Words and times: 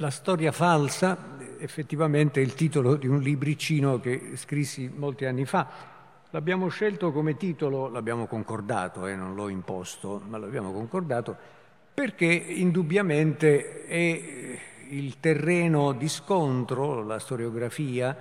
La 0.00 0.10
storia 0.10 0.52
falsa 0.52 1.36
effettivamente 1.58 2.40
è 2.40 2.44
il 2.44 2.54
titolo 2.54 2.94
di 2.94 3.08
un 3.08 3.18
libricino 3.18 3.98
che 3.98 4.36
scrissi 4.36 4.88
molti 4.94 5.24
anni 5.24 5.44
fa. 5.44 5.66
L'abbiamo 6.30 6.68
scelto 6.68 7.10
come 7.10 7.36
titolo, 7.36 7.88
l'abbiamo 7.88 8.26
concordato, 8.26 9.08
eh, 9.08 9.16
non 9.16 9.34
l'ho 9.34 9.48
imposto, 9.48 10.22
ma 10.28 10.38
l'abbiamo 10.38 10.70
concordato, 10.70 11.36
perché 11.92 12.26
indubbiamente 12.26 13.86
è 13.86 14.60
il 14.90 15.18
terreno 15.18 15.90
di 15.90 16.08
scontro, 16.08 17.02
la 17.02 17.18
storiografia, 17.18 18.16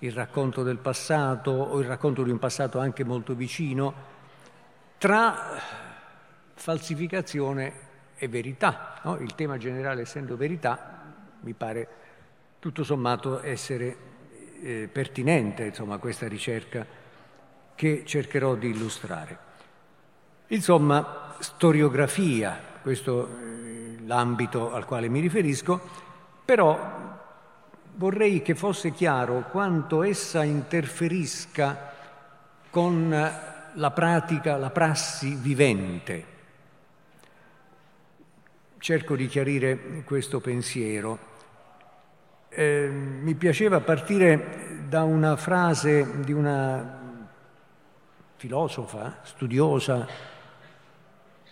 il 0.00 0.10
racconto 0.10 0.64
del 0.64 0.78
passato 0.78 1.52
o 1.52 1.78
il 1.78 1.86
racconto 1.86 2.24
di 2.24 2.30
un 2.32 2.40
passato 2.40 2.80
anche 2.80 3.04
molto 3.04 3.34
vicino, 3.36 3.94
tra 4.98 5.60
falsificazione 6.54 7.72
e 8.16 8.26
verità. 8.26 8.98
No? 9.04 9.16
Il 9.18 9.36
tema 9.36 9.58
generale 9.58 10.02
essendo 10.02 10.36
verità, 10.36 10.99
mi 11.40 11.52
pare 11.52 11.88
tutto 12.58 12.84
sommato 12.84 13.42
essere 13.42 13.96
eh, 14.62 14.88
pertinente 14.90 15.64
insomma, 15.64 15.98
questa 15.98 16.28
ricerca 16.28 16.86
che 17.74 18.02
cercherò 18.04 18.54
di 18.54 18.68
illustrare. 18.68 19.38
Insomma, 20.48 21.36
storiografia, 21.38 22.60
questo 22.82 23.28
eh, 23.28 23.96
l'ambito 24.04 24.72
al 24.72 24.84
quale 24.84 25.08
mi 25.08 25.20
riferisco, 25.20 25.80
però 26.44 27.18
vorrei 27.94 28.42
che 28.42 28.54
fosse 28.54 28.92
chiaro 28.92 29.46
quanto 29.50 30.02
essa 30.02 30.42
interferisca 30.42 31.92
con 32.68 33.08
la 33.74 33.90
pratica, 33.90 34.56
la 34.56 34.70
prassi 34.70 35.34
vivente. 35.34 36.24
Cerco 38.78 39.16
di 39.16 39.26
chiarire 39.26 40.02
questo 40.04 40.40
pensiero. 40.40 41.29
Eh, 42.52 42.88
mi 42.88 43.36
piaceva 43.36 43.78
partire 43.78 44.82
da 44.88 45.04
una 45.04 45.36
frase 45.36 46.24
di 46.24 46.32
una 46.32 46.98
filosofa, 48.34 49.20
studiosa, 49.22 50.04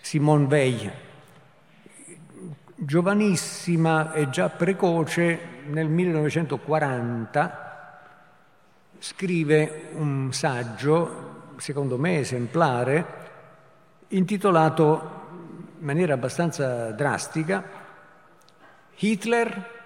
Simone 0.01 0.47
Weil, 0.47 0.93
giovanissima 2.75 4.13
e 4.13 4.29
già 4.29 4.49
precoce, 4.49 5.39
nel 5.67 5.89
1940 5.89 8.03
scrive 8.99 9.91
un 9.93 10.33
saggio, 10.33 11.53
secondo 11.59 11.97
me 11.97 12.19
esemplare, 12.19 13.07
intitolato 14.09 15.11
in 15.79 15.85
maniera 15.85 16.15
abbastanza 16.15 16.91
drastica 16.91 17.63
Hitler 18.97 19.78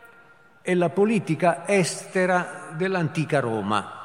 è 0.63 0.75
la 0.75 0.91
politica 0.91 1.67
estera 1.67 2.73
dell'antica 2.77 3.41
Roma, 3.41 4.01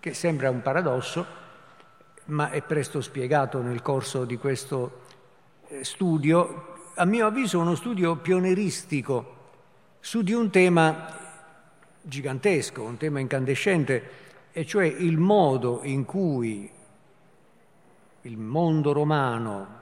che 0.00 0.12
sembra 0.12 0.50
un 0.50 0.60
paradosso, 0.60 1.24
ma 2.26 2.50
è 2.50 2.62
presto 2.62 3.00
spiegato 3.00 3.62
nel 3.62 3.80
corso 3.80 4.24
di 4.24 4.36
questo 4.36 5.02
eh, 5.68 5.84
studio, 5.84 6.90
a 6.96 7.04
mio 7.04 7.26
avviso 7.26 7.60
uno 7.60 7.76
studio 7.76 8.16
pioneristico 8.16 9.36
su 10.00 10.22
di 10.22 10.32
un 10.32 10.50
tema 10.50 11.16
gigantesco, 12.02 12.82
un 12.82 12.96
tema 12.96 13.20
incandescente, 13.20 14.10
e 14.50 14.66
cioè 14.66 14.86
il 14.86 15.16
modo 15.16 15.80
in 15.84 16.04
cui 16.04 16.68
il 18.22 18.36
mondo 18.36 18.92
romano 18.92 19.76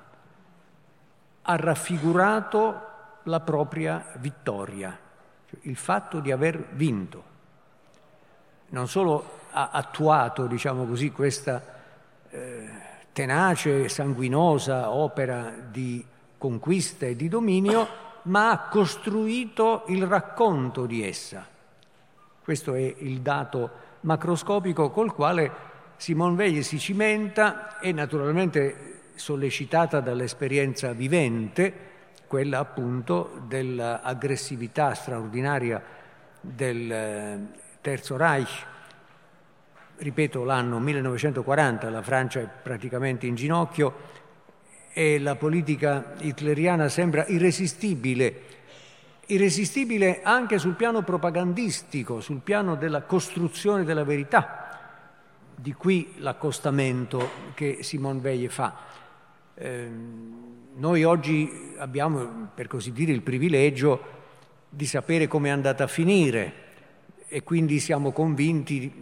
ha 1.40 1.56
raffigurato 1.56 2.80
la 3.22 3.40
propria 3.40 4.12
vittoria 4.18 5.04
il 5.62 5.76
fatto 5.76 6.20
di 6.20 6.30
aver 6.30 6.68
vinto. 6.72 7.34
Non 8.68 8.88
solo 8.88 9.38
ha 9.50 9.70
attuato, 9.72 10.46
diciamo 10.46 10.86
così, 10.86 11.10
questa 11.10 11.62
eh, 12.30 12.68
tenace 13.12 13.84
e 13.84 13.88
sanguinosa 13.88 14.90
opera 14.90 15.52
di 15.70 16.04
conquista 16.36 17.06
e 17.06 17.16
di 17.16 17.28
dominio, 17.28 17.88
ma 18.22 18.50
ha 18.50 18.68
costruito 18.68 19.84
il 19.88 20.06
racconto 20.06 20.86
di 20.86 21.06
essa. 21.06 21.46
Questo 22.42 22.74
è 22.74 22.94
il 22.98 23.20
dato 23.20 23.70
macroscopico 24.00 24.90
col 24.90 25.12
quale 25.12 25.50
Simone 25.96 26.36
Veil 26.36 26.64
si 26.64 26.78
cimenta 26.78 27.78
e 27.80 27.92
naturalmente 27.92 29.10
sollecitata 29.14 30.00
dall'esperienza 30.00 30.92
vivente 30.92 31.94
quella 32.26 32.58
appunto 32.58 33.42
dell'aggressività 33.46 34.94
straordinaria 34.94 35.82
del 36.40 36.92
eh, 36.92 37.38
Terzo 37.80 38.16
Reich. 38.16 38.64
Ripeto, 39.98 40.44
l'anno 40.44 40.78
1940, 40.78 41.88
la 41.88 42.02
Francia 42.02 42.40
è 42.40 42.48
praticamente 42.62 43.26
in 43.26 43.34
ginocchio 43.34 44.14
e 44.92 45.18
la 45.18 45.36
politica 45.36 46.14
hitleriana 46.20 46.88
sembra 46.88 47.26
irresistibile, 47.26 48.42
irresistibile 49.26 50.22
anche 50.22 50.58
sul 50.58 50.74
piano 50.74 51.02
propagandistico, 51.02 52.20
sul 52.20 52.40
piano 52.40 52.76
della 52.76 53.02
costruzione 53.02 53.84
della 53.84 54.04
verità. 54.04 54.62
Di 55.54 55.72
qui 55.72 56.14
l'accostamento 56.18 57.30
che 57.54 57.78
Simone 57.82 58.20
Veil 58.20 58.50
fa. 58.50 58.76
Eh, 59.54 59.90
noi 60.78 61.04
oggi 61.04 61.74
abbiamo, 61.78 62.50
per 62.54 62.66
così 62.66 62.92
dire, 62.92 63.12
il 63.12 63.22
privilegio 63.22 64.14
di 64.68 64.84
sapere 64.84 65.26
come 65.26 65.48
è 65.48 65.52
andata 65.52 65.84
a 65.84 65.88
finire 65.88 66.64
e 67.28 67.42
quindi 67.42 67.78
siamo 67.80 68.12
convinti, 68.12 68.92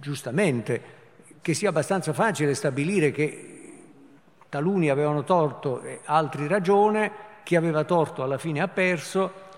giustamente, 0.00 1.00
che 1.42 1.54
sia 1.54 1.68
abbastanza 1.68 2.12
facile 2.12 2.54
stabilire 2.54 3.10
che 3.10 3.48
taluni 4.48 4.88
avevano 4.88 5.24
torto 5.24 5.82
e 5.82 6.00
altri 6.04 6.46
ragione, 6.46 7.10
chi 7.42 7.56
aveva 7.56 7.84
torto 7.84 8.22
alla 8.22 8.38
fine 8.38 8.60
ha 8.60 8.68
perso 8.68 9.50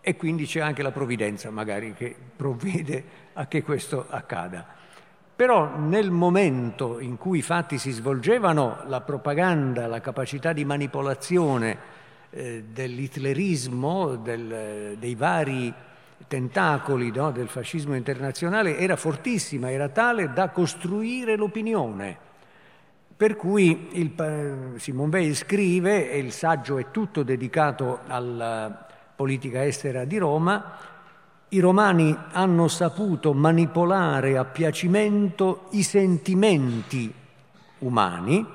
e 0.00 0.16
quindi 0.16 0.46
c'è 0.46 0.60
anche 0.60 0.82
la 0.82 0.90
provvidenza 0.90 1.50
magari 1.50 1.94
che 1.94 2.14
provvede 2.36 3.04
a 3.34 3.46
che 3.46 3.62
questo 3.62 4.06
accada. 4.08 4.77
Però 5.38 5.76
nel 5.76 6.10
momento 6.10 6.98
in 6.98 7.16
cui 7.16 7.38
i 7.38 7.42
fatti 7.42 7.78
si 7.78 7.92
svolgevano, 7.92 8.78
la 8.86 9.02
propaganda, 9.02 9.86
la 9.86 10.00
capacità 10.00 10.52
di 10.52 10.64
manipolazione 10.64 11.78
eh, 12.30 12.64
dell'hitlerismo, 12.68 14.16
del, 14.16 14.96
dei 14.98 15.14
vari 15.14 15.72
tentacoli 16.26 17.12
no, 17.12 17.30
del 17.30 17.46
fascismo 17.46 17.94
internazionale 17.94 18.78
era 18.78 18.96
fortissima, 18.96 19.70
era 19.70 19.88
tale 19.90 20.32
da 20.32 20.48
costruire 20.48 21.36
l'opinione. 21.36 22.18
Per 23.16 23.36
cui 23.36 23.90
il, 23.92 24.74
Simon 24.78 25.08
Weil 25.08 25.36
scrive, 25.36 26.10
e 26.10 26.18
il 26.18 26.32
saggio 26.32 26.78
è 26.78 26.90
tutto 26.90 27.22
dedicato 27.22 28.00
alla 28.08 28.88
politica 29.14 29.64
estera 29.64 30.04
di 30.04 30.18
Roma, 30.18 30.87
i 31.50 31.60
romani 31.60 32.16
hanno 32.32 32.68
saputo 32.68 33.32
manipolare 33.32 34.36
a 34.36 34.44
piacimento 34.44 35.68
i 35.70 35.82
sentimenti 35.82 37.12
umani, 37.78 38.46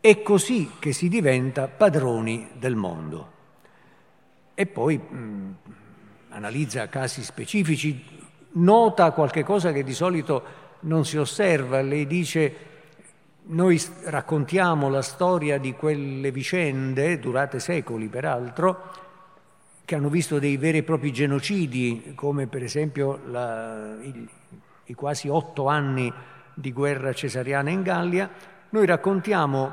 è 0.00 0.22
così 0.22 0.70
che 0.78 0.92
si 0.92 1.08
diventa 1.08 1.68
padroni 1.68 2.48
del 2.54 2.76
mondo. 2.76 3.32
E 4.54 4.66
poi 4.66 4.96
mh, 4.96 5.54
analizza 6.30 6.88
casi 6.88 7.22
specifici, 7.22 8.02
nota 8.52 9.10
qualche 9.10 9.44
cosa 9.44 9.72
che 9.72 9.84
di 9.84 9.94
solito 9.94 10.66
non 10.80 11.04
si 11.04 11.18
osserva, 11.18 11.80
lei 11.82 12.06
dice 12.06 12.66
noi 13.50 13.80
raccontiamo 14.04 14.88
la 14.88 15.02
storia 15.02 15.58
di 15.58 15.72
quelle 15.72 16.30
vicende, 16.30 17.18
durate 17.18 17.60
secoli 17.60 18.08
peraltro, 18.08 19.06
che 19.88 19.94
hanno 19.94 20.10
visto 20.10 20.38
dei 20.38 20.58
veri 20.58 20.78
e 20.78 20.82
propri 20.82 21.10
genocidi, 21.10 22.12
come 22.14 22.46
per 22.46 22.62
esempio 22.62 23.20
la, 23.24 23.96
i, 24.02 24.28
i 24.84 24.92
quasi 24.92 25.28
otto 25.28 25.66
anni 25.66 26.12
di 26.52 26.74
guerra 26.74 27.14
cesariana 27.14 27.70
in 27.70 27.80
Gallia, 27.80 28.28
noi 28.68 28.84
raccontiamo 28.84 29.72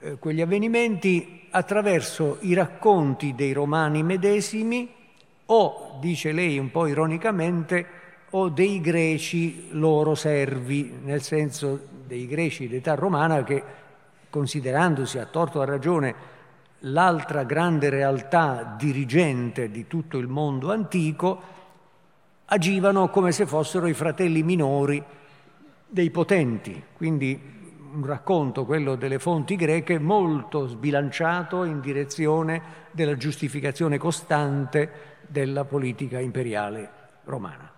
eh, 0.00 0.16
quegli 0.18 0.40
avvenimenti 0.40 1.48
attraverso 1.50 2.38
i 2.40 2.54
racconti 2.54 3.34
dei 3.34 3.52
romani 3.52 4.02
medesimi 4.02 4.90
o, 5.44 5.98
dice 6.00 6.32
lei 6.32 6.58
un 6.58 6.70
po' 6.70 6.86
ironicamente, 6.86 7.86
o 8.30 8.48
dei 8.48 8.80
greci 8.80 9.68
loro 9.72 10.14
servi, 10.14 10.94
nel 11.02 11.20
senso 11.20 11.88
dei 12.06 12.26
greci 12.26 12.68
d'età 12.68 12.94
romana 12.94 13.44
che, 13.44 13.62
considerandosi 14.30 15.18
a 15.18 15.26
torto 15.26 15.58
o 15.58 15.60
a 15.60 15.66
ragione 15.66 16.31
l'altra 16.84 17.44
grande 17.44 17.90
realtà 17.90 18.74
dirigente 18.76 19.70
di 19.70 19.86
tutto 19.86 20.18
il 20.18 20.28
mondo 20.28 20.72
antico, 20.72 21.40
agivano 22.46 23.08
come 23.08 23.32
se 23.32 23.46
fossero 23.46 23.86
i 23.86 23.94
fratelli 23.94 24.42
minori 24.42 25.02
dei 25.86 26.10
potenti, 26.10 26.82
quindi 26.96 27.50
un 27.92 28.06
racconto, 28.06 28.64
quello 28.64 28.94
delle 28.94 29.18
fonti 29.18 29.54
greche, 29.54 29.98
molto 29.98 30.66
sbilanciato 30.66 31.64
in 31.64 31.80
direzione 31.80 32.62
della 32.90 33.16
giustificazione 33.16 33.98
costante 33.98 35.10
della 35.26 35.64
politica 35.64 36.18
imperiale 36.18 36.90
romana. 37.24 37.70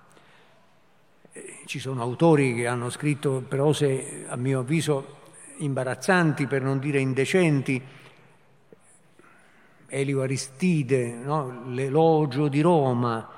Eh, 1.32 1.62
ci 1.66 1.80
sono 1.80 2.00
autori 2.00 2.54
che 2.54 2.68
hanno 2.68 2.90
scritto 2.90 3.42
prose, 3.46 4.24
a 4.28 4.36
mio 4.36 4.60
avviso, 4.60 5.22
imbarazzanti, 5.58 6.46
per 6.46 6.62
non 6.62 6.78
dire 6.78 7.00
indecenti, 7.00 7.82
Elio 9.94 10.22
Aristide, 10.22 11.12
no? 11.12 11.62
l'elogio 11.68 12.48
di 12.48 12.60
Roma, 12.60 13.28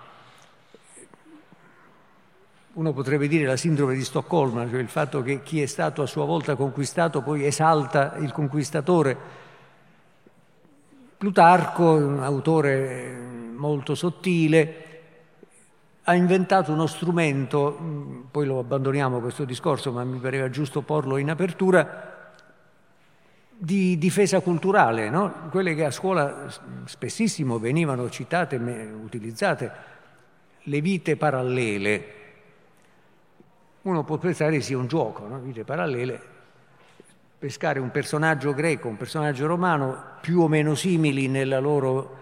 uno 2.72 2.92
potrebbe 2.92 3.28
dire 3.28 3.44
la 3.44 3.56
sindrome 3.56 3.94
di 3.94 4.02
Stoccolma, 4.02 4.68
cioè 4.68 4.80
il 4.80 4.88
fatto 4.88 5.22
che 5.22 5.42
chi 5.42 5.60
è 5.60 5.66
stato 5.66 6.00
a 6.00 6.06
sua 6.06 6.24
volta 6.24 6.56
conquistato 6.56 7.20
poi 7.20 7.44
esalta 7.44 8.16
il 8.16 8.32
conquistatore. 8.32 9.44
Plutarco, 11.18 11.92
un 11.92 12.22
autore 12.22 13.14
molto 13.54 13.94
sottile, 13.94 14.84
ha 16.04 16.14
inventato 16.14 16.72
uno 16.72 16.86
strumento, 16.86 18.26
poi 18.30 18.46
lo 18.46 18.60
abbandoniamo 18.60 19.20
questo 19.20 19.44
discorso, 19.44 19.92
ma 19.92 20.04
mi 20.04 20.18
pareva 20.18 20.48
giusto 20.48 20.80
porlo 20.80 21.18
in 21.18 21.28
apertura, 21.28 22.15
di 23.58 23.96
difesa 23.98 24.40
culturale, 24.40 25.08
no? 25.08 25.48
quelle 25.50 25.74
che 25.74 25.84
a 25.84 25.90
scuola 25.90 26.46
spessissimo 26.84 27.58
venivano 27.58 28.10
citate, 28.10 28.56
utilizzate, 28.56 29.72
le 30.62 30.80
vite 30.80 31.16
parallele 31.16 32.16
uno 33.86 34.02
può 34.02 34.18
pensare 34.18 34.60
sia 34.60 34.76
un 34.76 34.88
gioco, 34.88 35.28
no? 35.28 35.38
vite 35.38 35.62
parallele, 35.62 36.20
pescare 37.38 37.78
un 37.78 37.92
personaggio 37.92 38.52
greco, 38.52 38.88
un 38.88 38.96
personaggio 38.96 39.46
romano 39.46 40.16
più 40.20 40.40
o 40.40 40.48
meno 40.48 40.74
simili 40.74 41.28
nella 41.28 41.60
loro 41.60 42.16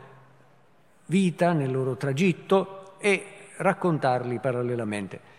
vita, 1.07 1.53
nel 1.53 1.73
loro 1.73 1.97
tragitto 1.97 2.97
e 2.99 3.25
raccontarli 3.57 4.39
parallelamente. 4.41 5.33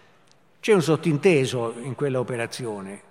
C'è 0.59 0.73
un 0.73 0.81
sottinteso 0.81 1.75
in 1.77 1.93
quella 1.93 2.19
operazione. 2.19 3.04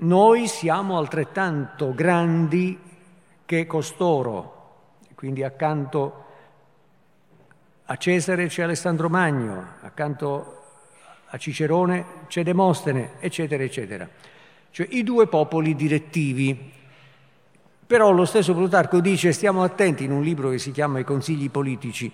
Noi 0.00 0.46
siamo 0.46 0.96
altrettanto 0.96 1.92
grandi 1.92 2.78
che 3.44 3.66
costoro, 3.66 4.98
quindi 5.16 5.42
accanto 5.42 6.24
a 7.86 7.96
Cesare 7.96 8.46
c'è 8.46 8.62
Alessandro 8.62 9.08
Magno, 9.08 9.66
accanto 9.80 10.62
a 11.26 11.36
Cicerone 11.36 12.04
c'è 12.28 12.44
Demostene, 12.44 13.14
eccetera, 13.18 13.64
eccetera. 13.64 14.08
Cioè 14.70 14.86
i 14.90 15.02
due 15.02 15.26
popoli 15.26 15.74
direttivi. 15.74 16.72
Però 17.84 18.12
lo 18.12 18.24
stesso 18.24 18.54
Plutarco 18.54 19.00
dice 19.00 19.32
stiamo 19.32 19.64
attenti 19.64 20.04
in 20.04 20.12
un 20.12 20.22
libro 20.22 20.50
che 20.50 20.58
si 20.58 20.70
chiama 20.70 21.00
I 21.00 21.04
consigli 21.04 21.50
politici, 21.50 22.12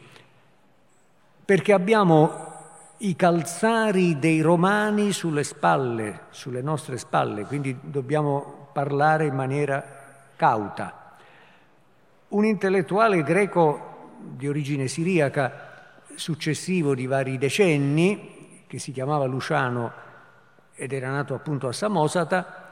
perché 1.44 1.72
abbiamo 1.75 2.53
i 3.04 3.16
calzari 3.16 4.18
dei 4.18 4.40
romani 4.40 5.12
sulle 5.12 5.44
spalle, 5.44 6.22
sulle 6.30 6.62
nostre 6.62 6.96
spalle, 6.96 7.44
quindi 7.44 7.76
dobbiamo 7.82 8.68
parlare 8.72 9.26
in 9.26 9.34
maniera 9.34 9.84
cauta. 10.36 11.16
Un 12.28 12.46
intellettuale 12.46 13.22
greco 13.22 14.12
di 14.20 14.48
origine 14.48 14.88
siriaca, 14.88 16.00
successivo 16.14 16.94
di 16.94 17.06
vari 17.06 17.36
decenni, 17.36 18.62
che 18.66 18.78
si 18.78 18.90
chiamava 18.90 19.26
Luciano 19.26 19.92
ed 20.74 20.94
era 20.94 21.10
nato 21.10 21.34
appunto 21.34 21.68
a 21.68 21.72
Samosata, 21.72 22.62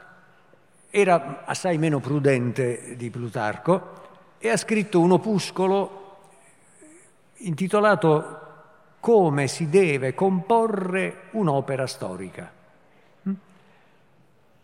era 0.89 1.43
assai 1.45 1.77
meno 1.77 1.99
prudente 1.99 2.95
di 2.97 3.11
Plutarco 3.11 4.01
e 4.39 4.49
ha 4.49 4.57
scritto 4.57 4.99
un 4.99 5.11
opuscolo 5.11 6.17
intitolato 7.37 8.42
Come 9.03 9.49
si 9.49 9.67
deve 9.67 10.13
comporre 10.13 11.23
un'opera 11.31 11.85
storica. 11.87 12.49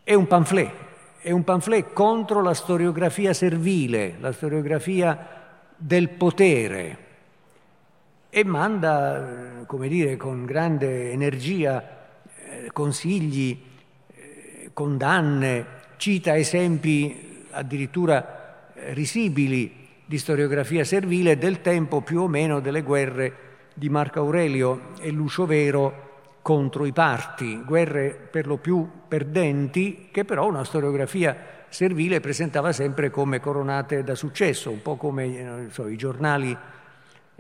È 0.02 0.14
un 0.14 0.28
pamphlet, 0.28 0.72
è 1.20 1.32
un 1.32 1.44
pamphlet 1.44 1.92
contro 1.92 2.42
la 2.42 2.54
storiografia 2.54 3.34
servile, 3.34 4.16
la 4.18 4.32
storiografia 4.32 5.28
del 5.76 6.08
potere, 6.08 6.98
e 8.30 8.46
manda, 8.46 9.66
come 9.66 9.90
dire, 9.90 10.16
con 10.16 10.46
grande 10.46 11.12
energia 11.12 12.08
eh, 12.38 12.70
consigli, 12.72 13.62
eh, 14.08 14.70
condanne, 14.72 15.66
cita 15.98 16.38
esempi 16.38 17.44
addirittura 17.50 18.72
eh, 18.74 18.94
risibili 18.94 19.88
di 20.06 20.18
storiografia 20.18 20.86
servile 20.86 21.38
del 21.38 21.60
tempo 21.60 22.00
più 22.00 22.22
o 22.22 22.30
meno 22.30 22.62
delle 22.62 22.84
guerre 22.84 23.48
di 23.80 23.90
Marco 23.90 24.20
Aurelio 24.20 24.92
e 25.00 25.10
Lucio 25.10 25.46
Vero 25.46 26.08
contro 26.42 26.86
i 26.86 26.92
parti, 26.92 27.64
guerre 27.64 28.10
per 28.30 28.46
lo 28.46 28.58
più 28.58 28.88
perdenti 29.08 30.10
che 30.12 30.26
però 30.26 30.48
una 30.48 30.66
storiografia 30.66 31.36
servile 31.70 32.20
presentava 32.20 32.74
sempre 32.74 33.10
come 33.10 33.40
coronate 33.40 34.04
da 34.04 34.16
successo, 34.16 34.70
un 34.70 34.82
po' 34.82 34.98
come 34.98 35.68
so, 35.72 35.88
i 35.88 35.96
giornali 35.96 36.56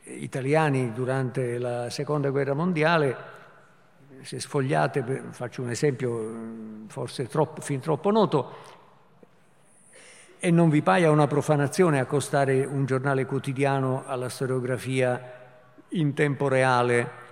italiani 0.04 0.94
durante 0.94 1.58
la 1.58 1.90
seconda 1.90 2.30
guerra 2.30 2.54
mondiale, 2.54 3.16
se 4.22 4.40
sfogliate, 4.40 5.24
faccio 5.32 5.62
un 5.62 5.72
esempio 5.72 6.36
forse 6.88 7.28
troppo, 7.28 7.60
fin 7.60 7.82
troppo 7.82 8.12
noto, 8.12 8.78
e 10.40 10.52
non 10.52 10.70
vi 10.70 10.82
paia 10.82 11.12
una 11.12 11.28
profanazione 11.28 12.00
accostare 12.00 12.64
un 12.64 12.86
giornale 12.86 13.26
quotidiano 13.26 14.04
alla 14.06 14.30
storiografia 14.30 15.39
in 15.90 16.14
tempo 16.14 16.48
reale 16.48 17.28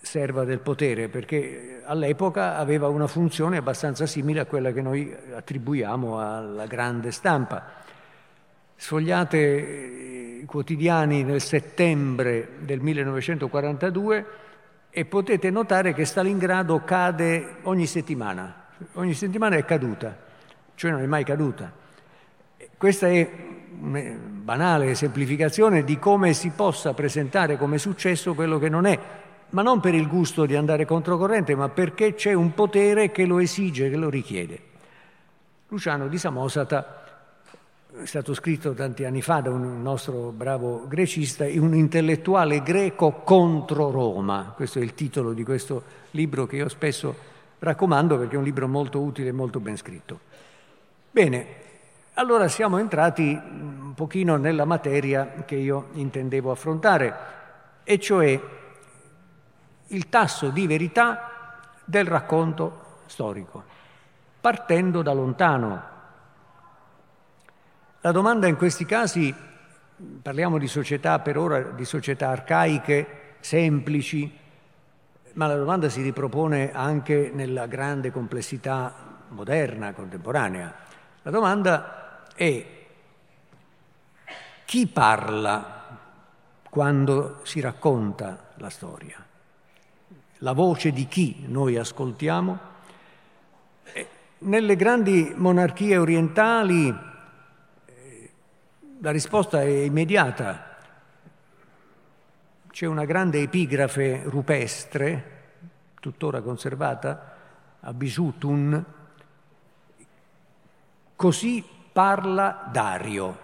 serva 0.00 0.44
del 0.44 0.58
potere, 0.58 1.08
perché 1.08 1.82
all'epoca 1.84 2.56
aveva 2.56 2.88
una 2.88 3.06
funzione 3.06 3.56
abbastanza 3.56 4.06
simile 4.06 4.40
a 4.40 4.46
quella 4.46 4.72
che 4.72 4.82
noi 4.82 5.14
attribuiamo 5.34 6.18
alla 6.20 6.66
grande 6.66 7.10
stampa. 7.12 7.80
Sfogliate 8.74 10.42
quotidiani 10.46 11.22
nel 11.22 11.40
settembre 11.40 12.48
del 12.60 12.80
1942 12.80 14.26
e 14.90 15.04
potete 15.04 15.50
notare 15.50 15.94
che 15.94 16.04
Stalingrado 16.04 16.82
cade 16.84 17.56
ogni 17.62 17.86
settimana, 17.86 18.66
ogni 18.94 19.14
settimana 19.14 19.56
è 19.56 19.64
caduta, 19.64 20.16
cioè 20.74 20.90
non 20.90 21.00
è 21.00 21.06
mai 21.06 21.24
caduta. 21.24 21.72
Questa 22.76 23.06
è 23.08 23.30
banale 23.82 24.94
semplificazione 24.94 25.82
di 25.82 25.98
come 25.98 26.32
si 26.34 26.50
possa 26.50 26.94
presentare 26.94 27.56
come 27.56 27.78
successo 27.78 28.34
quello 28.34 28.58
che 28.58 28.68
non 28.68 28.86
è, 28.86 28.98
ma 29.50 29.62
non 29.62 29.80
per 29.80 29.94
il 29.94 30.08
gusto 30.08 30.46
di 30.46 30.54
andare 30.54 30.84
controcorrente, 30.84 31.54
ma 31.54 31.68
perché 31.68 32.14
c'è 32.14 32.32
un 32.32 32.54
potere 32.54 33.10
che 33.10 33.26
lo 33.26 33.38
esige, 33.38 33.90
che 33.90 33.96
lo 33.96 34.08
richiede. 34.08 34.70
Luciano 35.68 36.06
di 36.08 36.18
Samosata 36.18 37.02
è 38.00 38.06
stato 38.06 38.32
scritto 38.32 38.72
tanti 38.72 39.04
anni 39.04 39.20
fa 39.20 39.40
da 39.40 39.50
un 39.50 39.82
nostro 39.82 40.32
bravo 40.34 40.86
grecista, 40.86 41.44
un 41.44 41.74
intellettuale 41.74 42.62
greco 42.62 43.20
contro 43.24 43.90
Roma. 43.90 44.52
Questo 44.54 44.78
è 44.78 44.82
il 44.82 44.94
titolo 44.94 45.32
di 45.32 45.44
questo 45.44 45.82
libro 46.12 46.46
che 46.46 46.56
io 46.56 46.68
spesso 46.68 47.14
raccomando 47.58 48.16
perché 48.18 48.34
è 48.34 48.38
un 48.38 48.44
libro 48.44 48.66
molto 48.66 49.00
utile 49.00 49.28
e 49.28 49.32
molto 49.32 49.60
ben 49.60 49.76
scritto. 49.76 50.20
Bene, 51.10 51.46
allora 52.14 52.48
siamo 52.48 52.78
entrati 52.78 53.32
un 53.32 53.94
pochino 53.94 54.36
nella 54.36 54.64
materia 54.64 55.44
che 55.44 55.56
io 55.56 55.88
intendevo 55.92 56.50
affrontare, 56.50 57.14
e 57.84 57.98
cioè 57.98 58.40
il 59.86 60.08
tasso 60.08 60.50
di 60.50 60.66
verità 60.66 61.58
del 61.84 62.06
racconto 62.06 63.00
storico, 63.06 63.64
partendo 64.40 65.02
da 65.02 65.12
lontano, 65.12 65.90
la 68.00 68.10
domanda 68.10 68.46
in 68.46 68.56
questi 68.56 68.84
casi, 68.84 69.32
parliamo 70.22 70.58
di 70.58 70.66
società 70.66 71.20
per 71.20 71.38
ora, 71.38 71.60
di 71.60 71.84
società 71.84 72.30
arcaiche, 72.30 73.36
semplici, 73.40 74.38
ma 75.34 75.46
la 75.46 75.56
domanda 75.56 75.88
si 75.88 76.02
ripropone 76.02 76.72
anche 76.72 77.30
nella 77.32 77.66
grande 77.66 78.10
complessità 78.10 78.92
moderna, 79.28 79.92
contemporanea. 79.92 80.74
La 81.22 81.30
domanda 81.30 82.01
è 82.34 82.66
chi 84.64 84.86
parla 84.86 85.98
quando 86.68 87.40
si 87.44 87.60
racconta 87.60 88.50
la 88.56 88.70
storia? 88.70 89.24
La 90.38 90.52
voce 90.52 90.90
di 90.92 91.06
chi 91.06 91.44
noi 91.46 91.76
ascoltiamo? 91.76 92.70
Nelle 94.38 94.76
grandi 94.76 95.32
monarchie 95.36 95.96
orientali 95.98 96.92
la 99.00 99.10
risposta 99.10 99.62
è 99.62 99.68
immediata. 99.68 100.78
C'è 102.70 102.86
una 102.86 103.04
grande 103.04 103.40
epigrafe 103.42 104.22
rupestre, 104.24 105.40
tuttora 106.00 106.40
conservata, 106.40 107.36
a 107.80 107.92
Bisutun, 107.92 108.84
Così 111.22 111.64
parla 111.92 112.68
Dario, 112.72 113.38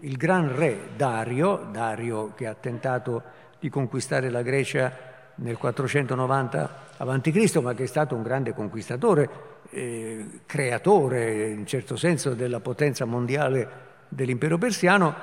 il 0.00 0.16
gran 0.16 0.56
re 0.56 0.88
Dario, 0.96 1.68
Dario 1.70 2.32
che 2.34 2.46
ha 2.46 2.54
tentato 2.54 3.22
di 3.60 3.68
conquistare 3.68 4.30
la 4.30 4.42
Grecia 4.42 4.92
nel 5.36 5.58
490 5.58 6.82
a.C., 6.96 7.56
ma 7.60 7.74
che 7.74 7.82
è 7.82 7.86
stato 7.86 8.14
un 8.14 8.22
grande 8.22 8.54
conquistatore, 8.54 9.28
eh, 9.70 10.40
creatore 10.46 11.48
in 11.48 11.66
certo 11.66 11.96
senso 11.96 12.34
della 12.34 12.60
potenza 12.60 13.04
mondiale 13.04 13.82
dell'impero 14.08 14.58
persiano, 14.58 15.14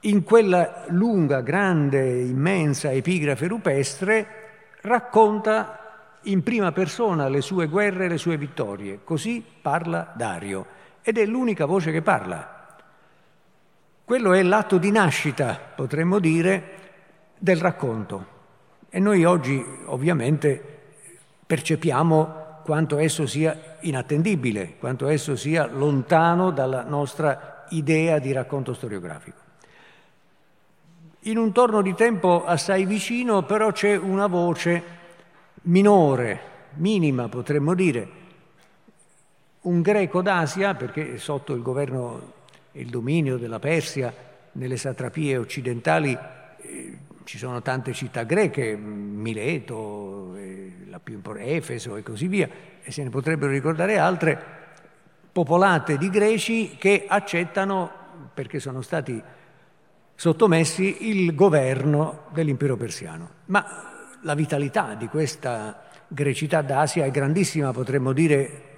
in 0.00 0.24
quella 0.24 0.84
lunga, 0.88 1.42
grande, 1.42 2.22
immensa 2.22 2.90
epigrafe 2.90 3.46
rupestre 3.46 4.26
racconta 4.80 5.78
in 6.22 6.42
prima 6.42 6.72
persona 6.72 7.28
le 7.28 7.40
sue 7.40 7.68
guerre 7.68 8.06
e 8.06 8.08
le 8.08 8.18
sue 8.18 8.36
vittorie. 8.36 9.00
Così 9.04 9.44
parla 9.60 10.12
Dario 10.16 10.80
ed 11.02 11.18
è 11.18 11.26
l'unica 11.26 11.66
voce 11.66 11.90
che 11.90 12.02
parla. 12.02 12.76
Quello 14.04 14.32
è 14.32 14.42
l'atto 14.42 14.78
di 14.78 14.90
nascita, 14.90 15.58
potremmo 15.74 16.18
dire, 16.18 16.80
del 17.38 17.56
racconto. 17.56 18.26
E 18.88 18.98
noi 18.98 19.24
oggi 19.24 19.64
ovviamente 19.86 20.80
percepiamo 21.46 22.60
quanto 22.64 22.98
esso 22.98 23.26
sia 23.26 23.76
inattendibile, 23.80 24.76
quanto 24.78 25.08
esso 25.08 25.34
sia 25.34 25.66
lontano 25.66 26.50
dalla 26.50 26.84
nostra 26.84 27.64
idea 27.70 28.18
di 28.18 28.32
racconto 28.32 28.74
storiografico. 28.74 29.40
In 31.26 31.38
un 31.38 31.52
torno 31.52 31.82
di 31.82 31.94
tempo 31.94 32.44
assai 32.44 32.84
vicino 32.84 33.44
però 33.44 33.72
c'è 33.72 33.96
una 33.96 34.26
voce 34.26 34.82
minore, 35.62 36.40
minima 36.74 37.28
potremmo 37.28 37.74
dire, 37.74 38.08
un 39.62 39.80
greco 39.80 40.22
d'Asia, 40.22 40.74
perché 40.74 41.18
sotto 41.18 41.54
il 41.54 41.62
governo 41.62 42.32
e 42.72 42.80
il 42.80 42.88
dominio 42.88 43.36
della 43.36 43.58
Persia, 43.58 44.12
nelle 44.52 44.76
satrapie 44.76 45.36
occidentali, 45.36 46.16
eh, 46.58 46.98
ci 47.24 47.38
sono 47.38 47.62
tante 47.62 47.92
città 47.92 48.24
greche, 48.24 48.76
Mileto, 48.76 50.34
eh, 50.36 50.72
la 50.88 50.98
più 50.98 51.14
importante, 51.14 51.54
Efeso 51.54 51.96
e 51.96 52.02
così 52.02 52.26
via, 52.26 52.48
e 52.82 52.90
se 52.90 53.02
ne 53.02 53.10
potrebbero 53.10 53.52
ricordare 53.52 53.98
altre, 53.98 54.60
popolate 55.30 55.96
di 55.96 56.10
greci 56.10 56.76
che 56.76 57.04
accettano, 57.06 57.90
perché 58.34 58.58
sono 58.58 58.82
stati 58.82 59.22
sottomessi 60.14 61.08
il 61.08 61.34
governo 61.34 62.24
dell'impero 62.30 62.76
persiano. 62.76 63.28
Ma 63.46 63.90
la 64.22 64.34
vitalità 64.34 64.94
di 64.94 65.06
questa 65.06 65.84
grecità 66.08 66.62
d'Asia 66.62 67.04
è 67.04 67.10
grandissima, 67.10 67.72
potremmo 67.72 68.12
dire 68.12 68.71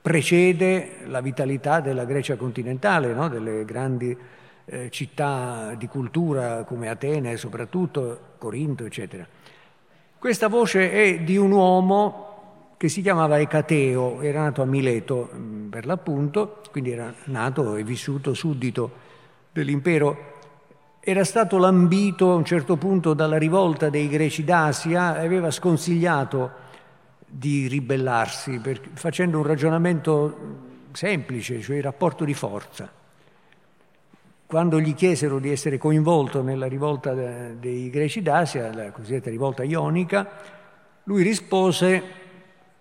precede 0.00 0.98
la 1.06 1.20
vitalità 1.20 1.80
della 1.80 2.04
Grecia 2.04 2.36
continentale, 2.36 3.12
no? 3.12 3.28
delle 3.28 3.64
grandi 3.64 4.16
eh, 4.64 4.90
città 4.90 5.74
di 5.76 5.86
cultura 5.88 6.64
come 6.64 6.88
Atene, 6.88 7.36
soprattutto 7.36 8.18
Corinto, 8.38 8.84
eccetera. 8.84 9.26
Questa 10.18 10.48
voce 10.48 10.90
è 10.92 11.20
di 11.20 11.36
un 11.36 11.50
uomo 11.50 12.74
che 12.76 12.88
si 12.88 13.02
chiamava 13.02 13.38
Ecateo, 13.38 14.20
era 14.22 14.42
nato 14.42 14.62
a 14.62 14.66
Mileto 14.66 15.30
mm, 15.34 15.68
per 15.68 15.86
l'appunto, 15.86 16.60
quindi 16.70 16.92
era 16.92 17.12
nato 17.24 17.76
e 17.76 17.82
vissuto 17.82 18.32
suddito 18.32 19.08
dell'impero 19.52 20.38
era 21.02 21.24
stato 21.24 21.56
lambito 21.56 22.30
a 22.30 22.34
un 22.34 22.44
certo 22.44 22.76
punto 22.76 23.14
dalla 23.14 23.38
rivolta 23.38 23.88
dei 23.88 24.06
greci 24.06 24.44
d'Asia 24.44 25.18
e 25.18 25.24
aveva 25.24 25.50
sconsigliato 25.50 26.68
di 27.30 27.68
ribellarsi 27.68 28.58
per, 28.58 28.80
facendo 28.94 29.38
un 29.38 29.44
ragionamento 29.44 30.68
semplice, 30.92 31.60
cioè 31.60 31.76
il 31.76 31.82
rapporto 31.82 32.24
di 32.24 32.34
forza. 32.34 32.90
Quando 34.46 34.80
gli 34.80 34.94
chiesero 34.94 35.38
di 35.38 35.50
essere 35.50 35.78
coinvolto 35.78 36.42
nella 36.42 36.66
rivolta 36.66 37.14
dei 37.14 37.88
greci 37.88 38.20
d'Asia, 38.20 38.74
la 38.74 38.90
cosiddetta 38.90 39.30
rivolta 39.30 39.62
ionica, 39.62 40.28
lui 41.04 41.22
rispose 41.22 42.02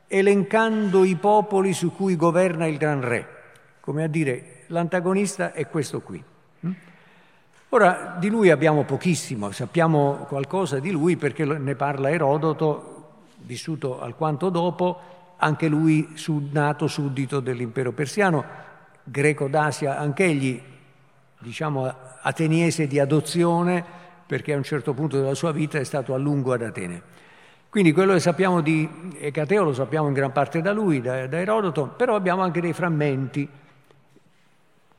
elencando 0.08 1.04
i 1.04 1.16
popoli 1.16 1.74
su 1.74 1.94
cui 1.94 2.16
governa 2.16 2.66
il 2.66 2.78
gran 2.78 3.02
re, 3.02 3.28
come 3.80 4.04
a 4.04 4.08
dire 4.08 4.64
l'antagonista 4.68 5.54
è 5.54 5.68
questo 5.68 6.02
qui. 6.02 6.24
Ora, 7.72 8.18
di 8.20 8.30
lui 8.30 8.50
abbiamo 8.50 8.84
pochissimo, 8.84 9.52
sappiamo 9.52 10.26
qualcosa 10.28 10.80
di 10.80 10.90
lui 10.90 11.18
perché 11.18 11.46
ne 11.46 11.76
parla 11.76 12.10
Erodoto, 12.10 12.99
vissuto 13.50 14.00
alquanto 14.00 14.50
dopo, 14.50 15.00
anche 15.38 15.68
lui 15.68 16.14
nato 16.52 16.86
suddito 16.86 17.40
dell'impero 17.40 17.92
persiano, 17.94 18.46
greco 19.04 19.48
d'Asia, 19.48 19.98
anch'egli, 19.98 20.62
diciamo, 21.40 21.92
ateniese 22.22 22.86
di 22.86 23.00
adozione, 23.00 23.84
perché 24.28 24.54
a 24.54 24.58
un 24.58 24.64
certo 24.64 24.94
punto 24.94 25.18
della 25.18 25.34
sua 25.34 25.52
vita 25.52 25.80
è 25.80 25.84
stato 25.84 26.14
a 26.14 26.18
lungo 26.20 26.54
ad 26.54 26.62
Atene. 26.62 27.02
Quindi 27.70 27.92
quello 27.92 28.14
che 28.14 28.20
sappiamo 28.20 28.62
di 28.62 28.88
Ecateo 29.20 29.64
lo 29.64 29.74
sappiamo 29.74 30.08
in 30.08 30.14
gran 30.14 30.32
parte 30.32 30.62
da 30.62 30.72
lui, 30.72 31.02
da, 31.02 31.26
da 31.26 31.40
Erodoto, 31.40 31.88
però 31.88 32.14
abbiamo 32.14 32.44
anche 32.44 32.62
dei 32.62 32.74
frammenti 32.74 33.50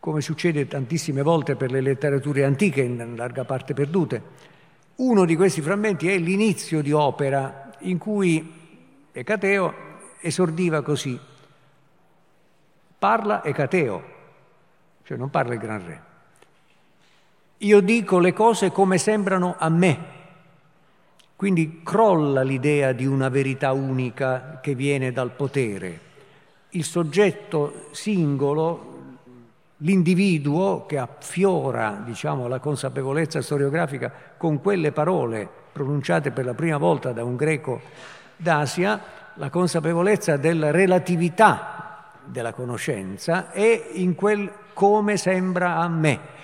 come 0.00 0.20
succede 0.20 0.66
tantissime 0.66 1.22
volte 1.22 1.54
per 1.54 1.70
le 1.70 1.80
letterature 1.80 2.42
antiche, 2.42 2.80
in 2.80 3.14
larga 3.14 3.44
parte 3.44 3.74
perdute. 3.74 4.22
Uno 4.96 5.24
di 5.24 5.36
questi 5.36 5.60
frammenti 5.60 6.08
è 6.08 6.18
l'inizio 6.18 6.82
di 6.82 6.90
opera 6.90 7.69
in 7.80 7.98
cui 7.98 8.58
Ecateo 9.12 9.74
esordiva 10.20 10.82
così. 10.82 11.18
Parla 12.98 13.42
Ecateo, 13.44 14.04
cioè 15.04 15.16
non 15.16 15.30
parla 15.30 15.54
il 15.54 15.60
gran 15.60 15.86
re. 15.86 16.02
Io 17.58 17.80
dico 17.80 18.18
le 18.18 18.32
cose 18.32 18.70
come 18.70 18.98
sembrano 18.98 19.56
a 19.58 19.68
me. 19.68 20.18
Quindi 21.36 21.80
crolla 21.82 22.42
l'idea 22.42 22.92
di 22.92 23.06
una 23.06 23.28
verità 23.28 23.72
unica 23.72 24.60
che 24.62 24.74
viene 24.74 25.12
dal 25.12 25.30
potere. 25.30 26.08
Il 26.70 26.84
soggetto 26.84 27.88
singolo 27.92 28.90
l'individuo 29.78 30.84
che 30.86 30.98
affiora 30.98 32.02
diciamo, 32.04 32.46
la 32.46 32.58
consapevolezza 32.58 33.40
storiografica 33.40 34.12
con 34.36 34.60
quelle 34.60 34.92
parole 34.92 35.59
pronunciate 35.72 36.30
per 36.30 36.44
la 36.44 36.54
prima 36.54 36.76
volta 36.76 37.12
da 37.12 37.24
un 37.24 37.36
greco 37.36 37.80
d'Asia, 38.36 39.00
la 39.34 39.50
consapevolezza 39.50 40.36
della 40.36 40.70
relatività 40.70 41.80
della 42.24 42.52
conoscenza 42.52 43.50
è 43.50 43.90
in 43.92 44.14
quel 44.14 44.50
come 44.72 45.16
sembra 45.16 45.76
a 45.76 45.88
me. 45.88 46.38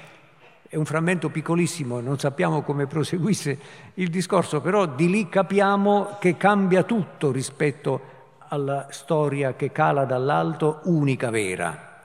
È 0.69 0.77
un 0.77 0.85
frammento 0.85 1.29
piccolissimo, 1.29 2.01
non 2.01 2.19
sappiamo 2.19 2.63
come 2.63 2.87
proseguisse 2.87 3.59
il 3.95 4.11
discorso, 4.11 4.61
però 4.61 4.87
di 4.87 5.09
lì 5.09 5.29
capiamo 5.29 6.17
che 6.19 6.37
cambia 6.37 6.83
tutto 6.83 7.31
rispetto 7.31 8.15
alla 8.49 8.89
storia 8.91 9.55
che 9.55 9.73
cala 9.73 10.05
dall'alto, 10.05 10.81
unica 10.85 11.31
vera. 11.31 12.05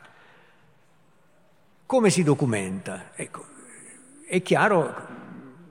Come 1.86 2.10
si 2.10 2.24
documenta? 2.24 3.12
Ecco, 3.16 3.46
è 4.28 4.42
chiaro, 4.42 4.96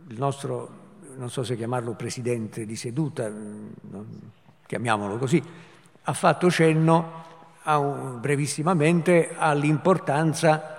il 0.09 0.19
nostro, 0.19 0.80
non 1.21 1.29
so 1.29 1.43
se 1.45 1.55
chiamarlo 1.55 1.93
presidente 1.93 2.65
di 2.65 2.77
seduta, 2.77 3.31
chiamiamolo 4.67 5.19
così, 5.19 5.43
ha 6.03 6.13
fatto 6.15 6.51
cenno 6.51 7.25
un, 7.63 8.19
brevissimamente 8.19 9.35
all'importanza 9.37 10.79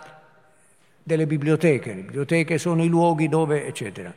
delle 1.03 1.27
biblioteche. 1.27 1.93
Le 1.93 2.01
biblioteche 2.01 2.57
sono 2.57 2.83
i 2.83 2.87
luoghi 2.87 3.29
dove, 3.29 3.67
eccetera. 3.67 4.11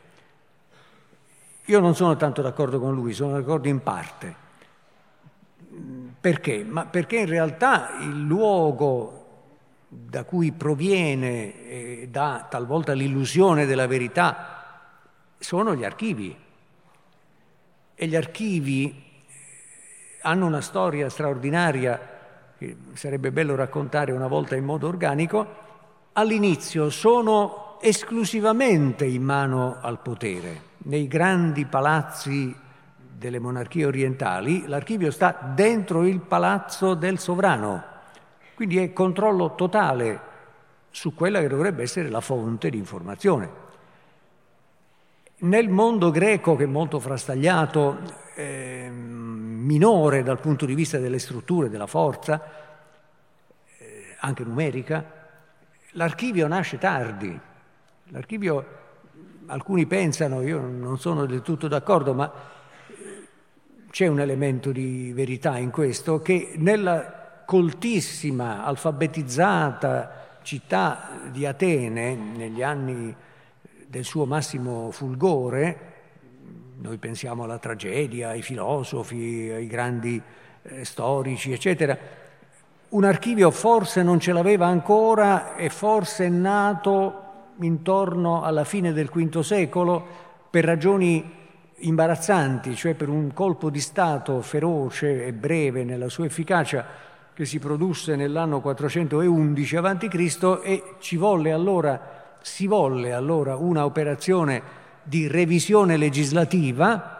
Io 1.67 1.81
non 1.81 1.95
sono 1.95 2.17
tanto 2.17 2.41
d'accordo 2.41 2.81
con 2.81 2.95
lui, 2.95 3.13
sono 3.13 3.33
d'accordo 3.33 3.69
in 3.69 3.83
parte. 3.83 4.35
Perché? 6.21 6.65
Ma 6.65 6.87
perché 6.87 7.19
in 7.19 7.27
realtà 7.27 7.99
il 8.01 8.23
luogo 8.23 9.27
da 9.89 10.25
cui 10.25 10.53
proviene 10.53 11.69
e 11.69 12.09
dà 12.11 12.47
talvolta 12.49 12.95
l'illusione 12.95 13.67
della 13.67 13.87
verità 13.87 14.54
sono 15.45 15.75
gli 15.75 15.85
archivi. 15.85 16.37
E 17.95 18.07
gli 18.07 18.17
archivi 18.17 19.03
hanno 20.23 20.47
una 20.47 20.61
storia 20.61 21.09
straordinaria 21.09 22.01
che 22.57 22.77
sarebbe 22.95 23.31
bello 23.31 23.55
raccontare 23.55 24.13
una 24.13 24.27
volta 24.27 24.57
in 24.57 24.65
modo 24.65 24.89
organico. 24.89 25.63
All'inizio 26.15 26.89
sono 26.91 27.79
esclusivamente 27.81 29.05
in 29.05 29.23
mano 29.23 29.77
al 29.81 30.01
potere. 30.01 30.73
Nei 30.79 31.07
grandi 31.07 31.67
palazzi 31.67 32.55
delle 33.17 33.39
monarchie 33.39 33.87
orientali 33.87 34.67
l'archivio 34.67 35.11
sta 35.11 35.53
dentro 35.55 36.07
il 36.07 36.21
palazzo 36.21 36.95
del 36.95 37.19
sovrano 37.19 37.93
quindi 38.55 38.79
è 38.79 38.93
controllo 38.93 39.55
totale 39.55 40.33
su 40.91 41.15
quella 41.15 41.41
che 41.41 41.49
dovrebbe 41.49 41.83
essere 41.83 42.09
la 42.09 42.21
fonte 42.21 42.71
di 42.71 42.79
informazione. 42.79 43.64
Nel 45.45 45.69
mondo 45.69 46.11
greco, 46.11 46.57
che 46.57 46.65
è 46.65 46.67
molto 46.67 46.99
frastagliato, 46.99 47.99
eh, 48.35 48.89
minore 48.91 50.23
dal 50.23 50.41
punto 50.41 50.65
di 50.65 50.75
vista 50.75 50.97
delle 50.97 51.19
strutture, 51.19 51.69
della 51.69 51.87
forza, 51.87 52.41
eh, 53.77 54.17
anche 54.21 54.43
numerica. 54.43 55.05
L'archivio 55.91 56.47
nasce 56.47 56.79
tardi. 56.79 57.39
L'archivio, 58.05 58.67
alcuni 59.45 59.85
pensano, 59.85 60.41
io 60.41 60.61
non 60.61 60.99
sono 60.99 61.27
del 61.27 61.43
tutto 61.43 61.69
d'accordo, 61.69 62.15
ma 62.15 62.33
c'è 63.91 64.07
un 64.07 64.21
elemento 64.21 64.73
di 64.73 65.13
verità 65.13 65.59
in 65.59 65.71
questo, 65.71 66.23
che 66.23 66.55
nella 66.57 67.43
coltissima, 67.45 68.65
alfabetizzata 68.65 70.39
città 70.41 71.11
di 71.31 71.45
Atene, 71.45 72.15
negli 72.15 72.63
anni 72.63 73.15
del 73.95 74.05
suo 74.05 74.27
massimo 74.27 74.91
fulgore, 74.91 75.93
noi 76.81 76.99
pensiamo 76.99 77.45
alla 77.45 77.59
tragedia, 77.59 78.31
ai 78.31 78.43
filosofi, 78.43 79.49
ai 79.55 79.69
grandi 79.69 80.21
eh, 80.63 80.85
storici, 80.85 81.53
eccetera, 81.53 81.97
un 82.89 83.05
archivio 83.05 83.53
forse 83.53 84.03
non 84.03 84.19
ce 84.19 84.33
l'aveva 84.33 84.67
ancora 84.67 85.55
e 85.55 85.69
forse 85.69 86.25
è 86.25 86.29
nato 86.29 87.23
intorno 87.61 88.43
alla 88.43 88.65
fine 88.65 88.93
del 88.93 89.11
V 89.13 89.39
secolo 89.39 90.05
per 90.51 90.65
ragioni 90.65 91.33
imbarazzanti, 91.77 92.75
cioè 92.75 92.95
per 92.95 93.09
un 93.09 93.33
colpo 93.33 93.71
di 93.71 93.79
Stato 93.79 94.43
feroce 94.43 95.25
e 95.25 95.33
breve 95.33 95.85
nella 95.85 96.09
sua 96.09 96.25
efficacia 96.25 96.85
che 97.33 97.45
si 97.45 97.61
produsse 97.61 98.17
nell'anno 98.17 98.61
411 98.61 99.77
a.C. 99.77 100.61
e 100.65 100.83
ci 100.99 101.17
volle 101.17 101.53
allora, 101.53 102.14
si 102.45 102.67
volle 102.67 103.15
allora 103.15 103.57
una 103.57 103.87
operazione 103.87 104.63
di 105.03 105.27
revisione 105.27 105.97
legislativa 105.97 107.19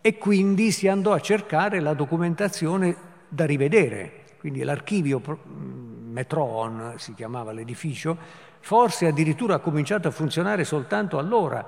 e 0.00 0.16
quindi 0.16 0.70
si 0.72 0.88
andò 0.88 1.12
a 1.12 1.20
cercare 1.20 1.80
la 1.80 1.92
documentazione 1.92 2.96
da 3.28 3.44
rivedere. 3.44 4.24
Quindi 4.38 4.62
l'archivio 4.62 5.20
Metron 5.44 6.94
si 6.96 7.12
chiamava 7.12 7.52
l'edificio, 7.52 8.16
forse 8.60 9.06
addirittura 9.06 9.56
ha 9.56 9.60
cominciato 9.60 10.08
a 10.08 10.12
funzionare 10.12 10.64
soltanto 10.64 11.18
allora 11.18 11.66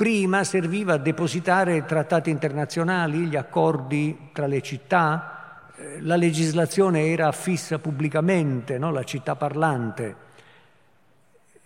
Prima 0.00 0.44
serviva 0.44 0.94
a 0.94 0.96
depositare 0.96 1.84
trattati 1.84 2.30
internazionali, 2.30 3.26
gli 3.26 3.36
accordi 3.36 4.30
tra 4.32 4.46
le 4.46 4.62
città, 4.62 5.72
eh, 5.76 6.00
la 6.00 6.16
legislazione 6.16 7.08
era 7.08 7.26
affissa 7.26 7.78
pubblicamente, 7.78 8.78
no? 8.78 8.92
la 8.92 9.04
città 9.04 9.36
parlante. 9.36 10.16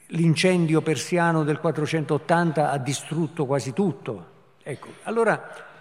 L'incendio 0.09 0.83
persiano 0.83 1.45
del 1.45 1.59
480 1.59 2.71
ha 2.71 2.79
distrutto 2.79 3.47
quasi 3.47 3.73
tutto. 3.73 4.33
Ecco, 4.63 4.89
allora 5.05 5.73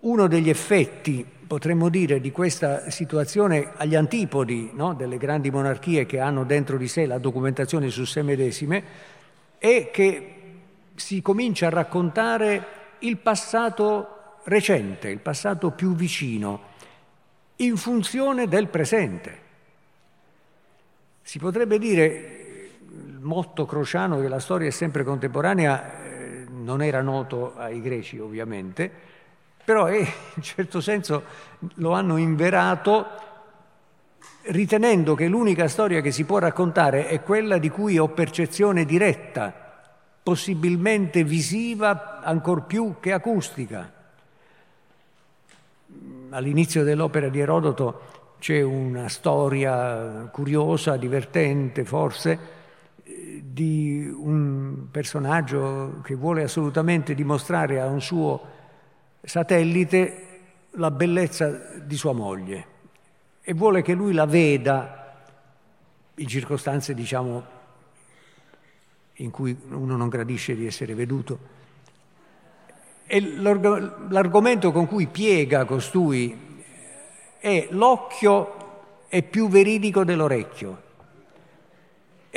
uno 0.00 0.28
degli 0.28 0.48
effetti, 0.48 1.26
potremmo 1.46 1.88
dire, 1.88 2.20
di 2.20 2.30
questa 2.30 2.90
situazione 2.90 3.72
agli 3.76 3.94
antipodi 3.94 4.70
no? 4.74 4.94
delle 4.94 5.18
grandi 5.18 5.50
monarchie 5.50 6.06
che 6.06 6.20
hanno 6.20 6.44
dentro 6.44 6.76
di 6.76 6.86
sé 6.86 7.06
la 7.06 7.18
documentazione 7.18 7.90
su 7.90 8.04
sé 8.04 8.22
medesime 8.22 8.84
è 9.58 9.90
che 9.90 10.34
si 10.94 11.20
comincia 11.20 11.66
a 11.66 11.70
raccontare 11.70 12.66
il 13.00 13.16
passato 13.18 14.36
recente, 14.44 15.08
il 15.08 15.20
passato 15.20 15.70
più 15.70 15.94
vicino, 15.94 16.60
in 17.56 17.76
funzione 17.76 18.46
del 18.46 18.68
presente. 18.68 19.46
Si 21.22 21.38
potrebbe 21.38 21.78
dire, 21.78 22.37
motto 23.20 23.66
crociano 23.66 24.20
che 24.20 24.28
la 24.28 24.40
storia 24.40 24.68
è 24.68 24.70
sempre 24.70 25.04
contemporanea 25.04 26.02
eh, 26.02 26.46
non 26.50 26.82
era 26.82 27.00
noto 27.02 27.54
ai 27.56 27.80
greci 27.80 28.18
ovviamente, 28.18 28.90
però 29.64 29.86
è, 29.86 29.98
in 29.98 30.42
certo 30.42 30.80
senso 30.80 31.22
lo 31.74 31.92
hanno 31.92 32.16
inverato 32.16 33.06
ritenendo 34.48 35.14
che 35.14 35.28
l'unica 35.28 35.68
storia 35.68 36.00
che 36.00 36.10
si 36.10 36.24
può 36.24 36.38
raccontare 36.38 37.08
è 37.08 37.22
quella 37.22 37.58
di 37.58 37.68
cui 37.68 37.98
ho 37.98 38.08
percezione 38.08 38.84
diretta 38.84 39.66
possibilmente 40.22 41.24
visiva 41.24 42.20
ancor 42.20 42.64
più 42.64 42.96
che 43.00 43.12
acustica. 43.12 43.92
All'inizio 46.30 46.84
dell'opera 46.84 47.28
di 47.28 47.40
Erodoto 47.40 48.00
c'è 48.38 48.60
una 48.60 49.08
storia 49.08 50.28
curiosa, 50.30 50.96
divertente 50.96 51.84
forse, 51.84 52.38
di 53.58 54.08
un 54.08 54.86
personaggio 54.88 56.00
che 56.04 56.14
vuole 56.14 56.44
assolutamente 56.44 57.12
dimostrare 57.12 57.80
a 57.80 57.86
un 57.86 58.00
suo 58.00 58.40
satellite 59.20 60.26
la 60.72 60.92
bellezza 60.92 61.48
di 61.82 61.96
sua 61.96 62.12
moglie 62.12 62.66
e 63.42 63.54
vuole 63.54 63.82
che 63.82 63.94
lui 63.94 64.12
la 64.12 64.26
veda 64.26 65.24
in 66.14 66.28
circostanze, 66.28 66.94
diciamo, 66.94 67.44
in 69.14 69.30
cui 69.32 69.56
uno 69.70 69.96
non 69.96 70.08
gradisce 70.08 70.54
di 70.54 70.64
essere 70.64 70.94
veduto. 70.94 71.56
E 73.06 73.20
l'argomento 73.20 74.70
con 74.70 74.86
cui 74.86 75.08
piega 75.08 75.64
costui 75.64 76.62
è 77.40 77.66
l'occhio 77.70 78.54
è 79.08 79.24
più 79.24 79.48
veridico 79.48 80.04
dell'orecchio. 80.04 80.86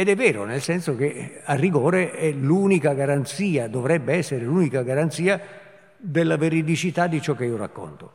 Ed 0.01 0.09
è 0.09 0.15
vero, 0.15 0.45
nel 0.45 0.63
senso 0.63 0.95
che 0.95 1.41
a 1.43 1.53
rigore 1.53 2.13
è 2.13 2.31
l'unica 2.31 2.95
garanzia, 2.95 3.67
dovrebbe 3.67 4.15
essere 4.15 4.43
l'unica 4.43 4.81
garanzia 4.81 5.39
della 5.95 6.37
veridicità 6.37 7.05
di 7.05 7.21
ciò 7.21 7.35
che 7.35 7.45
io 7.45 7.55
racconto. 7.55 8.11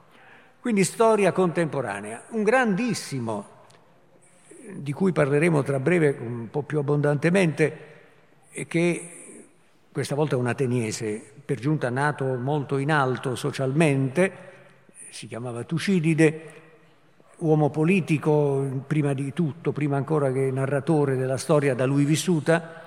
Quindi 0.59 0.83
storia 0.83 1.31
contemporanea, 1.31 2.25
un 2.31 2.43
grandissimo, 2.43 3.47
di 4.75 4.93
cui 4.93 5.13
parleremo 5.13 5.63
tra 5.63 5.79
breve 5.79 6.17
un 6.19 6.49
po' 6.51 6.63
più 6.63 6.81
abbondantemente, 6.81 7.79
che 8.67 9.11
questa 9.93 10.17
volta 10.17 10.35
è 10.35 10.39
un 10.41 10.49
ateniese, 10.49 11.23
per 11.45 11.61
giunta 11.61 11.89
nato 11.89 12.25
molto 12.35 12.79
in 12.79 12.91
alto 12.91 13.37
socialmente, 13.37 14.33
si 15.11 15.29
chiamava 15.29 15.63
Tucidide, 15.63 16.66
uomo 17.39 17.71
politico 17.71 18.83
prima 18.87 19.13
di 19.13 19.33
tutto, 19.33 19.73
prima 19.73 19.97
ancora 19.97 20.33
che 20.33 20.51
narratore 20.51 21.17
della 21.17 21.37
storia 21.37 21.75
da 21.75 21.85
lui 21.85 22.05
vissuta, 22.05 22.83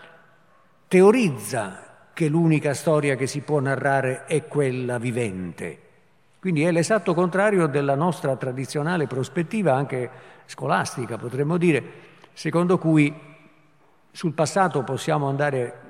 teorizza 0.88 1.83
che 2.13 2.27
l'unica 2.27 2.73
storia 2.73 3.15
che 3.15 3.27
si 3.27 3.41
può 3.41 3.59
narrare 3.59 4.25
è 4.25 4.47
quella 4.47 4.97
vivente. 4.97 5.88
Quindi 6.39 6.63
è 6.63 6.71
l'esatto 6.71 7.13
contrario 7.13 7.67
della 7.67 7.95
nostra 7.95 8.35
tradizionale 8.38 9.07
prospettiva, 9.07 9.75
anche 9.75 10.09
scolastica 10.45 11.17
potremmo 11.17 11.57
dire, 11.57 11.83
secondo 12.33 12.77
cui 12.77 13.13
sul 14.12 14.33
passato 14.33 14.83
possiamo 14.83 15.27
andare 15.27 15.88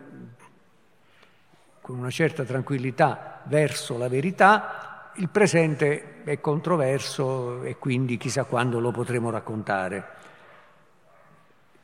con 1.82 1.98
una 1.98 2.10
certa 2.10 2.44
tranquillità 2.44 3.42
verso 3.46 3.98
la 3.98 4.08
verità, 4.08 4.89
il 5.16 5.30
presente 5.30 6.24
è 6.24 6.40
controverso 6.40 7.64
e 7.64 7.78
quindi 7.78 8.18
chissà 8.18 8.44
quando 8.44 8.80
lo 8.80 8.92
potremo 8.92 9.30
raccontare. 9.30 10.18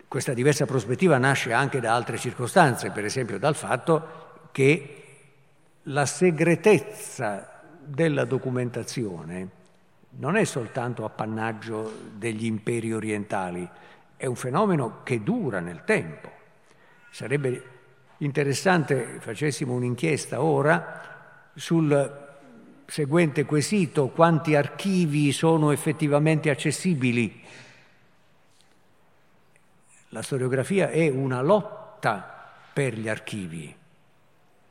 Questa 0.08 0.34
diversa 0.34 0.66
prospettiva 0.66 1.18
nasce 1.18 1.52
anche 1.52 1.80
da 1.80 1.94
altre 1.94 2.18
circostanze, 2.18 2.92
per 2.92 3.04
esempio 3.04 3.38
dal 3.38 3.56
fatto 3.56 4.50
che 4.52 5.04
la 5.84 6.06
segretezza 6.06 7.62
della 7.84 8.26
documentazione 8.26 9.50
non 10.18 10.38
è 10.38 10.46
soltanto 10.46 11.04
appannaggio 11.04 11.92
degli 12.14 12.46
imperi 12.46 12.94
orientali, 12.94 13.68
è 14.16 14.26
un 14.26 14.36
fenomeno 14.36 15.02
che 15.04 15.22
dura 15.22 15.60
nel 15.60 15.84
tempo. 15.84 16.32
Sarebbe 17.10 17.64
interessante 18.20 19.18
facessimo 19.20 19.74
un'inchiesta 19.74 20.42
ora 20.42 21.02
sul 21.54 22.25
seguente 22.86 23.46
quesito, 23.46 24.08
quanti 24.08 24.56
archivi 24.56 25.32
sono 25.32 25.72
effettivamente 25.72 26.50
accessibili. 26.50 27.42
La 30.10 30.22
storiografia 30.22 30.90
è 30.90 31.10
una 31.10 31.42
lotta 31.42 32.52
per 32.72 32.98
gli 32.98 33.10
archivi, 33.10 33.76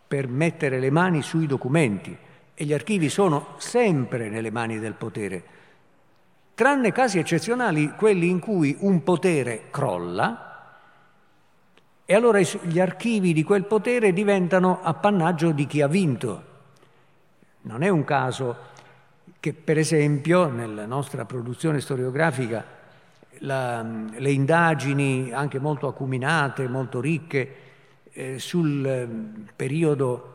per 0.06 0.28
mettere 0.28 0.78
le 0.78 0.90
mani 0.90 1.22
sui 1.22 1.46
documenti 1.46 2.16
e 2.54 2.64
gli 2.64 2.72
archivi 2.72 3.08
sono 3.08 3.54
sempre 3.58 4.28
nelle 4.28 4.50
mani 4.50 4.78
del 4.78 4.94
potere 4.94 5.62
tranne 6.54 6.92
casi 6.92 7.18
eccezionali, 7.18 7.94
quelli 7.96 8.28
in 8.28 8.38
cui 8.38 8.76
un 8.80 9.02
potere 9.02 9.64
crolla 9.70 10.50
e 12.06 12.14
allora 12.14 12.38
gli 12.38 12.78
archivi 12.78 13.32
di 13.32 13.42
quel 13.42 13.64
potere 13.64 14.12
diventano 14.12 14.80
appannaggio 14.82 15.50
di 15.50 15.66
chi 15.66 15.80
ha 15.80 15.88
vinto. 15.88 16.52
Non 17.66 17.82
è 17.82 17.88
un 17.88 18.04
caso 18.04 18.56
che, 19.40 19.54
per 19.54 19.78
esempio, 19.78 20.48
nella 20.48 20.84
nostra 20.84 21.24
produzione 21.24 21.80
storiografica 21.80 22.62
la, 23.38 23.82
le 23.82 24.30
indagini, 24.30 25.32
anche 25.32 25.58
molto 25.58 25.88
acuminate, 25.88 26.68
molto 26.68 27.00
ricche, 27.00 27.56
eh, 28.12 28.38
sul 28.38 28.86
eh, 28.86 29.08
periodo 29.56 30.32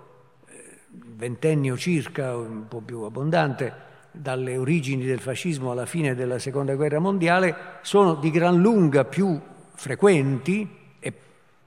eh, 0.48 0.80
ventennio 0.90 1.78
circa, 1.78 2.36
un 2.36 2.68
po' 2.68 2.82
più 2.82 3.02
abbondante, 3.02 3.88
dalle 4.12 4.58
origini 4.58 5.06
del 5.06 5.20
fascismo 5.20 5.70
alla 5.70 5.86
fine 5.86 6.16
della 6.16 6.40
seconda 6.40 6.74
guerra 6.74 6.98
mondiale, 6.98 7.56
sono 7.82 8.16
di 8.16 8.32
gran 8.32 8.60
lunga 8.60 9.06
più 9.06 9.40
frequenti 9.76 10.68
e 11.00 11.14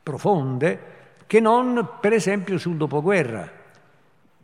profonde 0.03 0.90
che 1.29 1.38
non, 1.38 1.88
per 2.01 2.12
esempio, 2.12 2.59
sul 2.59 2.77
dopoguerra. 2.77 3.61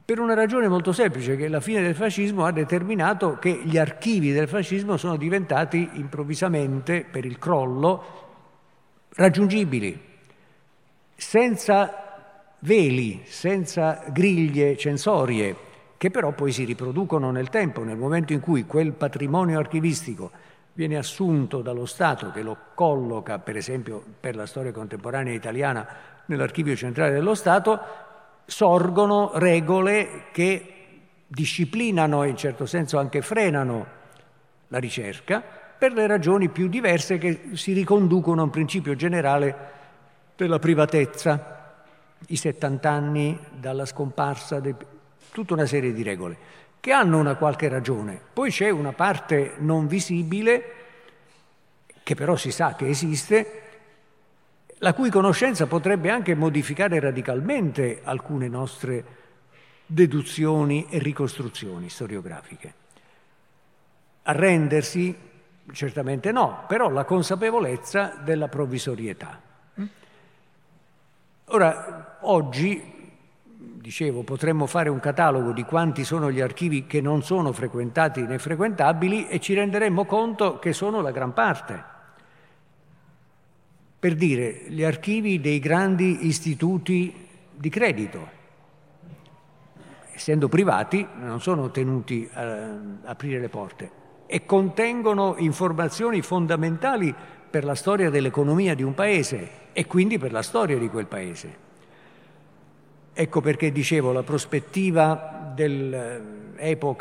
Per 0.08 0.18
una 0.18 0.32
ragione 0.32 0.68
molto 0.68 0.92
semplice, 0.92 1.36
che 1.36 1.48
la 1.48 1.60
fine 1.60 1.82
del 1.82 1.94
fascismo 1.94 2.46
ha 2.46 2.50
determinato 2.50 3.36
che 3.38 3.60
gli 3.62 3.76
archivi 3.76 4.32
del 4.32 4.48
fascismo 4.48 4.96
sono 4.96 5.16
diventati 5.16 5.86
improvvisamente, 5.96 7.04
per 7.04 7.26
il 7.26 7.38
crollo, 7.38 8.04
raggiungibili, 9.10 10.00
senza 11.14 12.54
veli, 12.60 13.20
senza 13.26 14.02
griglie 14.08 14.78
censorie, 14.78 15.54
che 15.98 16.10
però 16.10 16.32
poi 16.32 16.52
si 16.52 16.64
riproducono 16.64 17.30
nel 17.30 17.50
tempo, 17.50 17.84
nel 17.84 17.98
momento 17.98 18.32
in 18.32 18.40
cui 18.40 18.64
quel 18.64 18.92
patrimonio 18.92 19.58
archivistico 19.58 20.30
viene 20.72 20.96
assunto 20.96 21.60
dallo 21.60 21.84
Stato 21.84 22.30
che 22.30 22.40
lo 22.40 22.56
colloca, 22.72 23.40
per 23.40 23.58
esempio 23.58 24.02
per 24.18 24.36
la 24.36 24.46
storia 24.46 24.72
contemporanea 24.72 25.34
italiana, 25.34 25.86
nell'archivio 26.24 26.74
centrale 26.76 27.12
dello 27.12 27.34
Stato, 27.34 28.06
sorgono 28.48 29.32
regole 29.34 30.24
che 30.32 30.74
disciplinano 31.26 32.22
e 32.22 32.28
in 32.28 32.36
certo 32.36 32.64
senso 32.64 32.98
anche 32.98 33.20
frenano 33.20 33.86
la 34.68 34.78
ricerca 34.78 35.42
per 35.78 35.92
le 35.92 36.06
ragioni 36.06 36.48
più 36.48 36.66
diverse 36.66 37.18
che 37.18 37.50
si 37.52 37.74
riconducono 37.74 38.40
a 38.40 38.44
un 38.44 38.50
principio 38.50 38.96
generale 38.96 39.76
della 40.34 40.58
privatezza, 40.58 41.84
i 42.28 42.36
70 42.36 42.90
anni 42.90 43.38
dalla 43.52 43.84
scomparsa, 43.84 44.60
di 44.60 44.74
tutta 45.30 45.52
una 45.52 45.66
serie 45.66 45.92
di 45.92 46.02
regole, 46.02 46.36
che 46.80 46.90
hanno 46.90 47.18
una 47.18 47.36
qualche 47.36 47.68
ragione. 47.68 48.18
Poi 48.32 48.50
c'è 48.50 48.70
una 48.70 48.92
parte 48.92 49.56
non 49.58 49.86
visibile, 49.86 50.62
che 52.02 52.14
però 52.14 52.34
si 52.34 52.50
sa 52.50 52.74
che 52.74 52.88
esiste, 52.88 53.67
la 54.78 54.94
cui 54.94 55.10
conoscenza 55.10 55.66
potrebbe 55.66 56.10
anche 56.10 56.34
modificare 56.34 57.00
radicalmente 57.00 58.00
alcune 58.04 58.48
nostre 58.48 59.04
deduzioni 59.86 60.86
e 60.88 60.98
ricostruzioni 60.98 61.88
storiografiche. 61.88 62.74
Arrendersi? 64.22 65.26
Certamente 65.70 66.32
no, 66.32 66.64
però 66.66 66.88
la 66.88 67.04
consapevolezza 67.04 68.20
della 68.22 68.48
provvisorietà. 68.48 69.40
Ora, 71.50 72.18
oggi, 72.20 73.10
dicevo, 73.56 74.22
potremmo 74.22 74.66
fare 74.66 74.90
un 74.90 75.00
catalogo 75.00 75.52
di 75.52 75.64
quanti 75.64 76.04
sono 76.04 76.30
gli 76.30 76.40
archivi 76.40 76.86
che 76.86 77.00
non 77.00 77.22
sono 77.22 77.52
frequentati 77.52 78.22
né 78.22 78.38
frequentabili 78.38 79.28
e 79.28 79.40
ci 79.40 79.54
renderemmo 79.54 80.04
conto 80.04 80.58
che 80.58 80.74
sono 80.74 81.00
la 81.00 81.10
gran 81.10 81.32
parte. 81.32 81.96
Per 84.00 84.14
dire, 84.14 84.62
gli 84.68 84.84
archivi 84.84 85.40
dei 85.40 85.58
grandi 85.58 86.26
istituti 86.28 87.12
di 87.52 87.68
credito, 87.68 88.28
essendo 90.12 90.48
privati, 90.48 91.04
non 91.18 91.40
sono 91.40 91.72
tenuti 91.72 92.28
a 92.32 92.78
aprire 93.06 93.40
le 93.40 93.48
porte 93.48 93.90
e 94.26 94.44
contengono 94.44 95.34
informazioni 95.38 96.22
fondamentali 96.22 97.12
per 97.50 97.64
la 97.64 97.74
storia 97.74 98.08
dell'economia 98.08 98.76
di 98.76 98.84
un 98.84 98.94
paese 98.94 99.50
e 99.72 99.86
quindi 99.86 100.16
per 100.16 100.30
la 100.30 100.42
storia 100.42 100.78
di 100.78 100.88
quel 100.88 101.06
paese. 101.06 101.66
Ecco 103.12 103.40
perché 103.40 103.72
dicevo 103.72 104.12
la 104.12 104.22
prospettiva 104.22 105.52
dell'epoca 105.56 107.00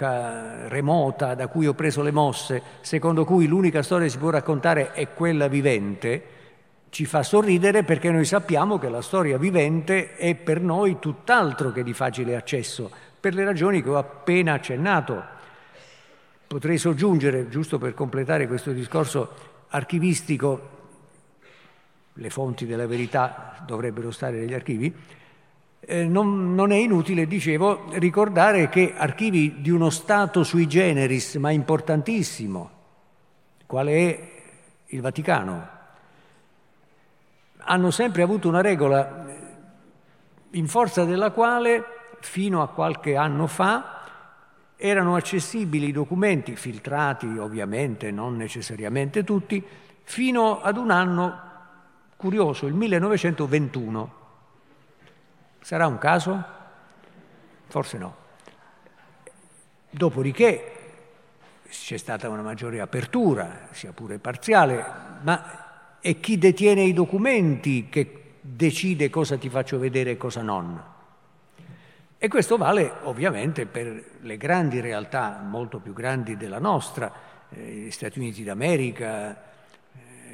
remota 0.68 1.36
da 1.36 1.48
cui 1.48 1.68
ho 1.68 1.76
preso 1.76 2.02
le 2.02 2.10
mosse, 2.10 2.64
secondo 2.82 3.24
cui 3.24 3.46
l'unica 3.46 3.84
storia 3.84 4.06
che 4.06 4.12
si 4.12 4.18
può 4.18 4.32
raccontare 4.32 4.94
è 4.94 5.14
quella 5.14 5.48
vivente, 5.48 6.37
ci 6.90 7.06
fa 7.06 7.24
sorridere 7.24 7.84
perché 7.84 8.12
noi 8.12 8.26
sappiamo 8.26 8.78
che 8.78 8.90
la 8.90 9.02
storia 9.02 9.38
vivente 9.38 10.16
è 10.16 10.36
per 10.36 10.62
noi 10.62 10.98
tutt'altro 11.00 11.72
che 11.72 11.84
di 11.84 11.94
facile 11.94 12.36
accesso, 12.36 12.90
per 13.20 13.34
le 13.34 13.44
ragioni 13.44 13.82
che 13.82 13.90
ho 13.90 13.98
appena 13.98 14.54
accennato. 14.54 15.36
Potrei 16.48 16.78
soggiungere, 16.78 17.50
giusto 17.50 17.78
per 17.78 17.94
completare 17.94 18.48
questo 18.48 18.72
discorso 18.72 19.34
archivistico, 19.70 20.76
le 22.14 22.30
fonti 22.30 22.66
della 22.66 22.88
verità 22.88 23.62
dovrebbero 23.66 24.12
stare 24.12 24.40
negli 24.40 24.54
archivi, 24.54 24.94
eh, 25.80 26.06
non, 26.06 26.56
non, 26.56 26.72
è 26.72 26.78
inutile, 26.78 27.28
dicevo, 27.28 27.86
ricordare 27.94 28.70
che 28.70 28.94
archivi 28.96 29.62
di 29.62 29.70
uno 29.70 29.90
Stato 29.90 30.44
sui 30.44 30.68
generis, 30.68 31.36
ma 31.36 31.52
importantissimo, 31.52 32.72
quale 33.66 33.92
è 33.94 34.32
il 34.88 35.02
Vaticano, 35.02 35.77
hanno 37.70 37.92
sempre 37.92 38.22
avuto 38.22 38.48
una 38.48 38.62
regola 38.62 39.26
in 40.52 40.68
forza 40.68 41.04
della 41.04 41.32
quale 41.32 41.84
fino 42.22 42.62
a 42.62 42.70
qualche 42.70 43.18
anno 43.18 43.46
fa 43.46 44.04
erano 44.78 45.16
accessibili 45.16 45.90
i 45.90 45.92
documenti, 45.92 46.56
filtrati 46.56 47.26
ovviamente, 47.38 48.10
non 48.10 48.38
necessariamente 48.38 49.24
tutti, 49.24 49.64
fino 50.04 50.62
ad 50.62 50.78
un 50.78 50.92
anno 50.92 51.42
curioso, 52.16 52.68
il 52.68 52.74
1921. 52.74 54.16
Sarà 55.60 55.88
un 55.88 55.98
caso? 55.98 56.44
Forse 57.68 57.98
no. 57.98 58.16
Dopodiché 59.90 60.74
c'è 61.68 61.98
stata 61.98 62.30
una 62.30 62.42
maggiore 62.42 62.80
apertura, 62.80 63.68
sia 63.72 63.92
pure 63.92 64.20
parziale, 64.20 64.86
ma 65.24 65.67
è 66.00 66.20
chi 66.20 66.38
detiene 66.38 66.82
i 66.82 66.94
documenti 66.94 67.88
che 67.90 68.24
decide 68.42 69.10
cosa 69.10 69.38
ti 69.38 69.50
faccio 69.50 69.80
vedere 69.80 70.12
e 70.12 70.18
cosa 70.18 70.42
non. 70.42 70.82
E 72.18 72.28
questo 72.30 72.58
vale 72.58 72.92
ovviamente 73.04 73.66
per 73.66 74.04
le 74.22 74.38
grandi 74.38 74.80
realtà, 74.80 75.40
molto 75.44 75.80
più 75.80 75.94
grandi 75.94 76.36
della 76.36 76.60
nostra, 76.60 77.12
eh, 77.50 77.62
gli 77.62 77.92
Stati 77.92 78.20
Uniti 78.20 78.44
d'America, 78.44 79.44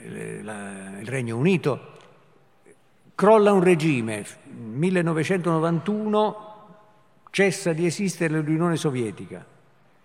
eh, 0.02 0.42
la, 0.42 1.00
il 1.00 1.08
Regno 1.08 1.38
Unito. 1.38 1.92
Crolla 3.16 3.52
un 3.52 3.64
regime, 3.64 4.26
1991 4.52 6.52
cessa 7.30 7.74
di 7.74 7.86
esistere 7.86 8.40
l'Unione 8.40 8.76
Sovietica. 8.76 9.53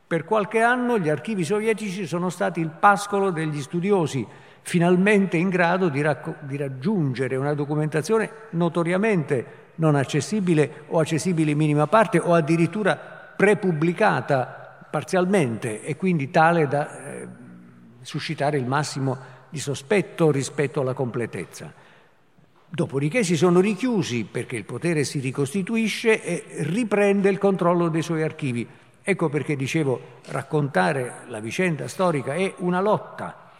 Per 0.08 0.24
qualche 0.24 0.62
anno 0.62 0.98
gli 0.98 1.10
archivi 1.10 1.44
sovietici 1.44 2.06
sono 2.06 2.30
stati 2.30 2.60
il 2.60 2.70
pascolo 2.70 3.28
degli 3.28 3.60
studiosi 3.60 4.26
finalmente 4.62 5.36
in 5.36 5.50
grado 5.50 5.90
di, 5.90 6.00
racco- 6.00 6.36
di 6.40 6.56
raggiungere 6.56 7.36
una 7.36 7.52
documentazione 7.52 8.30
notoriamente 8.52 9.66
non 9.74 9.96
accessibile 9.96 10.84
o 10.88 10.98
accessibile 10.98 11.50
in 11.50 11.58
minima 11.58 11.86
parte 11.88 12.18
o 12.18 12.32
addirittura 12.32 12.96
prepubblicata 12.96 14.86
parzialmente 14.90 15.84
e 15.84 15.96
quindi 15.96 16.30
tale 16.30 16.66
da 16.66 17.04
eh, 17.04 17.28
suscitare 18.00 18.56
il 18.56 18.64
massimo 18.64 19.18
di 19.50 19.58
sospetto 19.58 20.30
rispetto 20.30 20.80
alla 20.80 20.94
completezza. 20.94 21.70
Dopodiché 22.66 23.22
si 23.24 23.36
sono 23.36 23.60
richiusi 23.60 24.24
perché 24.24 24.56
il 24.56 24.64
potere 24.64 25.04
si 25.04 25.18
ricostituisce 25.18 26.22
e 26.22 26.44
riprende 26.64 27.28
il 27.28 27.36
controllo 27.36 27.88
dei 27.88 28.02
suoi 28.02 28.22
archivi. 28.22 28.66
Ecco 29.10 29.30
perché 29.30 29.56
dicevo, 29.56 30.20
raccontare 30.26 31.20
la 31.28 31.40
vicenda 31.40 31.88
storica 31.88 32.34
è 32.34 32.52
una 32.58 32.82
lotta 32.82 33.52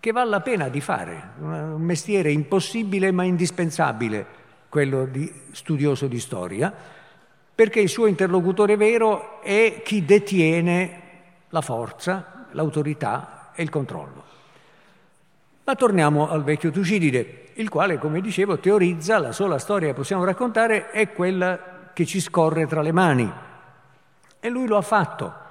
che 0.00 0.10
vale 0.10 0.28
la 0.28 0.40
pena 0.40 0.68
di 0.68 0.80
fare, 0.80 1.34
un 1.38 1.80
mestiere 1.82 2.32
impossibile 2.32 3.12
ma 3.12 3.22
indispensabile, 3.22 4.26
quello 4.68 5.04
di 5.04 5.32
studioso 5.52 6.08
di 6.08 6.18
storia, 6.18 6.74
perché 7.54 7.78
il 7.78 7.88
suo 7.88 8.06
interlocutore 8.06 8.74
vero 8.74 9.40
è 9.40 9.82
chi 9.84 10.04
detiene 10.04 11.02
la 11.50 11.60
forza, 11.60 12.48
l'autorità 12.50 13.52
e 13.54 13.62
il 13.62 13.70
controllo. 13.70 14.24
Ma 15.62 15.76
torniamo 15.76 16.28
al 16.28 16.42
vecchio 16.42 16.72
Tucidide, 16.72 17.50
il 17.54 17.68
quale, 17.68 17.98
come 17.98 18.20
dicevo, 18.20 18.58
teorizza 18.58 19.18
la 19.18 19.30
sola 19.30 19.60
storia 19.60 19.90
che 19.90 19.94
possiamo 19.94 20.24
raccontare 20.24 20.90
è 20.90 21.12
quella 21.12 21.92
che 21.92 22.04
ci 22.04 22.18
scorre 22.20 22.66
tra 22.66 22.82
le 22.82 22.90
mani. 22.90 23.32
E 24.40 24.48
lui 24.48 24.66
lo 24.66 24.76
ha 24.76 24.82
fatto. 24.82 25.44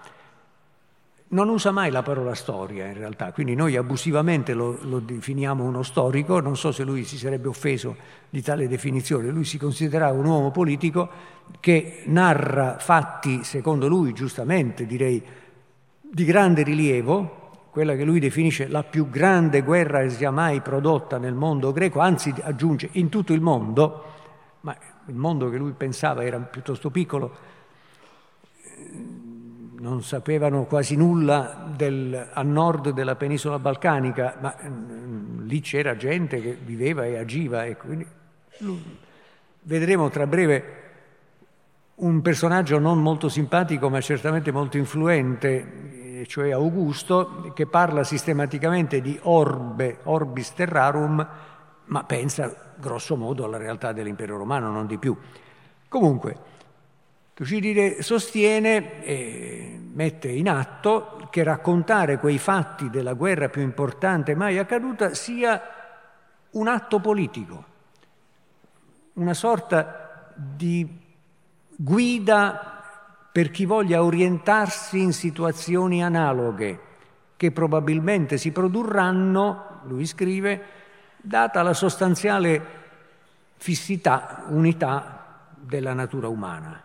Non 1.28 1.50
usa 1.50 1.72
mai 1.72 1.90
la 1.90 2.04
parola 2.04 2.36
storia 2.36 2.86
in 2.86 2.94
realtà, 2.94 3.32
quindi 3.32 3.56
noi 3.56 3.76
abusivamente 3.76 4.54
lo, 4.54 4.78
lo, 4.82 5.00
definiamo 5.00 5.64
uno 5.64 5.82
storico, 5.82 6.40
non 6.40 6.56
so 6.56 6.72
se 6.72 6.84
lui 6.84 7.04
si 7.04 7.18
sarebbe 7.18 7.48
offeso 7.48 7.96
di 8.30 8.44
tale 8.44 8.68
definizione, 8.68 9.30
lui 9.30 9.44
si 9.44 9.58
considerava 9.58 10.18
un 10.18 10.26
uomo 10.26 10.52
politico 10.52 11.10
che 11.60 12.04
narra 12.06 12.78
fatti, 12.78 13.44
secondo 13.44 13.88
lui 13.88 14.14
giustamente 14.14 14.86
direi, 14.86 15.22
di 16.00 16.24
grande 16.26 16.62
rilievo, 16.62 17.46
quella 17.72 17.96
che 17.96 18.06
lui 18.06 18.22
definisce 18.22 18.68
la 18.70 18.84
più 18.84 19.10
grande 19.10 19.62
guerra 19.62 20.02
che 20.02 20.12
sia 20.12 20.32
mai 20.32 20.62
prodotta 20.62 21.18
nel 21.18 21.34
mondo 21.34 21.74
greco, 21.74 22.00
anzi 22.00 22.34
aggiunge 22.40 22.88
in 22.94 23.10
tutto 23.10 23.34
il 23.34 23.42
mondo, 23.42 24.04
ma 24.62 24.74
il 25.08 25.16
mondo 25.16 25.50
che 25.50 25.58
lui 25.58 25.74
pensava 25.74 26.24
era 26.24 26.38
piuttosto 26.40 26.90
piccolo, 26.90 27.54
non 29.86 30.02
sapevano 30.02 30.66
quasi 30.66 30.96
nulla 30.96 31.64
del, 31.76 32.30
a 32.34 32.42
nord 32.42 32.90
della 32.90 33.16
penisola 33.16 33.60
balcanica, 33.60 34.36
ma 34.42 34.56
mm, 34.68 35.46
lì 35.46 35.62
c'era 35.62 35.96
gente 35.96 36.42
che 36.42 36.58
viveva 36.60 37.06
e 37.06 37.18
agiva. 37.20 37.66
E 37.66 37.78
quindi, 37.78 38.08
vedremo 39.62 40.10
tra 40.10 40.26
breve 40.26 40.64
un 41.96 42.20
personaggio 42.22 42.80
non 42.80 43.00
molto 43.00 43.30
simpatico 43.30 43.88
ma 43.90 44.02
certamente 44.02 44.52
molto 44.52 44.78
influente, 44.78 46.24
cioè 46.28 46.52
Augusto, 46.52 47.52
che 47.54 47.68
parla 47.68 48.04
sistematicamente 48.04 49.02
di 49.02 49.20
orbe, 49.22 50.00
orbis 50.04 50.54
terrarum, 50.54 51.28
ma 51.86 52.04
pensa 52.06 52.74
grosso 52.76 53.16
modo 53.16 53.46
alla 53.46 53.58
realtà 53.58 53.92
dell'impero 53.92 54.36
romano, 54.36 54.72
non 54.72 54.88
di 54.88 54.98
più. 54.98 55.16
Comunque, 55.88 56.54
Tucidide 57.36 58.02
sostiene 58.02 59.04
e 59.04 59.78
mette 59.92 60.30
in 60.30 60.48
atto 60.48 61.28
che 61.30 61.44
raccontare 61.44 62.18
quei 62.18 62.38
fatti 62.38 62.90
della 62.90 63.12
guerra 63.12 63.50
più 63.50 63.62
importante 63.62 64.36
mai 64.36 64.58
accaduta 64.58 65.14
sia 65.14 65.62
un 66.52 66.70
atto 66.70 67.02
politico, 67.02 67.66
una 69.16 69.34
sorta 69.34 70.32
di 70.34 70.88
guida 71.76 72.82
per 73.30 73.52
chi 73.52 73.66
voglia 73.66 74.02
orientarsi 74.02 75.02
in 75.02 75.12
situazioni 75.12 76.02
analoghe 76.02 76.80
che 77.36 77.52
probabilmente 77.52 78.38
si 78.38 78.54
produrranno, 78.54 79.82
lui 79.88 80.06
scrive, 80.06 80.64
data 81.18 81.62
la 81.64 81.74
sostanziale 81.74 82.66
fissità, 83.58 84.46
unità 84.48 85.50
della 85.54 85.92
natura 85.92 86.30
umana 86.30 86.85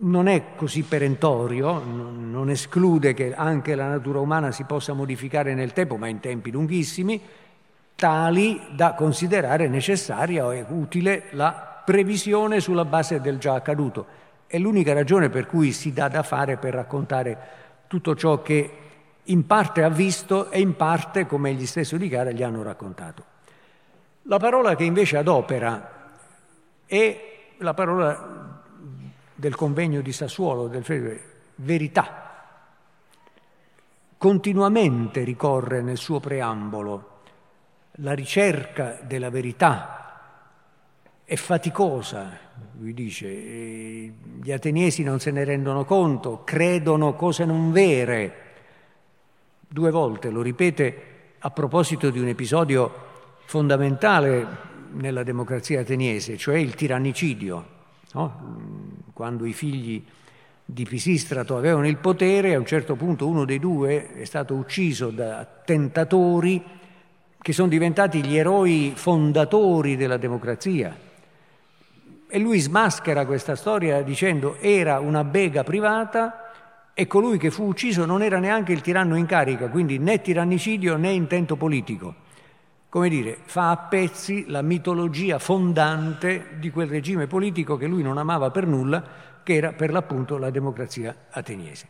non 0.00 0.28
è 0.28 0.54
così 0.54 0.82
perentorio, 0.82 1.82
non 1.82 2.50
esclude 2.50 3.14
che 3.14 3.34
anche 3.34 3.74
la 3.74 3.88
natura 3.88 4.20
umana 4.20 4.52
si 4.52 4.64
possa 4.64 4.92
modificare 4.92 5.54
nel 5.54 5.72
tempo, 5.72 5.96
ma 5.96 6.06
in 6.06 6.20
tempi 6.20 6.50
lunghissimi, 6.50 7.20
tali 7.96 8.60
da 8.70 8.94
considerare 8.94 9.66
necessaria 9.66 10.52
e 10.52 10.64
utile 10.68 11.24
la 11.30 11.82
previsione 11.84 12.60
sulla 12.60 12.84
base 12.84 13.20
del 13.20 13.38
già 13.38 13.54
accaduto. 13.54 14.06
È 14.46 14.56
l'unica 14.58 14.92
ragione 14.92 15.30
per 15.30 15.46
cui 15.46 15.72
si 15.72 15.92
dà 15.92 16.08
da 16.08 16.22
fare 16.22 16.58
per 16.58 16.74
raccontare 16.74 17.38
tutto 17.88 18.14
ciò 18.14 18.40
che 18.40 18.70
in 19.24 19.46
parte 19.46 19.82
ha 19.82 19.88
visto 19.88 20.50
e 20.50 20.60
in 20.60 20.76
parte, 20.76 21.26
come 21.26 21.50
egli 21.50 21.66
stesso 21.66 21.96
dichiara, 21.96 22.30
gli 22.30 22.42
hanno 22.42 22.62
raccontato. 22.62 23.24
La 24.22 24.38
parola 24.38 24.76
che 24.76 24.84
invece 24.84 25.16
adopera 25.16 26.10
è 26.86 27.20
la 27.58 27.74
parola 27.74 28.47
del 29.38 29.54
convegno 29.54 30.00
di 30.00 30.12
Sassuolo, 30.12 30.66
del 30.66 31.20
verità. 31.54 32.26
Continuamente 34.18 35.22
ricorre 35.22 35.80
nel 35.80 35.96
suo 35.96 36.18
preambolo 36.18 37.20
la 38.00 38.14
ricerca 38.14 38.98
della 39.02 39.30
verità 39.30 39.98
è 41.24 41.36
faticosa, 41.36 42.36
lui 42.78 42.92
dice, 42.94 43.28
gli 43.28 44.50
ateniesi 44.50 45.04
non 45.04 45.20
se 45.20 45.30
ne 45.30 45.44
rendono 45.44 45.84
conto, 45.84 46.42
credono 46.42 47.14
cose 47.14 47.44
non 47.44 47.70
vere. 47.70 48.34
Due 49.68 49.90
volte 49.92 50.30
lo 50.30 50.42
ripete 50.42 51.02
a 51.38 51.50
proposito 51.50 52.10
di 52.10 52.18
un 52.18 52.26
episodio 52.26 53.06
fondamentale 53.44 54.46
nella 54.94 55.22
democrazia 55.22 55.80
ateniese, 55.80 56.36
cioè 56.36 56.56
il 56.56 56.74
tirannicidio. 56.74 57.66
No? 58.14 58.97
Quando 59.18 59.46
i 59.46 59.52
figli 59.52 60.00
di 60.64 60.84
Pisistrato 60.84 61.56
avevano 61.56 61.88
il 61.88 61.96
potere, 61.96 62.54
a 62.54 62.58
un 62.60 62.64
certo 62.64 62.94
punto 62.94 63.26
uno 63.26 63.44
dei 63.44 63.58
due 63.58 64.12
è 64.12 64.24
stato 64.24 64.54
ucciso 64.54 65.10
da 65.10 65.44
tentatori 65.64 66.62
che 67.36 67.52
sono 67.52 67.66
diventati 67.66 68.24
gli 68.24 68.36
eroi 68.36 68.92
fondatori 68.94 69.96
della 69.96 70.18
democrazia. 70.18 70.96
E 72.28 72.38
lui 72.38 72.60
smaschera 72.60 73.26
questa 73.26 73.56
storia 73.56 74.02
dicendo 74.02 74.54
era 74.60 75.00
una 75.00 75.24
bega 75.24 75.64
privata 75.64 76.52
e 76.94 77.08
colui 77.08 77.38
che 77.38 77.50
fu 77.50 77.64
ucciso 77.64 78.04
non 78.04 78.22
era 78.22 78.38
neanche 78.38 78.70
il 78.70 78.82
tiranno 78.82 79.16
in 79.16 79.26
carica, 79.26 79.66
quindi 79.66 79.98
né 79.98 80.20
tirannicidio 80.20 80.96
né 80.96 81.10
intento 81.10 81.56
politico 81.56 82.26
come 82.88 83.08
dire, 83.10 83.36
fa 83.42 83.70
a 83.70 83.76
pezzi 83.76 84.46
la 84.48 84.62
mitologia 84.62 85.38
fondante 85.38 86.56
di 86.58 86.70
quel 86.70 86.88
regime 86.88 87.26
politico 87.26 87.76
che 87.76 87.86
lui 87.86 88.02
non 88.02 88.16
amava 88.16 88.50
per 88.50 88.66
nulla, 88.66 89.04
che 89.42 89.54
era 89.54 89.72
per 89.72 89.90
l'appunto 89.90 90.38
la 90.38 90.50
democrazia 90.50 91.26
ateniese. 91.30 91.88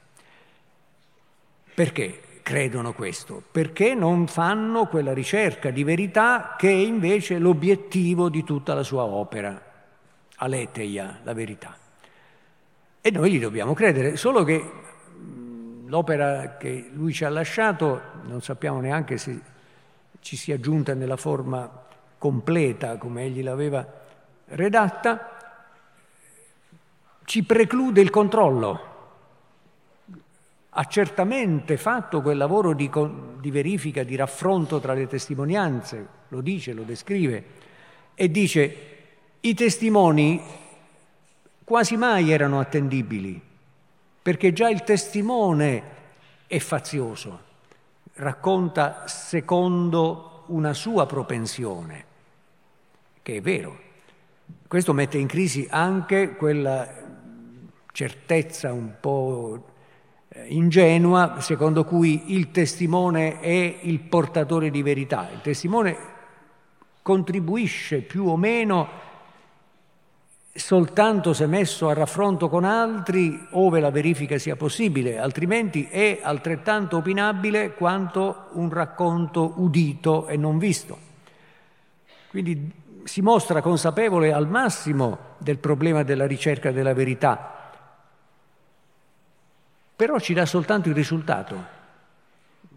Perché 1.72 2.20
credono 2.42 2.92
questo? 2.92 3.40
Perché 3.48 3.94
non 3.94 4.26
fanno 4.26 4.86
quella 4.86 5.12
ricerca 5.12 5.70
di 5.70 5.84
verità 5.84 6.56
che 6.58 6.68
è 6.68 6.72
invece 6.72 7.38
l'obiettivo 7.38 8.28
di 8.28 8.42
tutta 8.42 8.74
la 8.74 8.82
sua 8.82 9.04
opera, 9.04 9.60
aleteia, 10.36 11.20
la 11.22 11.32
verità. 11.32 11.76
E 13.00 13.10
noi 13.12 13.30
gli 13.30 13.40
dobbiamo 13.40 13.74
credere, 13.74 14.16
solo 14.16 14.42
che 14.42 14.70
l'opera 15.86 16.56
che 16.56 16.90
lui 16.92 17.12
ci 17.12 17.24
ha 17.24 17.28
lasciato, 17.28 18.00
non 18.24 18.42
sappiamo 18.42 18.80
neanche 18.80 19.16
se 19.16 19.40
ci 20.20 20.36
sia 20.36 20.58
giunta 20.60 20.94
nella 20.94 21.16
forma 21.16 21.86
completa 22.18 22.96
come 22.96 23.22
egli 23.22 23.42
l'aveva 23.42 23.86
redatta, 24.46 25.36
ci 27.24 27.44
preclude 27.44 28.00
il 28.00 28.10
controllo. 28.10 28.86
Ha 30.70 30.84
certamente 30.84 31.76
fatto 31.76 32.20
quel 32.20 32.36
lavoro 32.36 32.72
di, 32.74 32.90
di 33.40 33.50
verifica, 33.50 34.02
di 34.02 34.16
raffronto 34.16 34.80
tra 34.80 34.94
le 34.94 35.06
testimonianze, 35.06 36.06
lo 36.28 36.40
dice, 36.40 36.72
lo 36.72 36.82
descrive, 36.82 37.44
e 38.14 38.30
dice 38.30 38.76
i 39.40 39.54
testimoni 39.54 40.40
quasi 41.64 41.96
mai 41.96 42.30
erano 42.30 42.60
attendibili, 42.60 43.40
perché 44.22 44.52
già 44.52 44.68
il 44.68 44.82
testimone 44.82 45.82
è 46.46 46.58
fazioso 46.58 47.46
racconta 48.18 49.06
secondo 49.06 50.42
una 50.46 50.72
sua 50.72 51.06
propensione, 51.06 52.04
che 53.22 53.36
è 53.36 53.40
vero. 53.40 53.86
Questo 54.66 54.92
mette 54.92 55.18
in 55.18 55.26
crisi 55.26 55.66
anche 55.70 56.34
quella 56.36 57.06
certezza 57.92 58.72
un 58.72 58.94
po' 59.00 59.64
eh, 60.28 60.46
ingenua 60.48 61.36
secondo 61.40 61.84
cui 61.84 62.34
il 62.34 62.50
testimone 62.50 63.40
è 63.40 63.78
il 63.82 64.00
portatore 64.00 64.70
di 64.70 64.82
verità. 64.82 65.28
Il 65.32 65.40
testimone 65.40 65.96
contribuisce 67.02 68.00
più 68.00 68.26
o 68.26 68.36
meno 68.36 68.88
soltanto 70.58 71.32
se 71.32 71.46
messo 71.46 71.88
a 71.88 71.94
raffronto 71.94 72.48
con 72.48 72.64
altri, 72.64 73.46
ove 73.50 73.80
la 73.80 73.90
verifica 73.90 74.38
sia 74.38 74.56
possibile, 74.56 75.18
altrimenti 75.18 75.84
è 75.84 76.20
altrettanto 76.22 76.98
opinabile 76.98 77.74
quanto 77.74 78.48
un 78.52 78.68
racconto 78.68 79.54
udito 79.56 80.26
e 80.26 80.36
non 80.36 80.58
visto. 80.58 80.98
Quindi 82.28 82.72
si 83.04 83.22
mostra 83.22 83.62
consapevole 83.62 84.32
al 84.32 84.48
massimo 84.48 85.36
del 85.38 85.58
problema 85.58 86.02
della 86.02 86.26
ricerca 86.26 86.72
della 86.72 86.92
verità, 86.92 87.72
però 89.94 90.18
ci 90.18 90.34
dà 90.34 90.44
soltanto 90.44 90.88
il 90.88 90.94
risultato. 90.94 91.76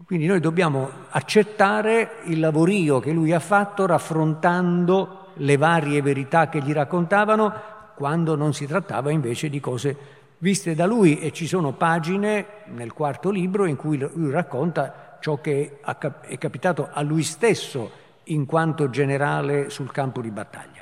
Quindi 0.06 0.26
noi 0.26 0.40
dobbiamo 0.40 0.90
accettare 1.10 2.20
il 2.24 2.40
lavorio 2.40 3.00
che 3.00 3.12
lui 3.12 3.32
ha 3.32 3.40
fatto 3.40 3.86
raffrontando 3.86 5.21
le 5.34 5.56
varie 5.56 6.02
verità 6.02 6.48
che 6.48 6.60
gli 6.60 6.72
raccontavano 6.72 7.70
quando 7.94 8.34
non 8.36 8.52
si 8.52 8.66
trattava 8.66 9.10
invece 9.10 9.48
di 9.48 9.60
cose 9.60 9.96
viste 10.38 10.74
da 10.74 10.86
lui 10.86 11.20
e 11.20 11.32
ci 11.32 11.46
sono 11.46 11.72
pagine 11.72 12.46
nel 12.66 12.92
quarto 12.92 13.30
libro 13.30 13.66
in 13.66 13.76
cui 13.76 13.96
lui 13.98 14.30
racconta 14.30 15.18
ciò 15.20 15.40
che 15.40 15.78
è 15.80 16.38
capitato 16.38 16.88
a 16.92 17.00
lui 17.02 17.22
stesso 17.22 17.90
in 18.24 18.44
quanto 18.44 18.90
generale 18.90 19.70
sul 19.70 19.92
campo 19.92 20.20
di 20.20 20.30
battaglia. 20.30 20.80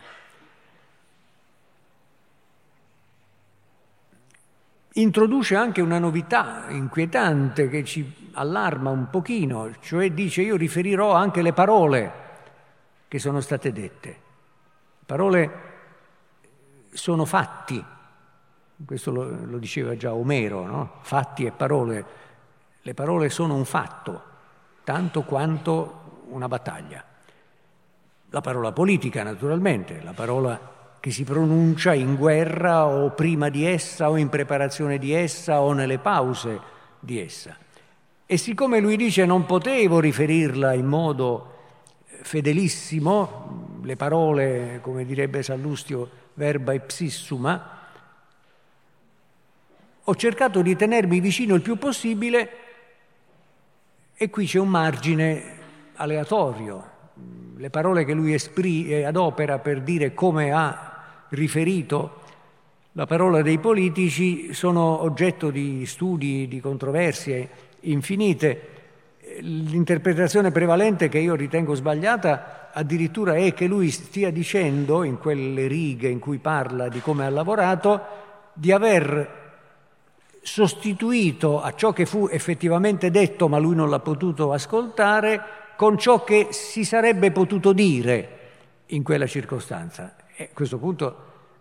Introduce 4.94 5.54
anche 5.54 5.80
una 5.80 5.98
novità 5.98 6.66
inquietante 6.70 7.68
che 7.68 7.84
ci 7.84 8.30
allarma 8.32 8.90
un 8.90 9.08
pochino, 9.08 9.70
cioè 9.80 10.10
dice 10.10 10.42
io 10.42 10.56
riferirò 10.56 11.12
anche 11.12 11.42
le 11.42 11.52
parole 11.52 12.12
che 13.06 13.18
sono 13.18 13.40
state 13.40 13.72
dette, 13.72 14.16
parole 15.10 15.50
sono 16.92 17.24
fatti, 17.24 17.84
questo 18.86 19.10
lo, 19.10 19.44
lo 19.44 19.58
diceva 19.58 19.96
già 19.96 20.14
Omero, 20.14 20.64
no? 20.64 20.92
fatti 21.00 21.44
e 21.44 21.50
parole, 21.50 22.04
le 22.80 22.94
parole 22.94 23.28
sono 23.28 23.56
un 23.56 23.64
fatto, 23.64 24.22
tanto 24.84 25.22
quanto 25.22 26.26
una 26.28 26.46
battaglia. 26.46 27.02
La 28.28 28.40
parola 28.40 28.70
politica, 28.70 29.24
naturalmente, 29.24 30.00
la 30.00 30.12
parola 30.12 30.94
che 31.00 31.10
si 31.10 31.24
pronuncia 31.24 31.92
in 31.92 32.14
guerra 32.14 32.86
o 32.86 33.10
prima 33.10 33.48
di 33.48 33.66
essa 33.66 34.10
o 34.10 34.16
in 34.16 34.28
preparazione 34.28 34.98
di 34.98 35.12
essa 35.12 35.60
o 35.60 35.72
nelle 35.72 35.98
pause 35.98 36.60
di 37.00 37.18
essa. 37.18 37.56
E 38.26 38.36
siccome 38.36 38.78
lui 38.78 38.94
dice 38.94 39.26
non 39.26 39.44
potevo 39.44 39.98
riferirla 39.98 40.72
in 40.72 40.86
modo 40.86 41.54
fedelissimo, 42.22 43.69
le 43.82 43.96
parole, 43.96 44.78
come 44.82 45.04
direbbe 45.04 45.42
Sallustio, 45.42 46.10
verba 46.34 46.72
ipsissuma, 46.72 47.78
ho 50.02 50.16
cercato 50.16 50.62
di 50.62 50.74
tenermi 50.76 51.20
vicino 51.20 51.54
il 51.54 51.62
più 51.62 51.76
possibile 51.76 52.50
e 54.14 54.30
qui 54.30 54.46
c'è 54.46 54.58
un 54.58 54.68
margine 54.68 55.58
aleatorio. 55.94 56.88
Le 57.56 57.70
parole 57.70 58.04
che 58.04 58.14
lui 58.14 58.34
esprime, 58.34 59.04
adopera 59.04 59.58
per 59.58 59.82
dire 59.82 60.14
come 60.14 60.52
ha 60.52 61.24
riferito 61.30 62.20
la 62.94 63.06
parola 63.06 63.40
dei 63.40 63.58
politici 63.58 64.52
sono 64.52 65.02
oggetto 65.02 65.50
di 65.50 65.86
studi, 65.86 66.48
di 66.48 66.60
controversie 66.60 67.48
infinite. 67.82 68.79
L'interpretazione 69.40 70.50
prevalente 70.50 71.08
che 71.08 71.18
io 71.18 71.34
ritengo 71.34 71.74
sbagliata 71.74 72.70
addirittura 72.72 73.34
è 73.34 73.54
che 73.54 73.66
lui 73.66 73.90
stia 73.90 74.30
dicendo, 74.30 75.02
in 75.02 75.18
quelle 75.18 75.66
righe 75.66 76.08
in 76.08 76.18
cui 76.18 76.38
parla 76.38 76.88
di 76.88 77.00
come 77.00 77.24
ha 77.24 77.30
lavorato, 77.30 78.00
di 78.52 78.70
aver 78.72 79.38
sostituito 80.42 81.60
a 81.60 81.74
ciò 81.74 81.92
che 81.92 82.06
fu 82.06 82.28
effettivamente 82.30 83.10
detto 83.10 83.48
ma 83.48 83.58
lui 83.58 83.74
non 83.74 83.90
l'ha 83.90 83.98
potuto 83.98 84.52
ascoltare 84.52 85.42
con 85.76 85.98
ciò 85.98 86.24
che 86.24 86.48
si 86.50 86.84
sarebbe 86.84 87.30
potuto 87.30 87.72
dire 87.72 88.38
in 88.86 89.02
quella 89.02 89.26
circostanza. 89.26 90.16
E 90.34 90.44
a 90.44 90.54
questo 90.54 90.78
punto 90.78 91.16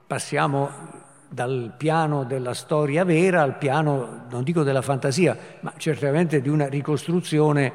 passiamo 0.05 1.07
dal 1.29 1.73
piano 1.77 2.23
della 2.23 2.53
storia 2.53 3.03
vera 3.03 3.41
al 3.41 3.57
piano, 3.57 4.25
non 4.29 4.43
dico 4.43 4.63
della 4.63 4.81
fantasia, 4.81 5.37
ma 5.61 5.73
certamente 5.77 6.41
di 6.41 6.49
una 6.49 6.67
ricostruzione 6.67 7.71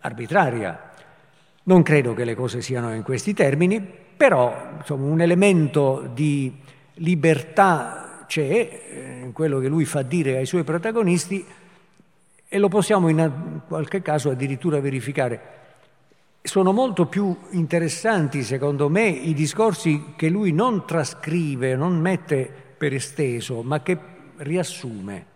arbitraria. 0.00 0.90
Non 1.64 1.82
credo 1.82 2.14
che 2.14 2.24
le 2.24 2.34
cose 2.34 2.62
siano 2.62 2.94
in 2.94 3.02
questi 3.02 3.34
termini, 3.34 3.80
però 4.16 4.54
insomma, 4.78 5.06
un 5.06 5.20
elemento 5.20 6.08
di 6.12 6.58
libertà 6.94 8.24
c'è 8.26 8.40
eh, 8.42 9.20
in 9.24 9.32
quello 9.32 9.58
che 9.58 9.68
lui 9.68 9.84
fa 9.84 10.02
dire 10.02 10.36
ai 10.36 10.46
suoi 10.46 10.62
protagonisti 10.62 11.44
e 12.48 12.58
lo 12.58 12.68
possiamo 12.68 13.08
in 13.08 13.60
qualche 13.66 14.02
caso 14.02 14.30
addirittura 14.30 14.80
verificare. 14.80 15.58
Sono 16.42 16.72
molto 16.72 17.04
più 17.04 17.36
interessanti, 17.50 18.42
secondo 18.42 18.88
me, 18.88 19.06
i 19.06 19.34
discorsi 19.34 20.14
che 20.16 20.30
lui 20.30 20.52
non 20.52 20.86
trascrive, 20.86 21.76
non 21.76 22.00
mette 22.00 22.50
per 22.78 22.94
esteso, 22.94 23.62
ma 23.62 23.82
che 23.82 23.98
riassume. 24.36 25.26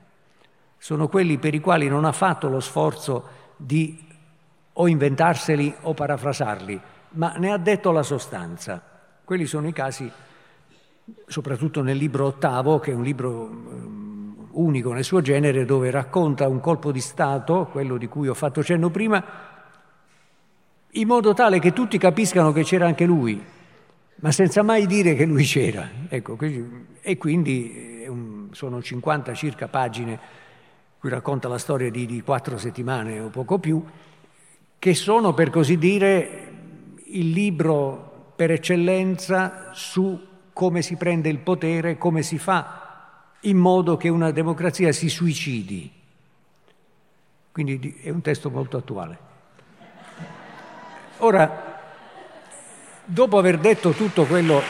Sono 0.78 1.08
quelli 1.08 1.36
per 1.36 1.54
i 1.54 1.60
quali 1.60 1.88
non 1.88 2.06
ha 2.06 2.12
fatto 2.12 2.48
lo 2.48 2.60
sforzo 2.60 3.28
di 3.56 4.02
o 4.72 4.88
inventarseli 4.88 5.74
o 5.82 5.92
parafrasarli, 5.92 6.80
ma 7.10 7.34
ne 7.36 7.52
ha 7.52 7.58
detto 7.58 7.90
la 7.90 8.02
sostanza. 8.02 8.82
Quelli 9.22 9.44
sono 9.44 9.68
i 9.68 9.72
casi, 9.72 10.10
soprattutto 11.26 11.82
nel 11.82 11.98
libro 11.98 12.26
ottavo, 12.26 12.80
che 12.80 12.92
è 12.92 12.94
un 12.94 13.02
libro 13.02 13.48
ehm, 13.48 14.48
unico 14.52 14.92
nel 14.92 15.04
suo 15.04 15.20
genere, 15.20 15.66
dove 15.66 15.90
racconta 15.90 16.48
un 16.48 16.60
colpo 16.60 16.90
di 16.92 17.00
Stato, 17.00 17.68
quello 17.70 17.98
di 17.98 18.08
cui 18.08 18.28
ho 18.28 18.34
fatto 18.34 18.62
cenno 18.62 18.88
prima, 18.88 19.52
in 20.96 21.08
modo 21.08 21.34
tale 21.34 21.58
che 21.58 21.72
tutti 21.72 21.98
capiscano 21.98 22.52
che 22.52 22.62
c'era 22.62 22.86
anche 22.86 23.04
lui, 23.04 23.42
ma 24.16 24.30
senza 24.30 24.62
mai 24.62 24.86
dire 24.86 25.14
che 25.14 25.24
lui 25.24 25.44
c'era. 25.44 25.88
Ecco, 26.08 26.38
e 27.00 27.16
quindi 27.16 28.04
un, 28.06 28.48
sono 28.52 28.80
50 28.80 29.34
circa 29.34 29.68
pagine, 29.68 30.18
qui 30.98 31.10
racconta 31.10 31.48
la 31.48 31.58
storia 31.58 31.90
di, 31.90 32.06
di 32.06 32.22
quattro 32.22 32.58
settimane 32.58 33.20
o 33.20 33.28
poco 33.28 33.58
più, 33.58 33.84
che 34.78 34.94
sono 34.94 35.34
per 35.34 35.50
così 35.50 35.78
dire 35.78 36.52
il 37.06 37.30
libro 37.30 38.32
per 38.36 38.50
eccellenza 38.50 39.70
su 39.72 40.18
come 40.52 40.82
si 40.82 40.96
prende 40.96 41.28
il 41.28 41.38
potere, 41.38 41.98
come 41.98 42.22
si 42.22 42.38
fa 42.38 42.82
in 43.40 43.56
modo 43.56 43.96
che 43.96 44.08
una 44.08 44.30
democrazia 44.30 44.92
si 44.92 45.08
suicidi. 45.08 45.90
Quindi 47.52 47.98
è 48.00 48.10
un 48.10 48.20
testo 48.20 48.50
molto 48.50 48.76
attuale. 48.76 49.32
Ora, 51.18 51.80
dopo 53.04 53.38
aver 53.38 53.58
detto 53.58 53.92
tutto 53.92 54.24
quello 54.24 54.60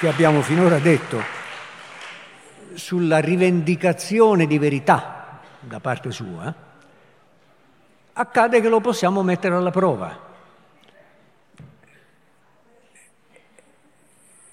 che 0.00 0.08
abbiamo 0.08 0.42
finora 0.42 0.78
detto 0.78 1.22
sulla 2.74 3.18
rivendicazione 3.18 4.46
di 4.46 4.58
verità 4.58 5.40
da 5.60 5.78
parte 5.78 6.10
sua, 6.10 6.52
accade 8.14 8.60
che 8.60 8.68
lo 8.68 8.80
possiamo 8.80 9.22
mettere 9.22 9.54
alla 9.54 9.70
prova. 9.70 10.28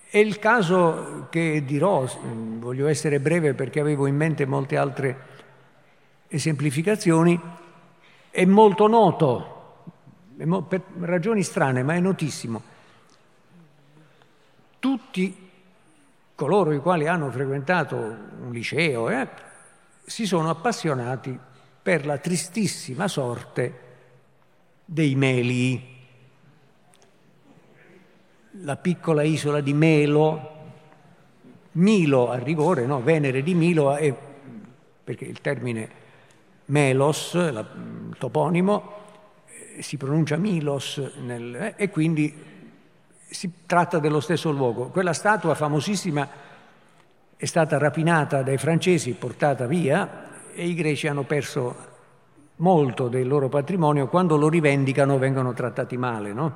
È 0.10 0.17
il 0.17 0.38
caso 0.39 1.27
che 1.30 1.63
dirò, 1.65 2.06
voglio 2.21 2.88
essere 2.88 3.19
breve 3.19 3.53
perché 3.53 3.80
avevo 3.80 4.06
in 4.06 4.15
mente 4.15 4.45
molte 4.45 4.77
altre 4.77 5.36
esemplificazioni, 6.28 7.40
è 8.30 8.46
molto 8.46 8.88
noto, 8.88 9.56
per 10.68 10.82
ragioni 11.00 11.44
strane, 11.44 11.84
ma 11.84 11.96
è 11.96 12.00
notissimo. 12.00 12.76
Tutti 14.80 15.46
coloro 16.36 16.72
i 16.72 16.80
quali 16.80 17.08
hanno 17.08 17.32
frequentato 17.32 17.96
un 17.96 18.52
liceo 18.52 19.10
eh, 19.10 19.28
si 20.06 20.28
sono 20.28 20.52
appassionati 20.52 21.38
per 21.82 22.06
la 22.06 22.20
tristissima 22.20 23.08
sorte 23.08 23.86
dei 24.86 25.16
Meli, 25.16 25.96
la 28.62 28.76
piccola 28.76 29.24
isola 29.24 29.62
di 29.62 29.74
Melo, 29.74 30.56
Milo 31.74 32.30
a 32.30 32.38
rigore, 32.38 32.86
no? 32.86 33.02
Venere 33.02 33.42
di 33.42 33.54
Milo, 33.54 33.96
è, 33.96 34.13
perché 35.04 35.26
il 35.26 35.42
termine 35.42 36.06
Melos, 36.67 37.34
il 37.34 38.15
toponimo, 38.17 38.93
eh, 39.77 39.82
si 39.82 39.97
pronuncia 39.97 40.38
Milos 40.38 41.01
nel, 41.21 41.56
eh, 41.56 41.73
e 41.77 41.89
quindi 41.89 42.34
si 43.30 43.51
tratta 43.65 43.99
dello 43.99 44.19
stesso 44.19 44.51
luogo. 44.51 44.88
Quella 44.89 45.13
statua 45.13 45.56
famosissima 45.56 46.27
è 47.36 47.45
stata 47.45 47.77
rapinata 47.77 48.41
dai 48.41 48.58
francesi, 48.58 49.13
portata 49.13 49.67
via 49.67 50.25
e 50.53 50.65
i 50.65 50.73
greci 50.73 51.08
hanno 51.08 51.23
perso 51.23 51.75
molto 52.58 53.08
del 53.08 53.27
loro 53.27 53.47
patrimonio, 53.47 54.08
quando 54.08 54.38
lo 54.38 54.49
rivendicano 54.49 55.17
vengono 55.17 55.53
trattati 55.53 55.97
male. 55.97 56.34
No? 56.34 56.53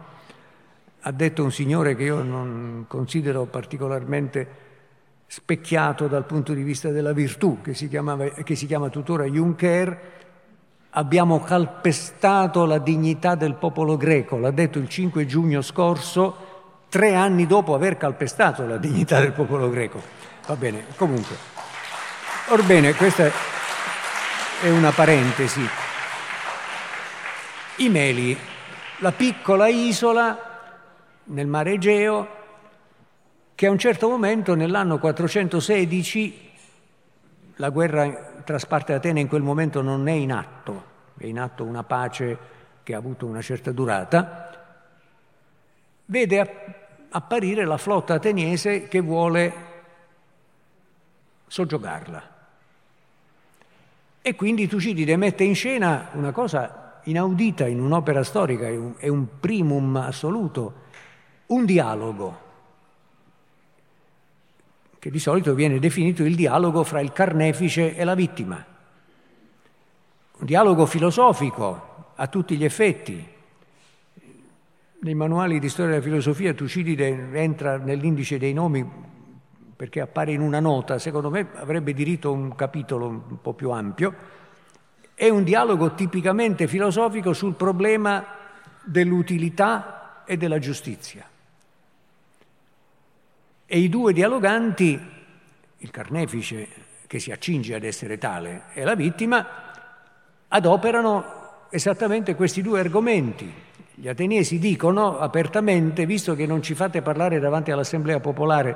Ha 1.02 1.12
detto 1.12 1.44
un 1.44 1.52
signore 1.52 1.96
che 1.96 2.04
io 2.04 2.22
non 2.22 2.86
considero 2.88 3.46
particolarmente 3.46 4.70
specchiato 5.34 6.10
dal 6.10 6.26
punto 6.26 6.52
di 6.52 6.62
vista 6.62 6.90
della 6.90 7.14
virtù, 7.14 7.62
che 7.62 7.74
si, 7.74 7.88
chiamava, 7.88 8.28
che 8.44 8.54
si 8.54 8.66
chiama 8.66 8.90
tuttora 8.90 9.24
Juncker, 9.24 10.00
abbiamo 10.90 11.40
calpestato 11.40 12.66
la 12.66 12.80
dignità 12.80 13.36
del 13.36 13.54
popolo 13.54 13.96
greco, 13.96 14.38
l'ha 14.38 14.52
detto 14.52 14.78
il 14.78 14.90
5 14.90 15.26
giugno 15.26 15.62
scorso, 15.62 16.84
tre 16.90 17.16
anni 17.16 17.48
dopo 17.48 17.74
aver 17.74 17.96
calpestato 17.96 18.66
la 18.66 18.76
dignità 18.76 19.22
del 19.22 19.32
popolo 19.32 19.70
greco. 19.70 20.02
Va 20.48 20.58
bene, 20.58 20.84
comunque. 20.98 21.38
Orbene, 22.50 22.94
questa 22.94 23.32
è 24.62 24.70
una 24.70 24.92
parentesi. 24.92 25.66
I 27.78 27.88
Meli, 27.88 28.38
la 28.98 29.14
piccola 29.14 29.70
isola 29.70 30.60
nel 31.24 31.48
mare 31.48 31.72
Egeo 31.72 32.40
che 33.56 33.68
a 33.68 33.72
un 33.72 33.78
certo 33.78 34.10
momento 34.10 34.56
nell'anno 34.56 34.98
416 34.98 36.50
la 37.56 37.70
guerra 37.70 38.42
tra 38.44 38.58
Sparta 38.58 38.94
e 38.94 38.96
Atene 38.96 39.20
in 39.20 39.28
quel 39.28 39.44
momento 39.44 39.82
non 39.82 40.08
è 40.08 40.14
in 40.14 40.32
atto, 40.32 40.84
è 41.18 41.26
in 41.26 41.40
atto 41.40 41.64
una 41.64 41.84
pace 41.84 42.38
che 42.84 42.96
ha 42.96 42.98
avuto 42.98 43.26
una 43.26 43.42
certa 43.42 43.72
durata, 43.72 44.50
vede 46.06 46.76
apparire 47.10 47.66
la 47.66 47.78
flotta 47.78 48.16
ateniese 48.16 48.88
che 48.88 49.00
vuole 49.00 49.54
soggiogarla. 51.48 52.30
E 54.22 54.36
quindi 54.36 54.68
Tucidide 54.68 55.16
mette 55.18 55.44
in 55.44 55.56
scena 55.56 56.10
una 56.14 56.32
cosa 56.32 57.00
inaudita 57.04 57.68
in 57.68 57.80
un'opera 57.80 58.24
storica, 58.24 58.68
è 58.68 59.08
un 59.08 59.40
primum 59.40 59.96
assoluto, 59.98 60.74
un 61.48 61.66
dialogo 61.66 62.50
che 65.02 65.10
di 65.10 65.18
solito 65.18 65.56
viene 65.56 65.80
definito 65.80 66.24
il 66.24 66.36
dialogo 66.36 66.84
fra 66.84 67.02
il 67.02 67.12
carnefice 67.12 67.96
e 67.96 68.04
la 68.04 68.14
vittima. 68.14 68.64
Un 70.38 70.46
dialogo 70.46 70.86
filosofico 70.86 72.12
a 72.14 72.28
tutti 72.28 72.56
gli 72.56 72.64
effetti. 72.64 73.28
nei 75.00 75.16
manuali 75.16 75.58
di 75.58 75.70
storia 75.70 75.94
della 75.94 76.04
filosofia 76.04 76.54
Tucidide 76.54 77.32
entra 77.34 77.78
nell'indice 77.78 78.38
dei 78.38 78.54
nomi 78.54 78.88
perché 79.76 80.02
appare 80.02 80.34
in 80.34 80.42
una 80.42 80.60
nota, 80.60 81.00
secondo 81.00 81.32
me 81.32 81.48
avrebbe 81.56 81.96
diritto 81.96 82.30
a 82.30 82.34
un 82.34 82.54
capitolo 82.54 83.08
un 83.08 83.42
po' 83.42 83.54
più 83.54 83.72
ampio, 83.72 84.14
è 85.16 85.30
un 85.30 85.44
dialogo 85.44 85.96
tipicamente 85.96 86.68
filosofico 86.68 87.34
sul 87.34 87.56
problema 87.56 88.24
dell'utilità 88.84 90.22
e 90.26 90.38
della 90.38 90.60
giustizia. 90.60 91.31
E 93.74 93.80
i 93.80 93.88
due 93.88 94.12
dialoganti, 94.12 95.00
il 95.78 95.92
carnefice 95.92 96.68
che 97.08 97.20
si 97.20 97.32
accinge 97.32 97.74
ad 97.74 97.86
essere 97.86 98.18
tale 98.18 98.64
e 98.74 98.84
la 98.84 98.96
vittima, 98.96 99.48
adoperano 100.50 101.24
esattamente 101.70 102.36
questi 102.36 102.62
due 102.62 102.82
argomenti, 102.82 103.50
gli 103.94 104.10
ateniesi 104.10 104.60
dicono 104.60 105.20
apertamente, 105.20 106.06
visto 106.06 106.36
che 106.36 106.46
non 106.46 106.62
ci 106.62 106.76
fate 106.76 107.02
parlare 107.02 107.40
davanti 107.40 107.72
all'Assemblea 107.72 108.20
Popolare, 108.20 108.76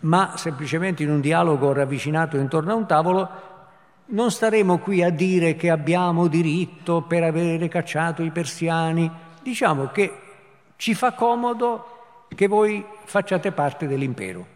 ma 0.00 0.34
semplicemente 0.36 1.02
in 1.02 1.08
un 1.08 1.22
dialogo 1.22 1.72
ravvicinato 1.72 2.36
intorno 2.36 2.72
a 2.72 2.76
un 2.76 2.86
tavolo, 2.86 3.28
non 4.08 4.30
staremo 4.30 4.76
qui 4.76 5.02
a 5.02 5.08
dire 5.08 5.56
che 5.56 5.70
abbiamo 5.70 6.26
diritto 6.26 7.00
per 7.00 7.22
avere 7.22 7.68
cacciato 7.68 8.22
i 8.22 8.30
persiani, 8.30 9.10
diciamo 9.42 9.86
che 9.86 10.12
ci 10.76 10.92
fa 10.92 11.12
comodo 11.12 11.93
che 12.28 12.46
voi 12.46 12.84
facciate 13.04 13.52
parte 13.52 13.86
dell'impero. 13.86 14.46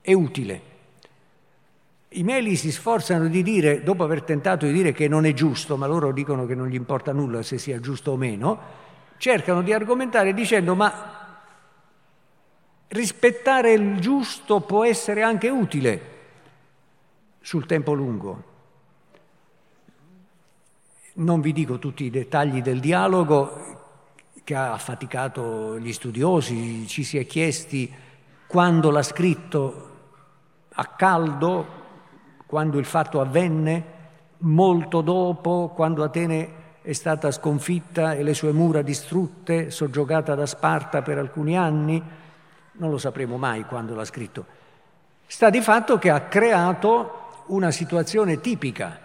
È 0.00 0.12
utile. 0.12 0.68
I 2.08 2.22
meli 2.22 2.56
si 2.56 2.72
sforzano 2.72 3.28
di 3.28 3.42
dire, 3.42 3.82
dopo 3.82 4.02
aver 4.02 4.22
tentato 4.22 4.66
di 4.66 4.72
dire 4.72 4.92
che 4.92 5.06
non 5.06 5.26
è 5.26 5.32
giusto, 5.32 5.76
ma 5.76 5.86
loro 5.86 6.12
dicono 6.12 6.46
che 6.46 6.54
non 6.54 6.68
gli 6.68 6.74
importa 6.74 7.12
nulla 7.12 7.42
se 7.42 7.56
sia 7.56 7.78
giusto 7.78 8.12
o 8.12 8.16
meno, 8.16 8.58
cercano 9.16 9.62
di 9.62 9.72
argomentare 9.72 10.34
dicendo 10.34 10.74
ma 10.74 11.18
rispettare 12.88 13.72
il 13.72 14.00
giusto 14.00 14.60
può 14.60 14.84
essere 14.84 15.22
anche 15.22 15.48
utile 15.48 16.18
sul 17.40 17.66
tempo 17.66 17.92
lungo. 17.92 18.44
Non 21.12 21.40
vi 21.40 21.52
dico 21.52 21.78
tutti 21.78 22.04
i 22.04 22.10
dettagli 22.10 22.62
del 22.62 22.80
dialogo 22.80 23.79
che 24.50 24.56
ha 24.56 24.72
affaticato 24.72 25.78
gli 25.78 25.92
studiosi, 25.92 26.84
ci 26.88 27.04
si 27.04 27.16
è 27.18 27.24
chiesti 27.24 27.88
quando 28.48 28.90
l'ha 28.90 29.04
scritto 29.04 29.90
a 30.72 30.86
caldo, 30.86 31.66
quando 32.46 32.80
il 32.80 32.84
fatto 32.84 33.20
avvenne, 33.20 33.84
molto 34.38 35.02
dopo, 35.02 35.70
quando 35.72 36.02
Atene 36.02 36.78
è 36.82 36.92
stata 36.94 37.30
sconfitta 37.30 38.14
e 38.14 38.24
le 38.24 38.34
sue 38.34 38.50
mura 38.50 38.82
distrutte, 38.82 39.70
soggiogata 39.70 40.34
da 40.34 40.46
Sparta 40.46 41.00
per 41.00 41.18
alcuni 41.18 41.56
anni, 41.56 42.02
non 42.72 42.90
lo 42.90 42.98
sapremo 42.98 43.36
mai 43.36 43.62
quando 43.62 43.94
l'ha 43.94 44.04
scritto. 44.04 44.44
Sta 45.26 45.48
di 45.48 45.60
fatto 45.60 45.96
che 45.96 46.10
ha 46.10 46.22
creato 46.22 47.44
una 47.46 47.70
situazione 47.70 48.40
tipica. 48.40 48.98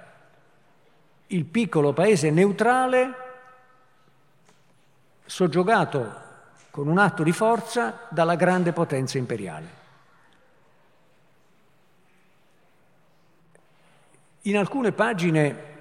Il 1.28 1.46
piccolo 1.46 1.94
paese 1.94 2.32
neutrale, 2.32 3.25
soggiogato 5.26 6.24
con 6.70 6.88
un 6.88 6.98
atto 6.98 7.24
di 7.24 7.32
forza 7.32 8.02
dalla 8.10 8.36
grande 8.36 8.74
potenza 8.74 9.18
imperiale. 9.18 9.84
In 14.42 14.58
alcune 14.58 14.92
pagine 14.92 15.74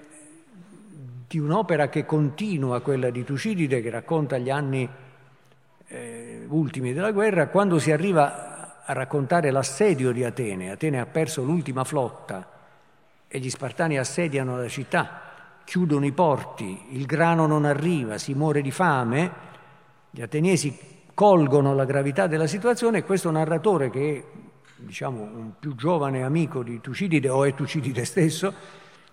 di 1.27 1.39
un'opera 1.39 1.89
che 1.89 2.07
continua 2.07 2.81
quella 2.81 3.11
di 3.11 3.25
Tucidide, 3.25 3.83
che 3.83 3.91
racconta 3.91 4.39
gli 4.39 4.51
anni 4.51 4.89
eh, 5.87 6.45
ultimi 6.49 6.93
della 6.93 7.11
guerra, 7.11 7.49
quando 7.49 7.79
si 7.79 7.91
arriva 7.91 8.85
a 8.85 8.93
raccontare 8.93 9.51
l'assedio 9.51 10.13
di 10.13 10.25
Atene, 10.25 10.71
Atene 10.71 11.01
ha 11.01 11.07
perso 11.07 11.43
l'ultima 11.43 11.85
flotta 11.85 12.49
e 13.27 13.39
gli 13.39 13.51
spartani 13.51 13.99
assediano 13.99 14.57
la 14.57 14.69
città, 14.69 15.24
chiudono 15.65 16.07
i 16.07 16.13
porti, 16.13 16.87
il 16.91 17.07
grano 17.07 17.47
non 17.47 17.65
arriva, 17.65 18.19
si 18.19 18.35
muore 18.35 18.63
di 18.63 18.71
fame, 18.71 19.33
gli 20.11 20.23
ateniesi 20.23 20.77
colgono 21.15 21.75
la 21.75 21.85
gravità 21.85 22.27
della 22.27 22.47
situazione 22.47 22.99
e 22.99 23.05
questo 23.05 23.31
narratore 23.31 23.91
che 23.91 24.25
diciamo 24.77 25.23
un 25.23 25.53
più 25.59 25.75
giovane 25.75 26.23
amico 26.23 26.63
di 26.63 26.81
Tucidide 26.81 27.29
o 27.29 27.45
è 27.45 27.55
Tucidide 27.55 28.05
stesso, 28.07 28.53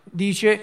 dice 0.03 0.61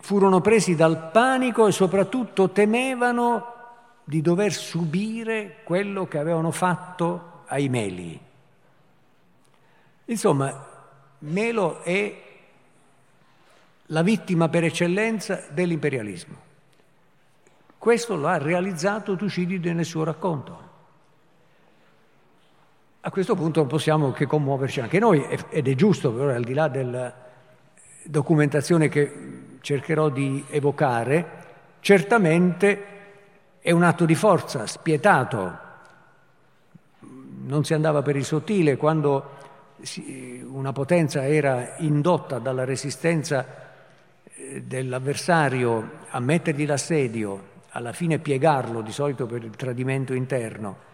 furono 0.00 0.40
presi 0.40 0.74
dal 0.74 1.10
panico 1.10 1.66
e 1.66 1.72
soprattutto 1.72 2.50
temevano 2.50 3.58
di 4.04 4.20
dover 4.22 4.52
subire 4.52 5.58
quello 5.62 6.06
che 6.08 6.18
avevano 6.18 6.50
fatto 6.50 7.42
ai 7.46 7.68
Meli. 7.68 8.18
Insomma, 10.06 10.66
Melo 11.18 11.82
è 11.82 12.29
la 13.90 14.02
vittima 14.02 14.48
per 14.48 14.64
eccellenza 14.64 15.44
dell'imperialismo. 15.50 16.48
Questo 17.76 18.16
lo 18.16 18.26
ha 18.28 18.38
realizzato 18.38 19.16
Tucidide 19.16 19.72
nel 19.72 19.84
suo 19.84 20.04
racconto. 20.04 20.68
A 23.00 23.10
questo 23.10 23.34
punto 23.34 23.60
non 23.60 23.68
possiamo 23.68 24.12
che 24.12 24.26
commuoverci 24.26 24.80
anche 24.80 24.98
noi, 24.98 25.24
ed 25.48 25.66
è 25.66 25.74
giusto, 25.74 26.12
però 26.12 26.30
al 26.30 26.44
di 26.44 26.52
là 26.52 26.68
della 26.68 27.12
documentazione 28.04 28.88
che 28.88 29.12
cercherò 29.60 30.10
di 30.10 30.44
evocare, 30.50 31.38
certamente 31.80 32.84
è 33.60 33.70
un 33.70 33.82
atto 33.82 34.04
di 34.04 34.14
forza 34.14 34.66
spietato. 34.66 35.58
Non 37.00 37.64
si 37.64 37.72
andava 37.74 38.02
per 38.02 38.16
il 38.16 38.24
sottile 38.24 38.76
quando 38.76 39.38
una 40.44 40.72
potenza 40.72 41.26
era 41.26 41.76
indotta 41.78 42.38
dalla 42.38 42.64
resistenza 42.64 43.59
dell'avversario 44.64 45.98
a 46.10 46.20
mettergli 46.20 46.66
l'assedio, 46.66 47.48
alla 47.70 47.92
fine 47.92 48.18
piegarlo, 48.18 48.80
di 48.80 48.92
solito 48.92 49.26
per 49.26 49.44
il 49.44 49.50
tradimento 49.50 50.12
interno. 50.14 50.88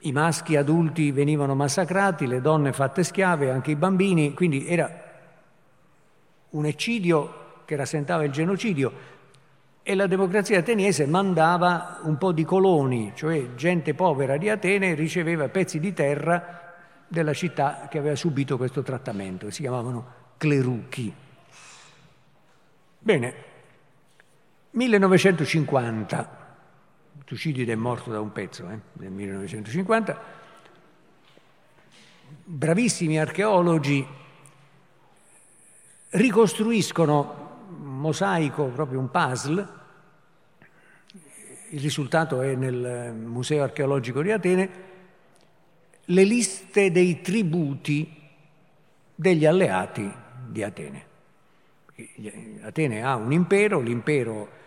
I 0.00 0.12
maschi 0.12 0.56
adulti 0.56 1.10
venivano 1.12 1.54
massacrati, 1.54 2.26
le 2.26 2.40
donne 2.40 2.72
fatte 2.72 3.04
schiave, 3.04 3.50
anche 3.50 3.70
i 3.70 3.76
bambini, 3.76 4.34
quindi 4.34 4.66
era 4.66 4.90
un 6.50 6.66
eccidio 6.66 7.40
che 7.64 7.76
rasentava 7.76 8.24
il 8.24 8.30
genocidio 8.30 9.10
e 9.82 9.94
la 9.94 10.06
democrazia 10.06 10.58
ateniese 10.58 11.06
mandava 11.06 12.00
un 12.02 12.16
po' 12.16 12.32
di 12.32 12.44
coloni, 12.44 13.12
cioè 13.14 13.54
gente 13.56 13.94
povera 13.94 14.36
di 14.36 14.48
Atene 14.48 14.94
riceveva 14.94 15.48
pezzi 15.48 15.80
di 15.80 15.92
terra 15.92 16.74
della 17.08 17.32
città 17.32 17.88
che 17.90 17.98
aveva 17.98 18.14
subito 18.14 18.56
questo 18.56 18.82
trattamento, 18.82 19.50
si 19.50 19.62
chiamavano 19.62 20.06
cleruchi. 20.36 21.12
Bene, 23.04 23.34
1950, 24.70 26.56
Tucidide 27.24 27.72
è 27.72 27.74
morto 27.74 28.12
da 28.12 28.20
un 28.20 28.30
pezzo, 28.30 28.68
eh, 28.68 28.78
nel 28.92 29.10
1950, 29.10 30.22
bravissimi 32.44 33.18
archeologi 33.18 34.06
ricostruiscono 36.10 37.64
mosaico, 37.80 38.66
proprio 38.66 39.00
un 39.00 39.10
puzzle. 39.10 39.68
Il 41.70 41.80
risultato 41.80 42.40
è 42.40 42.54
nel 42.54 43.12
Museo 43.14 43.64
archeologico 43.64 44.22
di 44.22 44.30
Atene, 44.30 44.70
le 46.04 46.22
liste 46.22 46.92
dei 46.92 47.20
tributi 47.20 48.16
degli 49.12 49.44
alleati 49.44 50.08
di 50.46 50.62
Atene. 50.62 51.10
Atene 52.62 53.02
ha 53.02 53.16
un 53.16 53.32
impero, 53.32 53.80
l'impero 53.80 54.60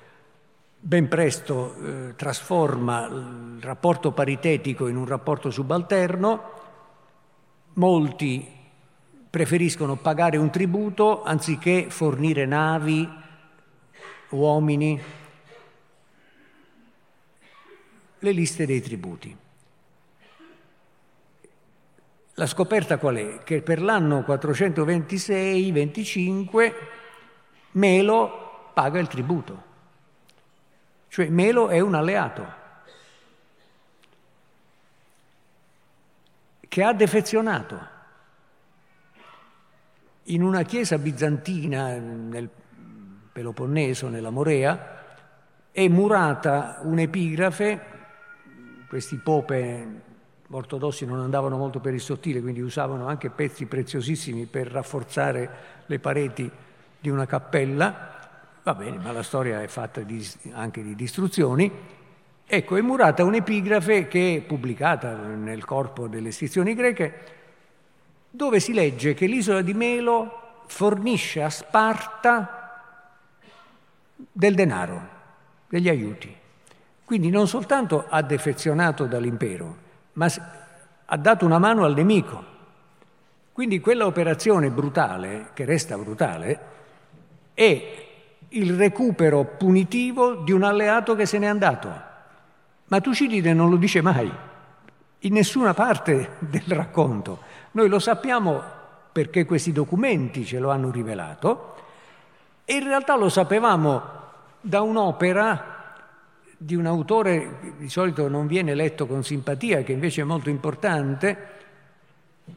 ben 0.80 1.08
presto 1.08 1.76
eh, 1.76 2.16
trasforma 2.16 3.08
il 3.08 3.58
rapporto 3.62 4.12
paritetico 4.12 4.88
in 4.88 4.98
un 4.98 5.06
rapporto 5.06 5.50
subalterno, 5.50 6.52
molti 7.74 8.48
preferiscono 9.28 9.96
pagare 9.96 10.38
un 10.38 10.52
tributo 10.52 11.24
anziché 11.24 11.90
fornire 11.90 12.46
navi, 12.46 13.10
uomini, 14.30 15.02
le 18.20 18.32
liste 18.32 18.68
dei 18.68 18.82
tributi. 18.82 19.36
La 22.36 22.46
scoperta 22.46 22.98
qual 22.98 23.16
è? 23.16 23.40
Che 23.44 23.62
per 23.62 23.82
l'anno 23.82 24.20
426-25 24.20 26.74
Melo 27.76 28.72
paga 28.74 29.00
il 29.00 29.08
tributo, 29.08 29.64
cioè 31.10 31.28
Melo 31.30 31.68
è 31.68 31.80
un 31.80 31.94
alleato. 31.94 32.64
Che 36.68 36.84
ha 36.84 36.94
defezionato. 36.94 37.94
In 40.24 40.42
una 40.42 40.64
chiesa 40.64 40.98
bizantina 40.98 41.98
nel 41.98 42.50
Peloponneso, 43.32 44.08
nella 44.08 44.30
Morea, 44.30 45.04
è 45.72 45.88
murata 45.88 46.80
un'epigrafe. 46.84 47.94
Questi 48.88 49.18
pope 49.18 50.02
ortodossi 50.50 51.06
non 51.06 51.20
andavano 51.20 51.58
molto 51.58 51.80
per 51.80 51.94
il 51.94 52.02
sottile, 52.02 52.42
quindi 52.42 52.62
usavano 52.62 53.08
anche 53.08 53.30
pezzi 53.30 53.66
preziosissimi 53.66 54.46
per 54.46 54.68
rafforzare 54.68 55.84
le 55.86 56.00
pareti 56.00 56.52
di 57.06 57.10
una 57.12 57.28
cappella. 57.28 58.14
Va 58.64 58.74
bene, 58.74 58.98
ma 58.98 59.12
la 59.12 59.22
storia 59.22 59.62
è 59.62 59.68
fatta 59.68 60.02
di, 60.02 60.28
anche 60.54 60.82
di 60.82 60.96
distruzioni. 60.96 61.72
Ecco, 62.48 62.76
è 62.76 62.82
murata 62.82 63.24
un'epigrafe 63.24 64.08
che 64.08 64.38
è 64.38 64.42
pubblicata 64.42 65.16
nel 65.16 65.64
corpo 65.66 66.08
delle 66.08 66.30
istruzioni 66.30 66.74
greche, 66.74 67.14
dove 68.32 68.60
si 68.60 68.74
legge 68.74 69.14
che 69.14 69.28
l'isola 69.28 69.62
di 69.62 69.76
Melo 69.76 70.64
fornisce 70.66 71.44
a 71.44 71.50
Sparta 71.52 72.82
del 74.16 74.56
denaro, 74.56 75.10
degli 75.70 75.90
aiuti. 75.90 76.36
Quindi 77.04 77.30
non 77.30 77.48
soltanto 77.48 78.06
ha 78.10 78.24
defezionato 78.24 79.06
dall'impero, 79.06 79.78
ma 80.14 80.28
ha 81.06 81.18
dato 81.18 81.46
una 81.46 81.60
mano 81.60 81.84
al 81.84 81.94
nemico. 81.94 82.54
Quindi 83.52 83.80
quella 83.80 84.08
operazione 84.08 84.72
brutale, 84.72 85.52
che 85.54 85.66
resta 85.66 85.96
brutale, 85.98 86.74
è 87.56 88.06
il 88.50 88.76
recupero 88.76 89.44
punitivo 89.58 90.36
di 90.36 90.52
un 90.52 90.62
alleato 90.62 91.16
che 91.16 91.26
se 91.26 91.40
n'è 91.40 91.48
andato. 91.48 91.90
Ma 92.88 93.02
Tucidide 93.02 93.54
non 93.54 93.72
lo 93.72 93.78
dice 93.78 94.02
mai, 94.02 94.32
in 95.20 95.34
nessuna 95.34 95.74
parte 95.74 96.36
del 96.46 96.66
racconto. 96.68 97.40
Noi 97.72 97.90
lo 97.90 97.98
sappiamo 97.98 98.62
perché 99.12 99.46
questi 99.46 99.72
documenti 99.72 100.46
ce 100.46 100.60
lo 100.60 100.70
hanno 100.70 100.92
rivelato 100.92 101.76
e 102.66 102.76
in 102.76 102.84
realtà 102.84 103.16
lo 103.16 103.30
sapevamo 103.30 104.02
da 104.60 104.82
un'opera 104.82 105.74
di 106.58 106.76
un 106.76 106.86
autore 106.86 107.60
che 107.62 107.74
di 107.78 107.90
solito 107.90 108.28
non 108.28 108.48
viene 108.48 108.74
letto 108.76 109.08
con 109.08 109.24
simpatia, 109.24 109.84
che 109.84 109.92
invece 109.92 110.22
è 110.22 110.26
molto 110.26 110.50
importante, 110.50 111.54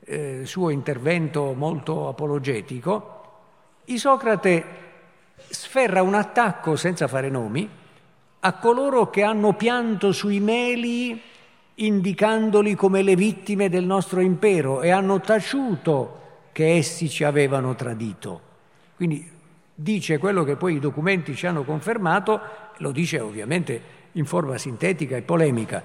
eh, 0.00 0.42
suo 0.44 0.70
intervento 0.70 1.52
molto 1.52 2.08
apologetico, 2.08 3.17
Isocrate 3.90 4.64
sferra 5.48 6.02
un 6.02 6.14
attacco 6.14 6.76
senza 6.76 7.08
fare 7.08 7.30
nomi 7.30 7.68
a 8.40 8.52
coloro 8.54 9.08
che 9.08 9.22
hanno 9.22 9.54
pianto 9.54 10.12
sui 10.12 10.40
meli 10.40 11.20
indicandoli 11.74 12.74
come 12.74 13.02
le 13.02 13.16
vittime 13.16 13.70
del 13.70 13.84
nostro 13.84 14.20
impero 14.20 14.82
e 14.82 14.90
hanno 14.90 15.20
taciuto 15.20 16.16
che 16.52 16.76
essi 16.76 17.08
ci 17.08 17.24
avevano 17.24 17.74
tradito. 17.74 18.40
Quindi 18.94 19.26
dice 19.74 20.18
quello 20.18 20.44
che 20.44 20.56
poi 20.56 20.74
i 20.74 20.80
documenti 20.80 21.34
ci 21.34 21.46
hanno 21.46 21.62
confermato, 21.62 22.40
lo 22.78 22.90
dice 22.90 23.20
ovviamente 23.20 23.80
in 24.12 24.26
forma 24.26 24.58
sintetica 24.58 25.16
e 25.16 25.22
polemica. 25.22 25.82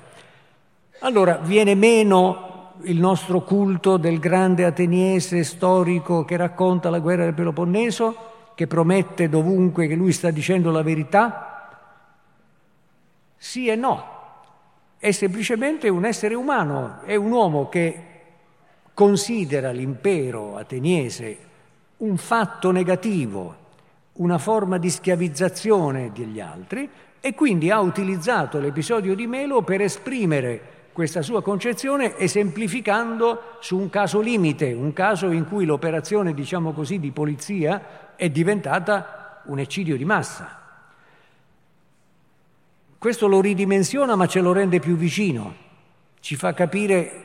Allora 0.99 1.37
viene 1.37 1.73
meno 1.75 2.52
il 2.81 2.99
nostro 2.99 3.41
culto 3.41 3.97
del 3.97 4.19
grande 4.19 4.65
ateniese 4.65 5.43
storico 5.43 6.25
che 6.25 6.35
racconta 6.35 6.89
la 6.89 6.99
guerra 6.99 7.23
del 7.23 7.33
Peloponneso, 7.33 8.31
che 8.55 8.67
promette 8.67 9.29
dovunque 9.29 9.87
che 9.87 9.95
lui 9.95 10.11
sta 10.11 10.31
dicendo 10.31 10.71
la 10.71 10.81
verità? 10.81 11.77
Sì 13.37 13.67
e 13.67 13.75
no. 13.75 14.11
È 14.97 15.11
semplicemente 15.11 15.89
un 15.89 16.05
essere 16.05 16.33
umano, 16.33 17.01
è 17.05 17.15
un 17.15 17.31
uomo 17.31 17.69
che 17.69 18.03
considera 18.93 19.71
l'impero 19.71 20.55
ateniese 20.57 21.37
un 21.97 22.17
fatto 22.17 22.71
negativo, 22.71 23.55
una 24.13 24.37
forma 24.37 24.77
di 24.77 24.89
schiavizzazione 24.89 26.11
degli 26.13 26.39
altri 26.39 26.89
e 27.19 27.33
quindi 27.33 27.69
ha 27.71 27.79
utilizzato 27.79 28.59
l'episodio 28.59 29.15
di 29.15 29.27
Melo 29.27 29.61
per 29.61 29.81
esprimere 29.81 30.72
questa 30.93 31.23
sua 31.23 31.41
concezione 31.41 32.17
esemplificando 32.17 33.57
su 33.59 33.77
un 33.77 33.89
caso 33.89 34.21
limite, 34.21 34.71
un 34.71 34.93
caso 34.93 35.31
in 35.31 35.45
cui 35.47 35.65
l'operazione, 35.65 36.33
diciamo 36.33 36.71
così, 36.71 36.99
di 36.99 37.11
polizia 37.11 38.15
è 38.15 38.29
diventata 38.29 39.41
un 39.45 39.59
eccidio 39.59 39.97
di 39.97 40.05
massa. 40.05 40.61
Questo 42.97 43.27
lo 43.27 43.41
ridimensiona 43.41 44.15
ma 44.15 44.27
ce 44.27 44.39
lo 44.39 44.53
rende 44.53 44.79
più 44.79 44.95
vicino, 44.95 45.55
ci 46.19 46.35
fa 46.35 46.53
capire 46.53 47.23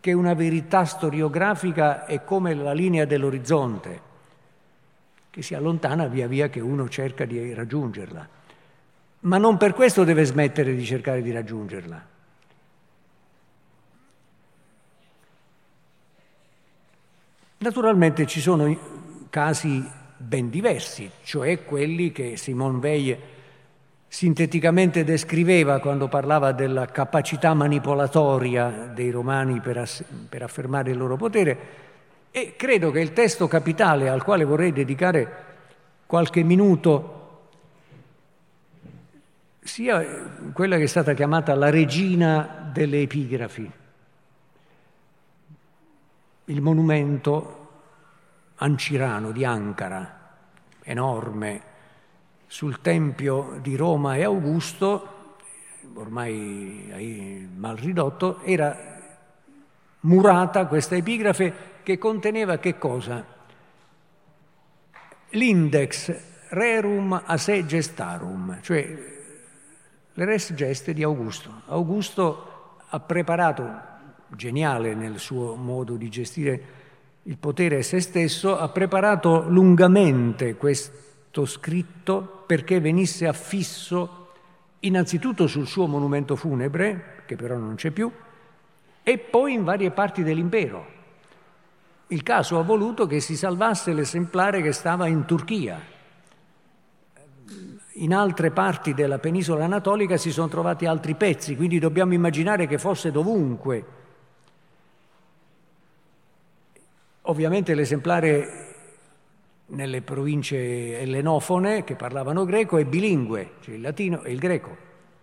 che 0.00 0.12
una 0.12 0.34
verità 0.34 0.84
storiografica 0.84 2.04
è 2.04 2.22
come 2.22 2.54
la 2.54 2.72
linea 2.72 3.04
dell'orizzonte 3.04 4.06
che 5.30 5.42
si 5.42 5.54
allontana 5.54 6.06
via 6.06 6.26
via 6.26 6.48
che 6.48 6.60
uno 6.60 6.88
cerca 6.88 7.24
di 7.24 7.52
raggiungerla. 7.54 8.28
Ma 9.20 9.38
non 9.38 9.56
per 9.56 9.72
questo 9.72 10.04
deve 10.04 10.24
smettere 10.24 10.74
di 10.74 10.84
cercare 10.84 11.22
di 11.22 11.32
raggiungerla. 11.32 12.16
Naturalmente 17.60 18.24
ci 18.26 18.40
sono 18.40 18.76
casi 19.30 19.84
ben 20.16 20.48
diversi, 20.48 21.10
cioè 21.24 21.64
quelli 21.64 22.12
che 22.12 22.36
Simone 22.36 22.78
Weil 22.78 23.18
sinteticamente 24.06 25.04
descriveva 25.04 25.80
quando 25.80 26.08
parlava 26.08 26.52
della 26.52 26.86
capacità 26.86 27.54
manipolatoria 27.54 28.90
dei 28.94 29.10
romani 29.10 29.60
per, 29.60 29.78
ass- 29.78 30.04
per 30.28 30.42
affermare 30.42 30.92
il 30.92 30.96
loro 30.96 31.16
potere. 31.16 31.58
E 32.30 32.54
credo 32.56 32.90
che 32.92 33.00
il 33.00 33.12
testo 33.12 33.48
capitale 33.48 34.08
al 34.08 34.22
quale 34.22 34.44
vorrei 34.44 34.72
dedicare 34.72 35.46
qualche 36.06 36.42
minuto 36.42 37.14
sia 39.60 40.04
quella 40.52 40.76
che 40.76 40.84
è 40.84 40.86
stata 40.86 41.12
chiamata 41.12 41.54
la 41.54 41.70
regina 41.70 42.70
delle 42.72 43.02
epigrafi, 43.02 43.70
il 46.48 46.62
monumento 46.62 47.66
ancirano 48.56 49.30
di 49.32 49.44
Ankara, 49.44 50.36
enorme, 50.82 51.62
sul 52.46 52.80
tempio 52.80 53.58
di 53.60 53.76
Roma 53.76 54.16
e 54.16 54.24
Augusto, 54.24 55.36
ormai 55.94 57.46
mal 57.54 57.76
ridotto, 57.76 58.40
era 58.40 58.76
murata 60.00 60.66
questa 60.66 60.96
epigrafe 60.96 61.80
che 61.82 61.98
conteneva 61.98 62.58
che 62.58 62.78
cosa? 62.78 63.24
L'index 65.30 66.48
rerum 66.48 67.22
a 67.26 67.36
se 67.36 67.66
gestarum, 67.66 68.58
cioè 68.62 69.16
le 70.14 70.24
res 70.24 70.54
geste 70.54 70.94
di 70.94 71.02
Augusto. 71.02 71.62
Augusto 71.66 72.76
ha 72.88 73.00
preparato 73.00 73.96
geniale 74.36 74.94
nel 74.94 75.18
suo 75.18 75.54
modo 75.54 75.96
di 75.96 76.08
gestire 76.08 76.62
il 77.28 77.36
potere 77.36 77.78
e 77.78 77.82
se 77.82 78.00
stesso, 78.00 78.58
ha 78.58 78.68
preparato 78.70 79.48
lungamente 79.48 80.56
questo 80.56 81.44
scritto 81.44 82.44
perché 82.46 82.80
venisse 82.80 83.26
affisso 83.26 84.28
innanzitutto 84.80 85.46
sul 85.46 85.66
suo 85.66 85.86
monumento 85.86 86.36
funebre, 86.36 87.24
che 87.26 87.36
però 87.36 87.56
non 87.56 87.74
c'è 87.74 87.90
più, 87.90 88.10
e 89.02 89.18
poi 89.18 89.54
in 89.54 89.64
varie 89.64 89.90
parti 89.90 90.22
dell'impero. 90.22 90.96
Il 92.08 92.22
caso 92.22 92.58
ha 92.58 92.62
voluto 92.62 93.06
che 93.06 93.20
si 93.20 93.36
salvasse 93.36 93.92
l'esemplare 93.92 94.62
che 94.62 94.72
stava 94.72 95.06
in 95.06 95.26
Turchia. 95.26 95.78
In 98.00 98.14
altre 98.14 98.50
parti 98.50 98.94
della 98.94 99.18
penisola 99.18 99.64
anatolica 99.64 100.16
si 100.16 100.30
sono 100.30 100.48
trovati 100.48 100.86
altri 100.86 101.14
pezzi, 101.14 101.56
quindi 101.56 101.78
dobbiamo 101.78 102.14
immaginare 102.14 102.66
che 102.66 102.78
fosse 102.78 103.10
dovunque. 103.10 103.97
Ovviamente 107.28 107.74
l'esemplare 107.74 108.66
nelle 109.66 110.02
province 110.02 111.00
ellenofone 111.00 111.84
che 111.84 111.94
parlavano 111.94 112.44
greco 112.44 112.78
è 112.78 112.84
bilingue, 112.84 113.52
cioè 113.60 113.74
il 113.74 113.80
latino 113.80 114.22
e 114.22 114.32
il 114.32 114.38
greco. 114.38 114.76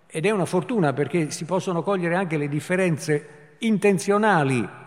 Ed 0.07 0.25
è 0.25 0.31
una 0.31 0.45
fortuna 0.45 0.93
perché 0.93 1.31
si 1.31 1.45
possono 1.45 1.81
cogliere 1.81 2.15
anche 2.15 2.37
le 2.37 2.47
differenze 2.47 3.55
intenzionali 3.59 4.83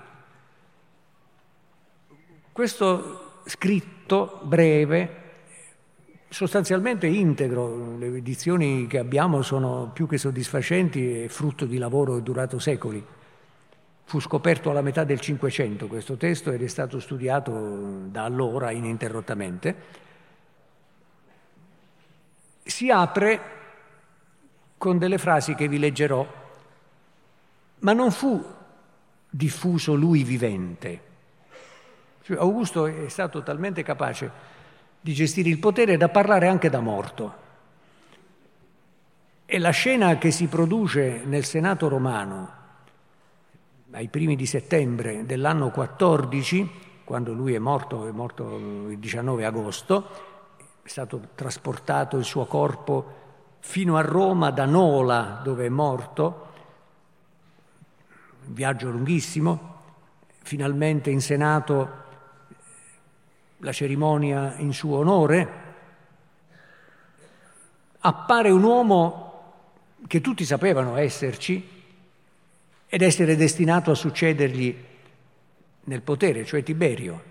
questo 2.59 3.43
scritto 3.45 4.41
breve, 4.43 5.15
sostanzialmente 6.29 7.07
integro, 7.07 7.97
le 7.97 8.07
edizioni 8.07 8.89
che 8.89 8.99
abbiamo 8.99 9.43
sono 9.43 9.93
più 9.95 10.09
che 10.09 10.19
soddisfacenti 10.19 11.23
e 11.23 11.29
frutto 11.29 11.67
di 11.67 11.79
lavoro 11.79 12.19
durato 12.19 12.59
secoli. 12.59 13.01
Fu 14.09 14.21
scoperto 14.21 14.71
alla 14.71 14.81
metà 14.81 15.05
del 15.05 15.21
Cinquecento 15.21 15.87
questo 15.87 16.17
testo 16.17 16.51
ed 16.51 16.63
è 16.63 16.67
stato 16.67 16.99
studiato 16.99 18.07
da 18.07 18.25
allora 18.25 18.71
ininterrottamente. 18.71 19.77
Si 22.65 22.91
apre 22.91 23.41
con 24.79 24.97
delle 24.99 25.19
frasi 25.19 25.55
che 25.55 25.69
vi 25.69 25.79
leggerò, 25.79 26.27
ma 27.81 27.93
non 27.93 28.11
fu 28.11 28.43
diffuso 29.29 29.95
lui 29.95 30.25
vivente 30.25 31.07
cioè, 32.29 32.37
Augusto 32.37 32.85
è 32.85 33.09
stato 33.09 33.43
talmente 33.43 33.83
capace 33.83 34.31
di 35.01 35.15
gestire 35.15 35.49
il 35.49 35.59
potere 35.59 35.97
da 35.97 36.11
parlare 36.11 36.47
anche 36.47 36.69
da 36.69 36.81
morto. 36.81 37.35
E 39.47 39.59
la 39.59 39.71
scena 39.71 40.19
che 40.19 40.31
si 40.31 40.47
produce 40.47 41.23
nel 41.25 41.47
Senato 41.47 41.89
romano 41.89 42.58
ai 43.93 44.09
primi 44.09 44.37
di 44.37 44.45
settembre 44.45 45.25
dell'anno 45.25 45.71
14, 45.71 46.71
quando 47.05 47.33
lui 47.33 47.55
è 47.55 47.59
morto, 47.59 48.07
è 48.07 48.11
morto 48.11 48.57
il 48.89 48.99
19 48.99 49.45
agosto, 49.47 50.09
è 50.83 50.89
stato 50.89 51.29
trasportato 51.35 52.19
il 52.19 52.25
suo 52.25 52.45
corpo 52.45 53.17
fino 53.61 53.97
a 53.97 54.03
Roma 54.03 54.51
da 54.51 54.67
Nola, 54.67 55.41
dove 55.43 55.67
è 55.67 55.71
morto, 55.71 56.47
un 58.47 58.53
viaggio 58.53 58.91
lunghissimo, 58.91 59.77
finalmente 60.43 61.11
in 61.11 61.21
Senato 61.21 62.07
la 63.59 63.73
cerimonia 63.73 64.55
in 64.59 64.73
suo 64.73 64.99
onore, 64.99 65.67
appare 68.01 68.51
un 68.51 68.63
uomo 68.63 69.27
che 70.07 70.21
tutti 70.21 70.45
sapevano 70.45 70.97
esserci 70.97 71.77
ed 72.89 73.03
essere 73.03 73.37
destinato 73.37 73.91
a 73.91 73.95
succedergli 73.95 74.75
nel 75.85 76.03
potere, 76.03 76.45
cioè 76.45 76.63
Tiberio. 76.63 77.23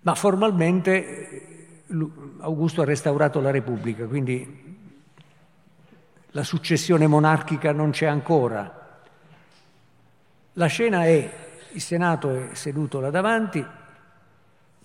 Ma 0.00 0.14
formalmente 0.14 1.84
Augusto 2.40 2.82
ha 2.82 2.84
restaurato 2.84 3.40
la 3.40 3.50
Repubblica, 3.50 4.06
quindi 4.06 4.62
la 6.30 6.42
successione 6.42 7.06
monarchica 7.06 7.72
non 7.72 7.90
c'è 7.90 8.06
ancora. 8.06 9.02
La 10.54 10.66
scena 10.66 11.04
è, 11.04 11.30
il 11.72 11.80
Senato 11.80 12.50
è 12.50 12.54
seduto 12.54 13.00
là 13.00 13.10
davanti, 13.10 13.64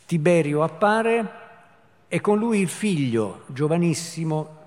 Tiberio 0.05 0.63
appare 0.63 1.31
e 2.07 2.21
con 2.21 2.37
lui 2.37 2.59
il 2.59 2.69
figlio, 2.69 3.43
giovanissimo. 3.47 4.57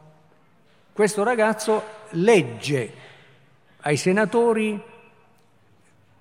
Questo 0.92 1.22
ragazzo 1.24 1.82
legge 2.10 3.01
ai 3.82 3.96
senatori 3.96 4.80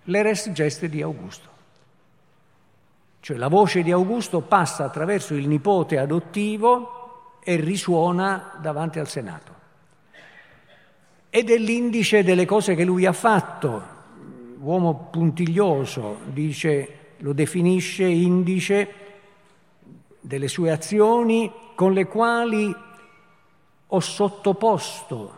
le 0.03 0.22
res 0.22 0.51
geste 0.51 0.89
di 0.89 1.01
Augusto. 1.01 1.49
Cioè 3.20 3.38
la 3.38 3.49
voce 3.49 3.84
di 3.84 3.91
Augusto 3.91 4.41
passa 4.41 4.84
attraverso 4.84 5.36
il 5.36 5.47
nipote 5.47 5.99
adottivo 5.99 7.39
e 7.43 7.55
risuona 7.55 8.57
davanti 8.59 8.99
al 8.99 9.07
Senato. 9.07 9.59
Ed 11.30 11.49
è 11.49 11.57
l'indice 11.57 12.24
delle 12.24 12.45
cose 12.45 12.76
che 12.76 12.84
lui 12.84 13.05
ha 13.05 13.14
fatto, 13.14 13.99
uomo 14.59 15.07
puntiglioso, 15.12 16.18
dice, 16.26 17.16
lo 17.18 17.34
definisce 17.34 18.05
indice 18.05 18.93
delle 20.20 20.47
sue 20.47 20.72
azioni 20.72 21.51
con 21.76 21.93
le 21.93 22.07
quali 22.07 22.76
ho 23.88 23.99
sottoposto 23.99 25.36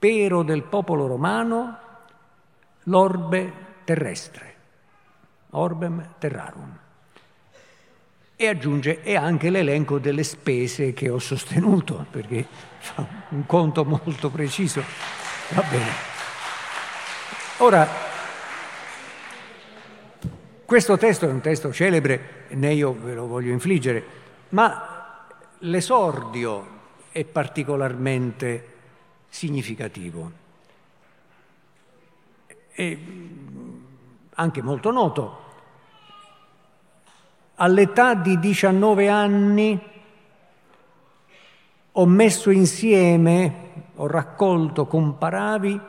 all'impero 0.00 0.42
del 0.42 0.62
popolo 0.62 1.06
romano 1.06 1.78
l'orbe 2.84 3.52
terrestre, 3.84 4.54
orbem 5.50 6.14
terrarum. 6.18 6.78
E 8.34 8.48
aggiunge 8.48 9.02
e 9.02 9.16
anche 9.16 9.50
l'elenco 9.50 9.98
delle 9.98 10.22
spese 10.22 10.94
che 10.94 11.10
ho 11.10 11.18
sostenuto, 11.18 12.06
perché 12.10 12.46
fa 12.78 13.06
un 13.28 13.44
conto 13.44 13.84
molto 13.84 14.30
preciso. 14.30 14.82
Va 15.50 15.62
bene. 15.68 15.90
Ora, 17.58 17.86
questo 20.64 20.96
testo 20.96 21.28
è 21.28 21.30
un 21.30 21.42
testo 21.42 21.70
celebre, 21.70 22.46
né 22.50 22.72
io 22.72 22.94
ve 22.94 23.12
lo 23.12 23.26
voglio 23.26 23.52
infliggere, 23.52 24.02
ma 24.50 25.26
l'esordio 25.58 26.78
è 27.10 27.24
particolarmente 27.24 28.69
significativo 29.30 30.30
e 32.72 32.98
anche 34.34 34.62
molto 34.62 34.90
noto. 34.90 35.48
All'età 37.54 38.14
di 38.14 38.38
19 38.38 39.08
anni 39.08 39.80
ho 41.92 42.06
messo 42.06 42.50
insieme, 42.50 43.54
ho 43.96 44.06
raccolto 44.06 44.86
comparavi 44.86 45.80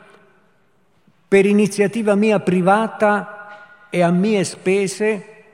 per 1.28 1.46
iniziativa 1.46 2.14
mia 2.14 2.40
privata 2.40 3.86
e 3.88 4.02
a 4.02 4.10
mie 4.10 4.44
spese, 4.44 5.44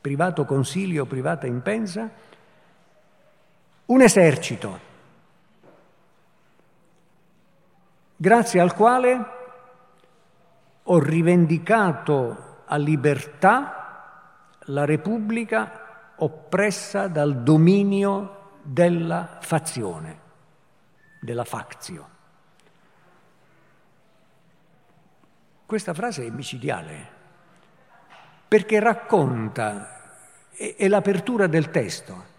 privato 0.00 0.44
consiglio, 0.44 1.06
privata 1.06 1.46
impensa, 1.46 2.10
un 3.86 4.02
esercito, 4.02 4.85
grazie 8.16 8.60
al 8.60 8.74
quale 8.74 9.24
ho 10.82 10.98
rivendicato 10.98 12.62
a 12.64 12.76
libertà 12.76 13.76
la 14.66 14.84
Repubblica 14.84 16.14
oppressa 16.16 17.08
dal 17.08 17.42
dominio 17.42 18.60
della 18.62 19.38
fazione, 19.40 20.18
della 21.20 21.44
faczio. 21.44 22.14
Questa 25.66 25.94
frase 25.94 26.26
è 26.26 26.30
micidiale 26.30 27.14
perché 28.48 28.78
racconta, 28.78 30.14
è 30.50 30.86
l'apertura 30.88 31.48
del 31.48 31.70
testo, 31.70 32.34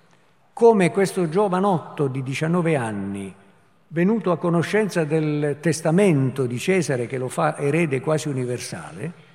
come 0.54 0.92
questo 0.92 1.28
giovanotto 1.28 2.08
di 2.08 2.24
19 2.24 2.76
anni, 2.78 3.36
venuto 3.90 4.32
a 4.32 4.38
conoscenza 4.38 5.04
del 5.06 5.58
testamento 5.62 6.46
di 6.46 6.60
Cesare 6.60 7.08
che 7.08 7.18
lo 7.18 7.30
fa 7.30 7.58
erede 7.58 8.02
quasi 8.02 8.28
universale, 8.28 9.26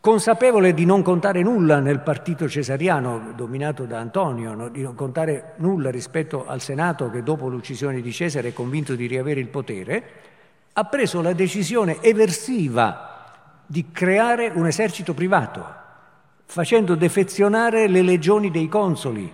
consapevole 0.00 0.74
di 0.74 0.84
non 0.84 1.02
contare 1.02 1.42
nulla 1.42 1.80
nel 1.80 2.00
partito 2.00 2.48
cesariano 2.48 3.32
dominato 3.34 3.84
da 3.84 3.98
Antonio, 3.98 4.68
di 4.68 4.82
non 4.82 4.94
contare 4.94 5.54
nulla 5.56 5.90
rispetto 5.90 6.46
al 6.46 6.60
Senato 6.60 7.10
che 7.10 7.22
dopo 7.22 7.48
l'uccisione 7.48 8.00
di 8.00 8.12
Cesare 8.12 8.48
è 8.48 8.52
convinto 8.52 8.94
di 8.94 9.06
riavere 9.06 9.40
il 9.40 9.48
potere, 9.48 10.02
ha 10.72 10.84
preso 10.84 11.20
la 11.22 11.32
decisione 11.32 12.00
eversiva 12.02 13.16
di 13.66 13.90
creare 13.90 14.50
un 14.54 14.66
esercito 14.66 15.14
privato, 15.14 15.64
facendo 16.44 16.94
defezionare 16.94 17.88
le 17.88 18.02
legioni 18.02 18.50
dei 18.50 18.68
consoli 18.68 19.30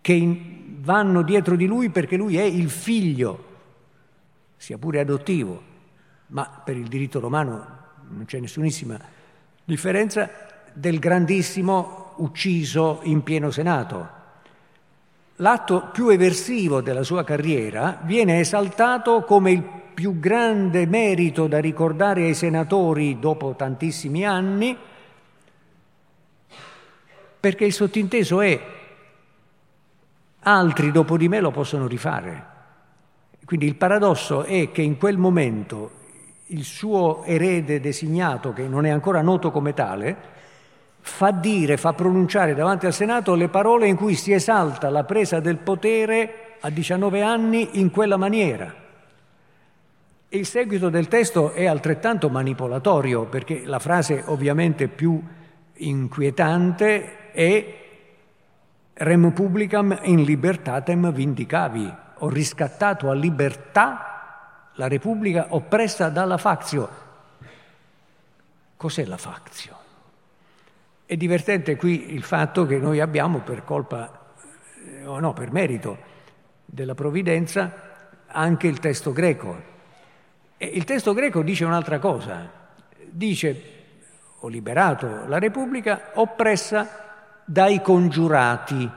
che 0.00 0.40
vanno 0.80 1.22
dietro 1.22 1.56
di 1.56 1.66
lui 1.66 1.90
perché 1.90 2.16
lui 2.16 2.36
è 2.38 2.42
il 2.42 2.70
figlio, 2.70 3.44
sia 4.56 4.78
pure 4.78 5.00
adottivo, 5.00 5.62
ma 6.28 6.62
per 6.64 6.76
il 6.76 6.88
diritto 6.88 7.20
romano 7.20 7.78
non 8.08 8.24
c'è 8.24 8.38
nessunissima 8.40 8.98
differenza, 9.64 10.30
del 10.72 10.98
grandissimo 10.98 12.12
ucciso 12.16 13.00
in 13.02 13.22
pieno 13.22 13.50
Senato. 13.50 14.18
L'atto 15.36 15.88
più 15.92 16.08
eversivo 16.08 16.80
della 16.80 17.02
sua 17.02 17.24
carriera 17.24 17.98
viene 18.02 18.40
esaltato 18.40 19.22
come 19.22 19.50
il 19.52 19.62
più 19.94 20.18
grande 20.18 20.86
merito 20.86 21.46
da 21.46 21.58
ricordare 21.58 22.24
ai 22.24 22.34
senatori 22.34 23.18
dopo 23.18 23.54
tantissimi 23.56 24.24
anni, 24.24 24.76
perché 27.40 27.64
il 27.64 27.72
sottinteso 27.72 28.40
è 28.40 28.60
altri 30.40 30.90
dopo 30.90 31.16
di 31.16 31.28
me 31.28 31.40
lo 31.40 31.50
possono 31.50 31.86
rifare. 31.86 32.46
Quindi 33.44 33.66
il 33.66 33.76
paradosso 33.76 34.44
è 34.44 34.70
che 34.70 34.82
in 34.82 34.96
quel 34.96 35.18
momento 35.18 35.98
il 36.46 36.64
suo 36.64 37.24
erede 37.24 37.80
designato, 37.80 38.52
che 38.52 38.66
non 38.66 38.86
è 38.86 38.90
ancora 38.90 39.22
noto 39.22 39.50
come 39.50 39.74
tale, 39.74 40.16
fa 41.00 41.30
dire, 41.30 41.76
fa 41.76 41.92
pronunciare 41.92 42.54
davanti 42.54 42.86
al 42.86 42.92
Senato 42.92 43.34
le 43.34 43.48
parole 43.48 43.88
in 43.88 43.96
cui 43.96 44.14
si 44.14 44.32
esalta 44.32 44.90
la 44.90 45.04
presa 45.04 45.40
del 45.40 45.56
potere 45.56 46.56
a 46.60 46.70
19 46.70 47.22
anni 47.22 47.80
in 47.80 47.90
quella 47.90 48.16
maniera. 48.16 48.72
E 50.28 50.38
il 50.38 50.46
seguito 50.46 50.88
del 50.90 51.08
testo 51.08 51.52
è 51.52 51.66
altrettanto 51.66 52.28
manipolatorio, 52.28 53.24
perché 53.24 53.62
la 53.64 53.78
frase 53.78 54.22
ovviamente 54.26 54.86
più 54.86 55.20
inquietante 55.74 57.32
è 57.32 57.78
rem 59.00 59.32
publicam 59.32 59.98
in 60.02 60.22
libertatem 60.24 61.10
vindicavi, 61.12 61.94
ho 62.18 62.28
riscattato 62.28 63.10
a 63.10 63.14
libertà 63.14 64.72
la 64.74 64.88
Repubblica 64.88 65.46
oppressa 65.50 66.10
dalla 66.10 66.36
factio. 66.36 66.88
Cos'è 68.76 69.04
la 69.06 69.16
factio? 69.16 69.78
È 71.06 71.16
divertente 71.16 71.76
qui 71.76 72.12
il 72.12 72.22
fatto 72.22 72.66
che 72.66 72.76
noi 72.76 73.00
abbiamo 73.00 73.38
per 73.38 73.64
colpa, 73.64 74.34
eh, 74.84 75.06
o 75.06 75.18
no, 75.18 75.32
per 75.32 75.50
merito 75.50 75.98
della 76.66 76.94
provvidenza, 76.94 77.72
anche 78.26 78.66
il 78.66 78.80
testo 78.80 79.12
greco. 79.12 79.68
E 80.58 80.66
il 80.66 80.84
testo 80.84 81.14
greco 81.14 81.42
dice 81.42 81.64
un'altra 81.64 81.98
cosa, 81.98 82.50
dice 83.08 83.78
ho 84.40 84.48
liberato 84.48 85.26
la 85.26 85.38
Repubblica 85.38 86.10
oppressa 86.14 87.09
dai 87.50 87.82
congiurati. 87.82 88.88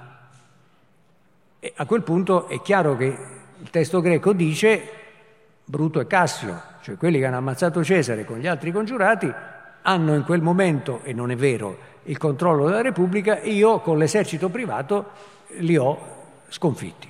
E 1.59 1.73
a 1.75 1.85
quel 1.87 2.03
punto 2.03 2.47
è 2.47 2.61
chiaro 2.61 2.95
che 2.95 3.17
il 3.57 3.69
testo 3.71 3.99
greco 3.99 4.31
dice 4.31 4.89
Bruto 5.65 5.99
e 5.99 6.05
Cassio, 6.05 6.61
cioè 6.81 6.95
quelli 6.95 7.17
che 7.17 7.25
hanno 7.25 7.37
ammazzato 7.37 7.83
Cesare 7.83 8.25
con 8.25 8.37
gli 8.37 8.45
altri 8.45 8.71
congiurati, 8.71 9.33
hanno 9.81 10.13
in 10.13 10.23
quel 10.23 10.43
momento, 10.43 10.99
e 11.01 11.13
non 11.13 11.31
è 11.31 11.35
vero, 11.35 11.77
il 12.03 12.17
controllo 12.19 12.67
della 12.67 12.83
Repubblica 12.83 13.39
e 13.39 13.49
io 13.49 13.79
con 13.79 13.97
l'esercito 13.97 14.49
privato 14.49 15.05
li 15.57 15.75
ho 15.75 15.97
sconfitti. 16.49 17.07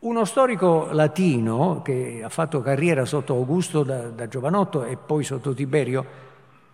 Uno 0.00 0.24
storico 0.24 0.88
latino 0.90 1.82
che 1.82 2.20
ha 2.24 2.28
fatto 2.28 2.60
carriera 2.62 3.04
sotto 3.04 3.34
Augusto 3.34 3.84
da, 3.84 4.08
da 4.08 4.26
giovanotto 4.26 4.82
e 4.82 4.96
poi 4.96 5.22
sotto 5.22 5.54
Tiberio, 5.54 6.22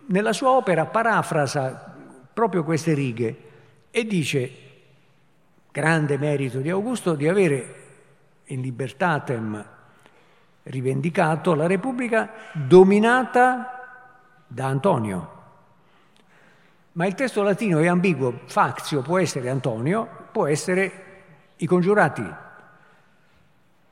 nella 0.07 0.33
sua 0.33 0.49
opera 0.49 0.85
parafrasa 0.85 1.91
proprio 2.33 2.63
queste 2.63 2.93
righe 2.93 3.49
e 3.91 4.05
dice, 4.05 4.51
grande 5.71 6.17
merito 6.17 6.59
di 6.59 6.69
Augusto, 6.69 7.13
di 7.15 7.27
avere 7.27 7.75
in 8.45 8.61
libertatem 8.61 9.65
rivendicato 10.63 11.53
la 11.53 11.67
Repubblica 11.67 12.31
dominata 12.53 14.05
da 14.47 14.67
Antonio. 14.67 15.39
Ma 16.93 17.05
il 17.05 17.15
testo 17.15 17.41
latino 17.41 17.79
è 17.79 17.87
ambiguo, 17.87 18.41
factio 18.45 19.01
può 19.01 19.17
essere 19.17 19.49
Antonio, 19.49 20.07
può 20.31 20.45
essere 20.47 20.91
i 21.57 21.65
congiurati. 21.65 22.23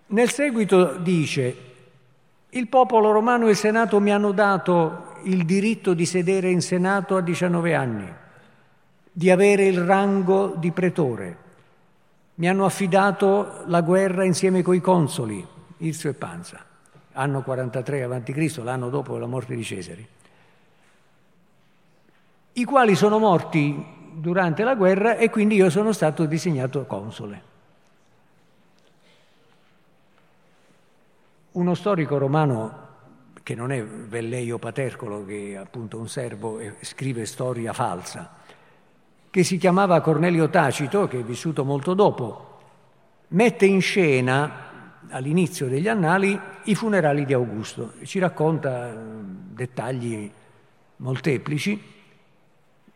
Nel 0.07 0.29
seguito 0.29 0.97
dice, 0.97 1.55
il 2.49 2.67
popolo 2.67 3.11
romano 3.11 3.47
e 3.47 3.51
il 3.51 3.55
Senato 3.55 3.99
mi 3.99 4.11
hanno 4.11 4.31
dato 4.31 5.17
il 5.23 5.45
diritto 5.45 5.93
di 5.93 6.05
sedere 6.05 6.49
in 6.49 6.61
Senato 6.61 7.15
a 7.15 7.21
19 7.21 7.75
anni, 7.75 8.13
di 9.19 9.29
avere 9.29 9.65
il 9.65 9.83
rango 9.83 10.53
di 10.55 10.71
pretore 10.71 11.37
mi 12.35 12.47
hanno 12.47 12.63
affidato 12.63 13.63
la 13.65 13.81
guerra 13.81 14.23
insieme 14.23 14.61
coi 14.61 14.79
consoli, 14.79 15.45
Irzio 15.79 16.11
e 16.11 16.13
Panza, 16.13 16.63
anno 17.11 17.41
43 17.41 18.03
a.C., 18.03 18.61
l'anno 18.63 18.87
dopo 18.87 19.17
la 19.17 19.25
morte 19.25 19.57
di 19.57 19.63
Cesare, 19.65 20.07
i 22.53 22.63
quali 22.63 22.95
sono 22.95 23.19
morti 23.19 23.85
durante 24.13 24.63
la 24.63 24.75
guerra 24.75 25.17
e 25.17 25.29
quindi 25.29 25.55
io 25.55 25.69
sono 25.69 25.91
stato 25.91 26.25
designato 26.25 26.85
console. 26.85 27.41
Uno 31.51 31.73
storico 31.75 32.17
romano 32.17 32.87
che 33.43 33.53
non 33.53 33.73
è 33.73 33.83
Velleio 33.83 34.57
Patercolo, 34.59 35.25
che 35.25 35.49
è 35.51 35.55
appunto 35.55 35.97
un 35.97 36.07
servo 36.07 36.59
e 36.59 36.77
scrive 36.79 37.25
storia 37.25 37.73
falsa, 37.73 38.38
che 39.29 39.43
si 39.43 39.57
chiamava 39.57 40.01
Cornelio 40.01 40.49
Tacito, 40.49 41.07
che 41.07 41.19
è 41.19 41.23
vissuto 41.23 41.63
molto 41.63 41.93
dopo, 41.93 42.57
mette 43.29 43.65
in 43.65 43.81
scena 43.81 44.67
all'inizio 45.09 45.67
degli 45.67 45.87
annali 45.87 46.39
i 46.63 46.75
funerali 46.75 47.25
di 47.25 47.33
Augusto. 47.33 47.93
Ci 48.03 48.19
racconta 48.19 48.91
dettagli 48.95 50.31
molteplici, 50.97 51.81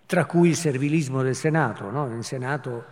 tra 0.05 0.25
cui 0.25 0.49
il 0.49 0.55
servilismo 0.55 1.21
del 1.21 1.35
Senato. 1.35 1.89
No? 1.89 2.07
Nel 2.07 2.23
Senato 2.23 2.85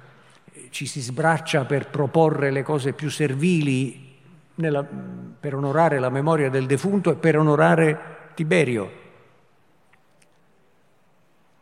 eh, 0.51 0.67
ci 0.69 0.85
si 0.85 1.01
sbraccia 1.01 1.65
per 1.65 1.89
proporre 1.89 2.51
le 2.51 2.63
cose 2.63 2.93
più 2.93 3.09
servili 3.09 4.09
nella, 4.55 4.83
per 4.83 5.55
onorare 5.55 5.99
la 5.99 6.09
memoria 6.09 6.49
del 6.49 6.65
defunto 6.65 7.11
e 7.11 7.15
per 7.15 7.37
onorare 7.37 8.31
Tiberio. 8.33 8.99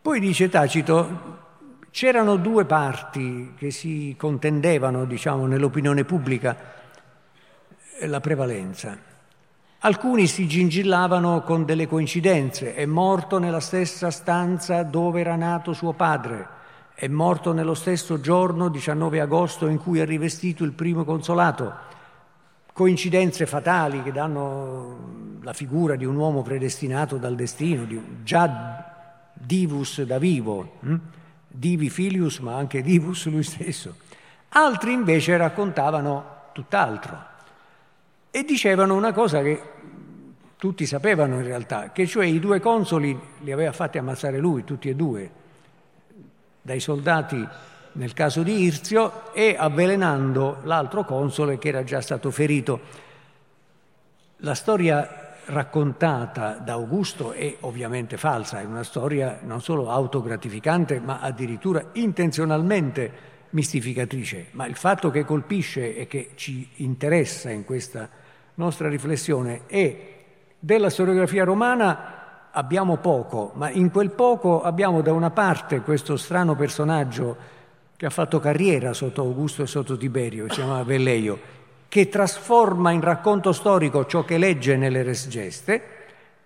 Poi 0.02 0.20
dice 0.20 0.50
Tacito, 0.50 1.39
C'erano 1.92 2.36
due 2.36 2.66
parti 2.66 3.54
che 3.58 3.72
si 3.72 4.16
contendevano, 4.18 5.06
diciamo, 5.06 5.48
nell'opinione 5.48 6.04
pubblica 6.04 6.56
eh, 8.00 8.08
la 8.08 8.20
prevalenza. 8.20 8.98
Alcuni 9.80 10.28
si 10.28 10.48
gingillavano 10.48 11.42
con 11.42 11.66
delle 11.66 11.88
coincidenze. 11.88 12.76
È 12.76 12.86
morto 12.86 13.40
nella 13.40 13.60
stessa 13.60 14.12
stanza 14.12 14.84
dove 14.84 15.22
era 15.22 15.36
nato 15.36 15.74
suo 15.74 15.94
padre. 15.94 16.58
È 16.94 17.08
morto 17.08 17.54
nello 17.54 17.74
stesso 17.74 18.20
giorno, 18.20 18.68
19 18.68 19.22
agosto, 19.22 19.68
in 19.68 19.80
cui 19.80 20.00
ha 20.00 20.06
rivestito 20.06 20.64
il 20.64 20.74
primo 20.74 21.06
consolato. 21.06 21.74
Coincidenze 22.72 23.46
fatali 23.46 24.04
che 24.04 24.12
danno 24.12 25.40
la 25.42 25.54
figura 25.54 25.96
di 25.96 26.06
un 26.06 26.18
uomo 26.18 26.42
predestinato 26.44 27.18
dal 27.18 27.36
destino, 27.36 27.86
di, 27.86 28.00
già 28.22 29.32
divus 29.34 30.02
da 30.04 30.20
vivo. 30.20 30.74
Hm? 30.82 30.96
Divi 31.50 31.90
filius 31.90 32.40
ma 32.40 32.56
anche 32.56 32.82
divus 32.82 33.26
lui 33.28 33.44
stesso. 33.44 33.96
Altri 34.50 34.94
invece 34.94 35.36
raccontavano 35.36 36.38
tutt'altro 36.54 37.28
e 38.32 38.44
dicevano 38.44 38.96
una 38.96 39.12
cosa 39.12 39.42
che 39.42 39.62
tutti 40.56 40.86
sapevano 40.86 41.36
in 41.36 41.44
realtà, 41.44 41.92
che 41.92 42.06
cioè 42.06 42.26
i 42.26 42.40
due 42.40 42.60
consoli 42.60 43.18
li 43.40 43.52
aveva 43.52 43.72
fatti 43.72 43.98
ammazzare 43.98 44.38
lui, 44.38 44.64
tutti 44.64 44.90
e 44.90 44.96
due, 44.96 45.32
dai 46.62 46.80
soldati 46.80 47.48
nel 47.94 48.14
caso 48.14 48.44
di 48.44 48.62
Irzio 48.64 49.34
e 49.34 49.56
avvelenando 49.58 50.60
l'altro 50.64 51.04
console 51.04 51.58
che 51.58 51.70
era 51.70 51.84
già 51.84 52.02
stato 52.02 52.30
ferito. 52.30 53.08
La 54.38 54.54
storia 54.54 55.29
raccontata 55.50 56.54
da 56.54 56.74
Augusto 56.74 57.32
è 57.32 57.58
ovviamente 57.62 58.18
falsa, 58.18 58.60
è 58.60 58.66
una 58.66 58.84
storia 58.84 59.40
non 59.44 59.62
solo 59.62 59.90
autogratificante, 59.90 61.00
ma 61.00 61.20
addirittura 61.20 61.84
intenzionalmente 61.94 63.12
mistificatrice. 63.52 64.48
Ma 64.52 64.68
il 64.68 64.76
fatto 64.76 65.10
che 65.10 65.26
colpisce 65.26 65.96
e 65.96 66.08
che 66.08 66.32
ci 66.36 66.68
interessa 66.78 67.50
in 67.50 67.66
questa 67.66 68.10
nostra 68.56 68.90
riflessione 68.90 69.62
è 69.66 70.18
della 70.60 70.90
storiografia 70.90 71.44
romana 71.44 72.50
abbiamo 72.52 72.98
poco, 72.98 73.52
ma 73.56 73.70
in 73.70 73.92
quel 73.92 74.12
poco 74.12 74.62
abbiamo 74.62 75.02
da 75.02 75.14
una 75.14 75.32
parte 75.32 75.82
questo 75.82 76.18
strano 76.18 76.56
personaggio 76.56 77.58
che 77.96 78.06
ha 78.06 78.10
fatto 78.10 78.40
carriera 78.40 78.94
sotto 78.94 79.22
Augusto 79.22 79.64
e 79.64 79.68
sotto 79.68 79.98
Tiberio, 79.98 80.48
si 80.50 80.56
chiama 80.56 80.84
Velleio, 80.84 81.58
che 81.90 82.08
trasforma 82.08 82.92
in 82.92 83.02
racconto 83.02 83.52
storico 83.52 84.06
ciò 84.06 84.24
che 84.24 84.38
legge 84.38 84.78
nelle 84.78 85.04
res 85.04 85.28
geste, 85.28 85.84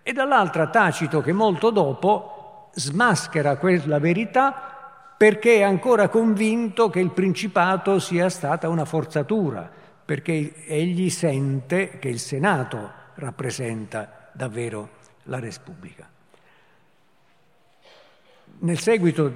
e 0.02 0.12
dall'altra 0.14 0.68
Tacito 0.68 1.22
che 1.22 1.34
molto 1.34 1.70
dopo 1.70 2.70
smaschera 2.74 3.58
quella 3.58 4.00
verità 4.00 5.16
perché 5.16 5.58
è 5.58 5.62
ancora 5.62 6.10
convinto 6.10 6.90
che 6.90 7.00
il 7.00 7.12
principato 7.12 8.00
sia 8.00 8.30
stata 8.30 8.68
una 8.68 8.84
forzatura, 8.84 9.70
perché 10.04 10.66
egli 10.66 11.10
sente 11.10 11.98
che 12.00 12.10
il 12.10 12.20
Senato 12.20 12.92
rappresenta 13.16 14.30
davvero 14.34 14.90
la 15.24 15.40
Repubblica. 15.40 16.10
Nel 18.60 18.80
seguito 18.80 19.32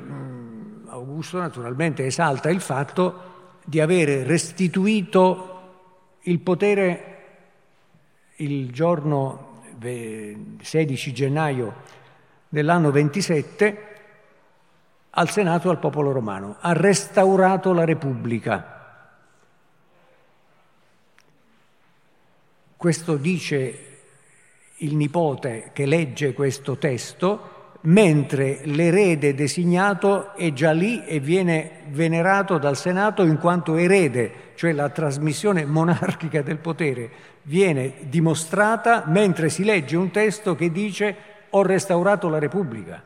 Augusto 0.87 1.37
naturalmente 1.37 2.05
esalta 2.05 2.49
il 2.49 2.59
fatto 2.59 3.59
di 3.63 3.79
avere 3.79 4.23
restituito 4.23 5.56
il 6.27 6.39
potere 6.39 7.15
il 8.37 8.71
giorno 8.71 9.61
16 10.61 11.13
gennaio 11.13 11.73
dell'anno 12.49 12.91
27 12.91 13.95
al 15.11 15.29
Senato 15.29 15.67
e 15.67 15.71
al 15.71 15.79
popolo 15.79 16.11
romano. 16.11 16.57
Ha 16.59 16.73
restaurato 16.73 17.73
la 17.73 17.85
Repubblica. 17.85 18.75
Questo 22.75 23.15
dice 23.15 23.85
il 24.77 24.95
nipote 24.95 25.71
che 25.73 25.85
legge 25.85 26.33
questo 26.33 26.77
testo 26.77 27.55
mentre 27.87 28.59
l'erede 28.63 29.33
designato 29.33 30.33
è 30.35 30.51
già 30.51 30.71
lì 30.71 31.05
e 31.05 31.19
viene 31.19 31.83
venerato 31.89 32.57
dal 32.57 32.75
Senato 32.75 33.23
in 33.23 33.37
quanto 33.37 33.75
erede, 33.75 34.51
cioè 34.55 34.73
la 34.73 34.89
trasmissione 34.89 35.65
monarchica 35.65 36.41
del 36.41 36.57
potere 36.57 37.09
viene 37.43 37.93
dimostrata 38.09 39.03
mentre 39.07 39.49
si 39.49 39.63
legge 39.63 39.95
un 39.95 40.11
testo 40.11 40.55
che 40.55 40.71
dice 40.71 41.15
ho 41.49 41.61
restaurato 41.63 42.27
la 42.27 42.39
Repubblica. 42.39 43.01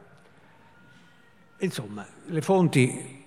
Insomma, 1.60 2.06
le 2.26 2.42
fonti 2.42 3.20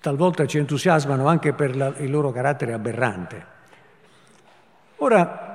talvolta 0.00 0.46
ci 0.46 0.58
entusiasmano 0.58 1.28
anche 1.28 1.52
per 1.52 1.76
la, 1.76 1.92
il 1.98 2.10
loro 2.10 2.32
carattere 2.32 2.72
aberrante. 2.72 3.56
Ora, 4.96 5.47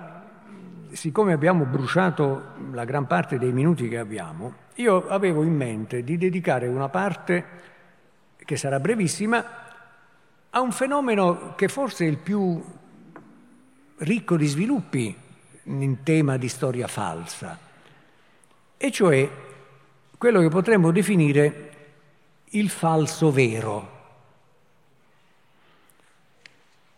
siccome 0.93 1.33
abbiamo 1.33 1.65
bruciato 1.65 2.53
la 2.71 2.85
gran 2.85 3.07
parte 3.07 3.37
dei 3.37 3.51
minuti 3.51 3.89
che 3.89 3.97
abbiamo, 3.97 4.61
io 4.75 5.07
avevo 5.07 5.43
in 5.43 5.55
mente 5.55 6.03
di 6.03 6.17
dedicare 6.17 6.67
una 6.67 6.89
parte, 6.89 7.45
che 8.37 8.55
sarà 8.55 8.79
brevissima, 8.79 9.61
a 10.49 10.61
un 10.61 10.71
fenomeno 10.71 11.55
che 11.55 11.67
forse 11.67 12.05
è 12.05 12.07
il 12.07 12.17
più 12.17 12.63
ricco 13.97 14.37
di 14.37 14.45
sviluppi 14.45 15.15
in 15.63 16.03
tema 16.03 16.37
di 16.37 16.47
storia 16.47 16.87
falsa, 16.87 17.57
e 18.77 18.91
cioè 18.91 19.29
quello 20.17 20.41
che 20.41 20.49
potremmo 20.49 20.91
definire 20.91 21.71
il 22.45 22.69
falso 22.69 23.31
vero. 23.31 23.91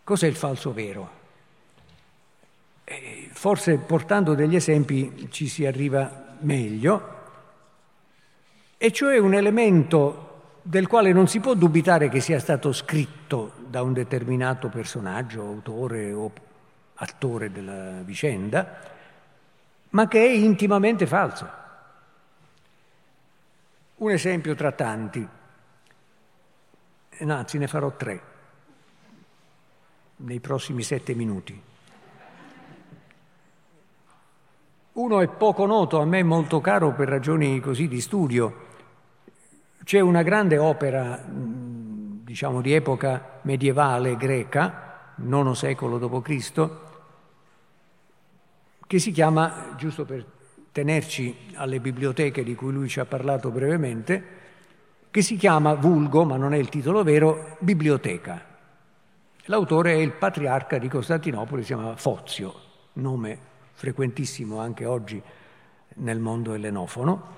Cos'è 0.04 0.26
il 0.26 0.36
falso 0.36 0.72
vero? 0.72 1.10
Eh, 2.84 3.25
forse 3.36 3.76
portando 3.76 4.34
degli 4.34 4.56
esempi 4.56 5.28
ci 5.30 5.46
si 5.46 5.66
arriva 5.66 6.36
meglio, 6.40 7.14
e 8.78 8.90
cioè 8.92 9.18
un 9.18 9.34
elemento 9.34 10.54
del 10.62 10.86
quale 10.86 11.12
non 11.12 11.28
si 11.28 11.38
può 11.38 11.52
dubitare 11.52 12.08
che 12.08 12.20
sia 12.20 12.40
stato 12.40 12.72
scritto 12.72 13.52
da 13.68 13.82
un 13.82 13.92
determinato 13.92 14.68
personaggio, 14.68 15.42
autore 15.42 16.12
o 16.12 16.32
attore 16.94 17.52
della 17.52 18.00
vicenda, 18.00 18.80
ma 19.90 20.08
che 20.08 20.24
è 20.24 20.30
intimamente 20.30 21.06
falso. 21.06 21.48
Un 23.96 24.10
esempio 24.10 24.54
tra 24.54 24.72
tanti, 24.72 25.28
anzi 27.18 27.58
ne 27.58 27.66
farò 27.66 27.94
tre 27.96 28.22
nei 30.16 30.40
prossimi 30.40 30.82
sette 30.82 31.14
minuti. 31.14 31.74
Uno 34.96 35.20
è 35.20 35.28
poco 35.28 35.66
noto, 35.66 36.00
a 36.00 36.06
me 36.06 36.22
molto 36.22 36.62
caro 36.62 36.94
per 36.94 37.06
ragioni 37.06 37.60
così 37.60 37.86
di 37.86 38.00
studio. 38.00 38.64
C'è 39.84 40.00
una 40.00 40.22
grande 40.22 40.56
opera, 40.56 41.22
diciamo 41.22 42.62
di 42.62 42.72
epoca 42.72 43.40
medievale 43.42 44.16
greca, 44.16 45.12
IX 45.16 45.50
secolo 45.50 45.98
d.C., 45.98 46.68
che 48.86 48.98
si 48.98 49.10
chiama, 49.10 49.74
giusto 49.76 50.06
per 50.06 50.24
tenerci 50.72 51.52
alle 51.56 51.78
biblioteche 51.78 52.42
di 52.42 52.54
cui 52.54 52.72
lui 52.72 52.88
ci 52.88 52.98
ha 52.98 53.04
parlato 53.04 53.50
brevemente, 53.50 54.24
che 55.10 55.20
si 55.20 55.36
chiama 55.36 55.74
vulgo, 55.74 56.24
ma 56.24 56.38
non 56.38 56.54
è 56.54 56.56
il 56.56 56.70
titolo 56.70 57.02
vero, 57.02 57.58
Biblioteca. 57.58 58.42
L'autore 59.44 59.92
è 59.92 59.96
il 59.96 60.12
patriarca 60.12 60.78
di 60.78 60.88
Costantinopoli, 60.88 61.60
si 61.60 61.74
chiama 61.74 61.96
Fozio, 61.96 62.54
nome 62.94 63.54
frequentissimo 63.76 64.58
anche 64.58 64.86
oggi 64.86 65.22
nel 65.96 66.18
mondo 66.18 66.54
ellenofono. 66.54 67.34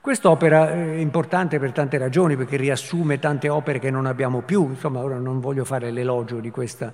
Quest'opera 0.00 0.70
è 0.70 0.96
importante 0.96 1.58
per 1.58 1.72
tante 1.72 1.96
ragioni, 1.98 2.36
perché 2.36 2.56
riassume 2.56 3.18
tante 3.18 3.48
opere 3.48 3.78
che 3.78 3.90
non 3.90 4.06
abbiamo 4.06 4.40
più, 4.40 4.68
insomma 4.68 5.00
ora 5.00 5.18
non 5.18 5.40
voglio 5.40 5.64
fare 5.64 5.90
l'elogio 5.90 6.40
di 6.40 6.50
questa, 6.50 6.92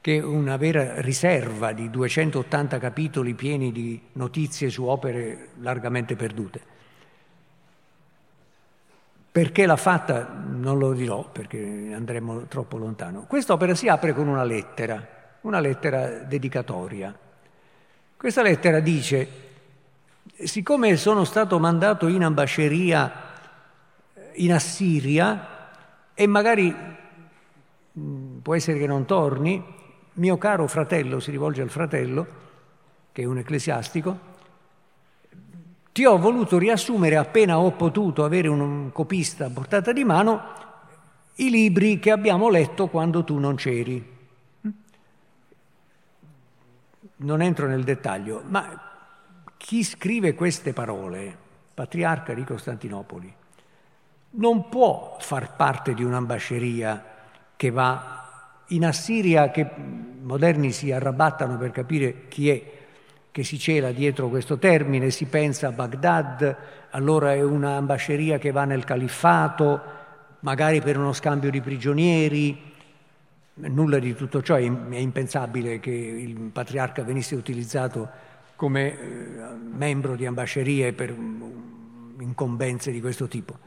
che 0.00 0.18
è 0.18 0.22
una 0.22 0.56
vera 0.56 1.00
riserva 1.00 1.72
di 1.72 1.88
280 1.90 2.78
capitoli 2.78 3.34
pieni 3.34 3.72
di 3.72 4.00
notizie 4.12 4.68
su 4.68 4.84
opere 4.84 5.48
largamente 5.60 6.14
perdute. 6.14 6.60
Perché 9.32 9.66
l'ha 9.66 9.76
fatta 9.76 10.28
non 10.46 10.78
lo 10.78 10.92
dirò, 10.92 11.28
perché 11.30 11.92
andremo 11.94 12.46
troppo 12.46 12.76
lontano. 12.76 13.24
Quest'opera 13.26 13.74
si 13.74 13.88
apre 13.88 14.12
con 14.12 14.28
una 14.28 14.44
lettera, 14.44 15.04
una 15.42 15.58
lettera 15.58 16.18
dedicatoria 16.18 17.16
questa 18.22 18.42
lettera 18.42 18.78
dice, 18.78 19.28
siccome 20.44 20.96
sono 20.96 21.24
stato 21.24 21.58
mandato 21.58 22.06
in 22.06 22.22
ambasceria 22.22 23.12
in 24.34 24.52
Assiria 24.52 25.70
e 26.14 26.26
magari 26.28 26.72
mm, 27.98 28.38
può 28.38 28.54
essere 28.54 28.78
che 28.78 28.86
non 28.86 29.06
torni, 29.06 29.60
mio 30.12 30.38
caro 30.38 30.68
fratello, 30.68 31.18
si 31.18 31.32
rivolge 31.32 31.62
al 31.62 31.68
fratello, 31.68 32.26
che 33.10 33.22
è 33.22 33.24
un 33.24 33.38
ecclesiastico, 33.38 34.18
ti 35.90 36.04
ho 36.04 36.16
voluto 36.16 36.58
riassumere 36.58 37.16
appena 37.16 37.58
ho 37.58 37.72
potuto 37.72 38.22
avere 38.22 38.46
un 38.46 38.92
copista 38.92 39.46
a 39.46 39.50
portata 39.50 39.92
di 39.92 40.04
mano 40.04 40.40
i 41.38 41.50
libri 41.50 41.98
che 41.98 42.12
abbiamo 42.12 42.48
letto 42.48 42.86
quando 42.86 43.24
tu 43.24 43.40
non 43.40 43.56
c'eri 43.56 44.11
non 47.22 47.42
entro 47.42 47.66
nel 47.66 47.84
dettaglio, 47.84 48.42
ma 48.46 48.90
chi 49.56 49.82
scrive 49.82 50.34
queste 50.34 50.72
parole, 50.72 51.36
patriarca 51.74 52.34
di 52.34 52.44
Costantinopoli, 52.44 53.34
non 54.30 54.68
può 54.68 55.16
far 55.20 55.56
parte 55.56 55.94
di 55.94 56.02
un'ambasceria 56.02 57.04
che 57.56 57.70
va 57.70 58.64
in 58.68 58.84
Assiria, 58.86 59.50
che 59.50 59.68
moderni 60.22 60.72
si 60.72 60.90
arrabattano 60.90 61.58
per 61.58 61.70
capire 61.70 62.28
chi 62.28 62.50
è 62.50 62.62
che 63.30 63.44
si 63.44 63.58
cela 63.58 63.92
dietro 63.92 64.28
questo 64.28 64.58
termine, 64.58 65.10
si 65.10 65.24
pensa 65.24 65.68
a 65.68 65.72
Baghdad, 65.72 66.56
allora 66.90 67.32
è 67.32 67.42
un'ambasceria 67.42 68.38
che 68.38 68.50
va 68.50 68.64
nel 68.64 68.84
califfato, 68.84 69.80
magari 70.40 70.80
per 70.80 70.98
uno 70.98 71.12
scambio 71.12 71.50
di 71.50 71.60
prigionieri, 71.60 72.71
Nulla 73.54 73.98
di 73.98 74.14
tutto 74.14 74.40
ciò, 74.40 74.54
è 74.54 74.60
impensabile 74.60 75.78
che 75.78 75.90
il 75.90 76.34
patriarca 76.50 77.02
venisse 77.02 77.34
utilizzato 77.34 78.08
come 78.56 78.98
eh, 78.98 78.98
membro 79.72 80.16
di 80.16 80.24
ambascerie 80.24 80.92
per 80.94 81.10
incombenze 81.10 82.90
di 82.90 83.00
questo 83.00 83.28
tipo. 83.28 83.58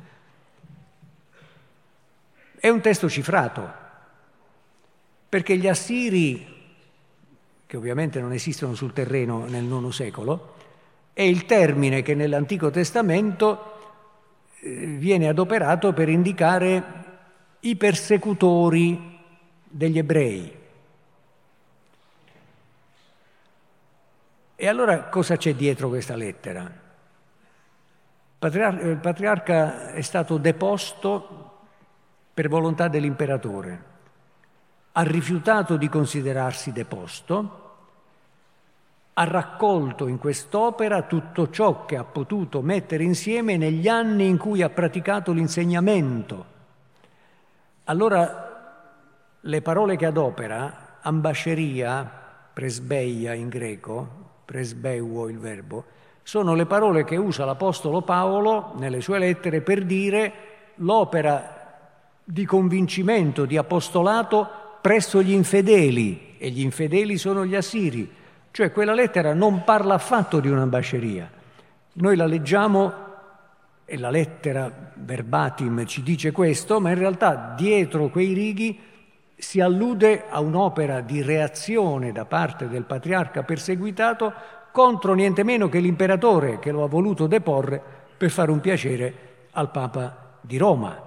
È 2.58 2.70
un 2.70 2.82
testo 2.82 3.08
cifrato, 3.10 3.72
perché 5.30 5.56
gli 5.58 5.68
assiri, 5.68 6.48
che 7.68 7.78
ovviamente 7.78 8.20
non 8.20 8.32
esistono 8.32 8.74
sul 8.74 8.94
terreno 8.94 9.46
nel 9.46 9.66
IX 9.66 9.90
secolo, 9.90 10.56
è 11.14 11.22
il 11.22 11.46
termine 11.46 12.02
che 12.02 12.16
nell'Antico 12.16 12.72
Testamento 12.72 13.74
eh, 14.62 14.70
viene 14.98 15.28
adoperato 15.28 15.94
per 15.94 16.10
indicare 16.10 17.04
i 17.60 17.76
persecutori 17.76 19.15
degli 19.76 19.98
ebrei. 19.98 20.64
E 24.56 24.68
allora 24.70 25.04
cosa 25.10 25.36
c'è 25.36 25.54
dietro 25.54 25.90
questa 25.90 26.16
lettera? 26.16 26.84
Il 28.40 29.00
patriarca 29.02 29.92
è 29.92 30.02
stato 30.02 30.38
deposto 30.38 31.52
per 32.34 32.48
volontà 32.48 32.88
dell'imperatore, 32.88 33.84
ha 34.94 35.02
rifiutato 35.02 35.76
di 35.76 35.90
considerarsi 35.90 36.72
deposto, 36.72 37.64
ha 39.12 39.24
raccolto 39.26 40.08
in 40.08 40.18
quest'opera 40.18 41.02
tutto 41.02 41.50
ciò 41.50 41.86
che 41.86 41.98
ha 41.98 42.04
potuto 42.06 42.62
mettere 42.62 43.04
insieme 43.04 43.58
negli 43.58 43.90
anni 43.90 44.28
in 44.28 44.38
cui 44.38 44.62
ha 44.62 44.70
praticato 44.70 45.34
l'insegnamento. 45.34 46.54
Allora 47.86 48.45
le 49.48 49.62
parole 49.62 49.96
che 49.96 50.08
adopera, 50.08 50.98
ambasceria, 51.02 52.10
presbeia 52.52 53.34
in 53.34 53.48
greco, 53.48 54.08
presbeuo 54.44 55.30
il 55.30 55.38
verbo, 55.38 55.86
sono 56.24 56.56
le 56.56 56.66
parole 56.66 57.04
che 57.04 57.16
usa 57.16 57.46
l'Apostolo 57.46 58.02
Paolo 58.02 58.74
nelle 58.78 59.02
sue 59.02 59.20
lettere 59.20 59.62
per 59.62 59.86
dire 59.86 60.34
l'opera 60.76 61.84
di 62.24 62.44
convincimento, 62.46 63.46
di 63.46 63.56
apostolato 63.56 64.50
presso 64.82 65.22
gli 65.22 65.32
infedeli, 65.32 66.38
e 66.40 66.50
gli 66.50 66.62
infedeli 66.62 67.18
sono 67.18 67.46
gli 67.46 67.56
assiri. 67.56 68.12
Cioè 68.50 68.72
quella 68.72 68.94
lettera 68.94 69.36
non 69.36 69.64
parla 69.64 69.94
affatto 69.94 70.40
di 70.40 70.50
un'ambasceria. 70.50 71.30
Noi 71.94 72.16
la 72.16 72.26
leggiamo 72.26 72.94
e 73.86 73.98
la 74.00 74.10
lettera 74.10 74.92
verbatim 74.96 75.86
ci 75.86 76.02
dice 76.02 76.32
questo, 76.32 76.80
ma 76.80 76.90
in 76.90 76.98
realtà 76.98 77.54
dietro 77.56 78.08
quei 78.08 78.34
righi 78.34 78.94
si 79.38 79.60
allude 79.60 80.26
a 80.30 80.40
un'opera 80.40 81.02
di 81.02 81.22
reazione 81.22 82.12
da 82.12 82.26
parte 82.26 82.70
del 82.70 82.84
patriarca 82.84 83.44
perseguitato 83.44 84.34
contro 84.72 85.14
niente 85.14 85.44
meno 85.44 85.70
che 85.70 85.80
l'imperatore 85.80 86.60
che 86.60 86.72
lo 86.72 86.84
ha 86.84 86.88
voluto 86.88 87.28
deporre 87.28 87.82
per 88.18 88.30
fare 88.30 88.52
un 88.52 88.62
piacere 88.62 89.14
al 89.52 89.72
Papa 89.72 90.38
di 90.42 90.58
Roma, 90.58 91.02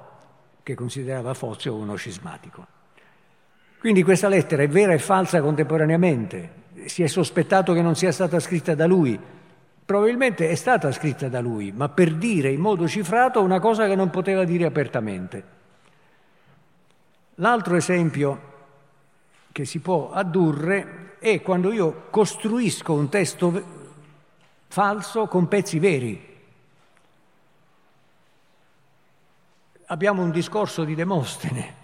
che 0.62 0.74
considerava 0.74 1.34
Fozio 1.34 1.74
uno 1.74 1.94
scismatico. 1.94 2.66
Quindi 3.78 4.02
questa 4.02 4.28
lettera 4.28 4.62
è 4.62 4.68
vera 4.68 4.92
e 4.92 4.98
falsa 4.98 5.40
contemporaneamente. 5.40 6.50
Si 6.86 7.02
è 7.02 7.06
sospettato 7.06 7.72
che 7.72 7.82
non 7.82 7.94
sia 7.94 8.12
stata 8.12 8.40
scritta 8.40 8.74
da 8.74 8.86
lui, 8.86 9.18
probabilmente 9.84 10.48
è 10.48 10.54
stata 10.54 10.90
scritta 10.92 11.28
da 11.28 11.40
lui, 11.40 11.72
ma 11.72 11.88
per 11.88 12.14
dire 12.14 12.50
in 12.50 12.60
modo 12.60 12.88
cifrato 12.88 13.42
una 13.42 13.60
cosa 13.60 13.86
che 13.86 13.94
non 13.94 14.10
poteva 14.10 14.44
dire 14.44 14.64
apertamente. 14.64 15.56
L'altro 17.40 17.76
esempio 17.76 18.46
che 19.52 19.64
si 19.64 19.80
può 19.80 20.12
addurre 20.12 21.16
è 21.18 21.42
quando 21.42 21.72
io 21.72 22.06
costruisco 22.10 22.92
un 22.92 23.08
testo 23.08 23.62
falso 24.68 25.26
con 25.26 25.48
pezzi 25.48 25.78
veri. 25.78 26.26
Abbiamo 29.86 30.22
un 30.22 30.30
discorso 30.30 30.84
di 30.84 30.94
Demostene 30.94 31.76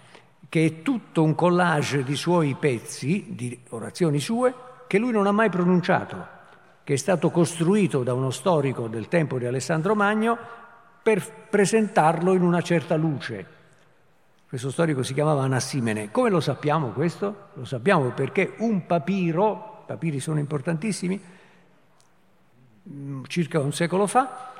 che 0.47 0.65
è 0.65 0.81
tutto 0.81 1.23
un 1.23 1.35
collage 1.35 2.03
di 2.03 2.15
suoi 2.15 2.55
pezzi, 2.55 3.25
di 3.29 3.59
orazioni 3.69 4.19
sue, 4.19 4.53
che 4.87 4.97
lui 4.99 5.11
non 5.11 5.27
ha 5.27 5.31
mai 5.31 5.49
pronunciato 5.49 6.33
che 6.85 6.93
è 6.93 6.97
stato 6.97 7.31
costruito 7.31 8.03
da 8.03 8.13
uno 8.13 8.29
storico 8.29 8.87
del 8.87 9.07
tempo 9.07 9.39
di 9.39 9.47
Alessandro 9.47 9.95
Magno 9.95 10.37
per 11.01 11.47
presentarlo 11.49 12.33
in 12.33 12.43
una 12.43 12.61
certa 12.61 12.95
luce. 12.95 13.54
Questo 14.55 14.71
storico 14.71 15.03
si 15.03 15.13
chiamava 15.13 15.43
Anassimene. 15.43 16.11
Come 16.11 16.29
lo 16.29 16.39
sappiamo 16.39 16.91
questo? 16.91 17.49
Lo 17.55 17.65
sappiamo 17.65 18.11
perché 18.11 18.53
un 18.59 18.85
papiro, 18.85 19.83
papiri 19.85 20.21
sono 20.21 20.39
importantissimi, 20.39 21.21
mm, 22.89 23.23
circa 23.27 23.59
un 23.59 23.73
secolo 23.73 24.07
fa, 24.07 24.53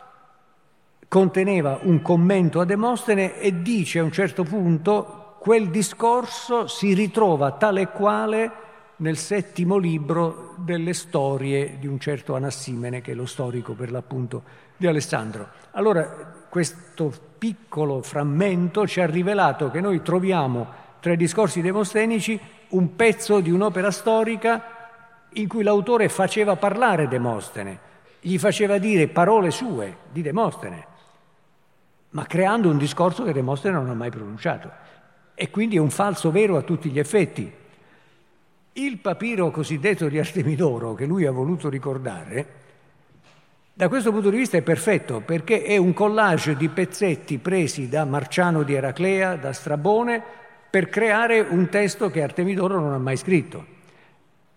conteneva 1.08 1.80
un 1.84 2.02
commento 2.02 2.60
a 2.60 2.66
Demostene 2.66 3.40
e 3.40 3.62
dice 3.62 4.00
a 4.00 4.04
un 4.04 4.12
certo 4.12 4.44
punto 4.44 5.38
quel 5.40 5.70
discorso 5.70 6.68
si 6.68 6.94
ritrova 6.94 7.54
tale 7.54 7.84
e 7.84 7.88
quale 7.88 8.52
nel 8.98 9.16
settimo 9.16 9.78
libro 9.78 10.56
delle 10.58 10.94
storie 10.94 11.78
di 11.80 11.88
un 11.88 12.02
certo 12.02 12.36
Anassimene, 12.36 13.00
che 13.00 13.14
è 13.14 13.16
lo 13.16 13.26
storico 13.26 13.72
per 13.76 13.92
l'appunto 13.92 14.44
di 14.76 14.88
Alessandro. 14.88 15.48
Allora, 15.72 16.04
questo 16.50 17.35
piccolo 17.38 18.02
frammento 18.02 18.88
ci 18.88 19.02
ha 19.02 19.06
rivelato 19.06 19.70
che 19.70 19.82
noi 19.82 20.02
troviamo 20.02 20.84
tra 21.00 21.14
i 21.14 21.18
discorsi 21.18 21.62
demostenici 21.62 22.40
un 22.70 22.96
pezzo 22.96 23.40
di 23.40 23.52
un'opera 23.52 23.92
storica 23.92 24.64
in 25.34 25.48
cui 25.48 25.64
l'autore 25.64 26.10
faceva 26.10 26.56
parlare 26.56 27.08
Demostene, 27.08 27.80
gli 28.22 28.38
faceva 28.38 28.78
dire 28.78 29.08
parole 29.08 29.52
sue 29.52 29.98
di 30.12 30.22
Demostene, 30.22 30.88
ma 32.12 32.26
creando 32.26 32.70
un 32.70 32.78
discorso 32.78 33.24
che 33.24 33.34
Demostene 33.34 33.76
non 33.76 33.90
ha 33.90 33.94
mai 33.94 34.10
pronunciato. 34.10 34.72
E 35.36 35.50
quindi 35.50 35.76
è 35.76 35.80
un 35.80 35.90
falso 35.90 36.32
vero 36.32 36.56
a 36.58 36.62
tutti 36.62 36.90
gli 36.90 37.00
effetti, 37.00 37.52
il 38.74 38.98
papiro 38.98 39.52
cosiddetto 39.52 40.08
di 40.08 40.18
Artemidoro 40.18 40.96
che 40.96 41.06
lui 41.06 41.26
ha 41.26 41.32
voluto 41.32 41.70
ricordare, 41.70 42.64
da 43.78 43.90
questo 43.90 44.14
punto 44.14 44.30
di 44.30 44.38
vista 44.38 44.56
è 44.56 44.62
perfetto 44.62 45.20
perché 45.20 45.62
è 45.64 45.76
un 45.76 45.92
collage 45.92 46.56
di 46.56 46.70
pezzetti 46.70 47.40
presi 47.40 47.90
da 47.90 48.06
Marciano 48.06 48.64
di 48.64 48.74
Eraclea, 48.74 49.36
da 49.36 49.52
Strabone, 49.52 50.24
per 50.70 50.88
creare 50.88 51.42
un 51.42 51.68
testo 51.68 52.10
che 52.10 52.24
Artemidoro 52.24 52.80
non 52.80 52.94
ha 52.94 52.98
mai 52.98 53.18
scritto. 53.18 53.66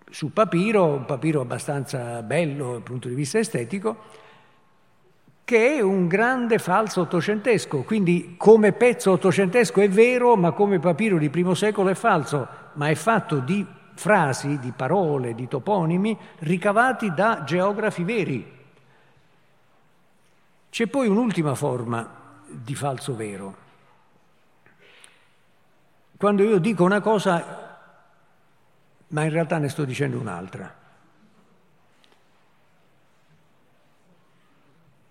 Su 0.09 0.33
papiro, 0.33 0.85
un 0.85 1.05
papiro 1.05 1.41
abbastanza 1.41 2.23
bello 2.23 2.71
dal 2.71 2.83
punto 2.83 3.09
di 3.09 3.17
vista 3.17 3.41
estetico, 3.41 3.97
che 5.45 5.79
è 5.79 5.81
un 5.81 6.07
grande 6.07 6.59
falso 6.59 7.01
ottocentesco, 7.01 7.83
quindi 7.83 8.37
come 8.37 8.71
pezzo 8.71 9.11
ottocentesco 9.11 9.81
è 9.81 9.89
vero, 9.89 10.37
ma 10.37 10.53
come 10.53 10.79
papiro 10.79 11.19
di 11.19 11.29
primo 11.29 11.55
secolo 11.55 11.89
è 11.89 11.95
falso, 11.95 12.47
ma 12.75 12.89
è 12.89 12.95
fatto 12.95 13.41
di 13.41 13.67
frasi, 13.95 14.61
di 14.61 14.73
parole, 14.77 15.35
di 15.35 15.49
toponimi 15.49 16.17
ricavati 16.39 17.13
da 17.13 17.43
geografi 17.45 18.05
veri. 18.05 18.58
C'è 20.71 20.87
poi 20.87 21.09
un'ultima 21.09 21.55
forma 21.55 22.43
di 22.47 22.75
falso 22.75 23.15
vero. 23.15 23.67
Quando 26.17 26.43
io 26.43 26.59
dico 26.59 26.85
una 26.85 27.01
cosa, 27.01 27.79
ma 29.09 29.23
in 29.23 29.31
realtà 29.31 29.59
ne 29.59 29.69
sto 29.69 29.85
dicendo 29.85 30.19
un'altra. 30.19 30.77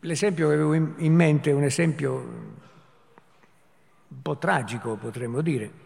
L'esempio 0.02 0.48
che 0.48 0.54
avevo 0.54 0.74
in 0.74 1.14
mente 1.14 1.50
è 1.50 1.54
un 1.54 1.64
esempio 1.64 2.14
un 4.08 4.22
po' 4.22 4.38
tragico, 4.38 4.96
potremmo 4.96 5.42
dire 5.42 5.86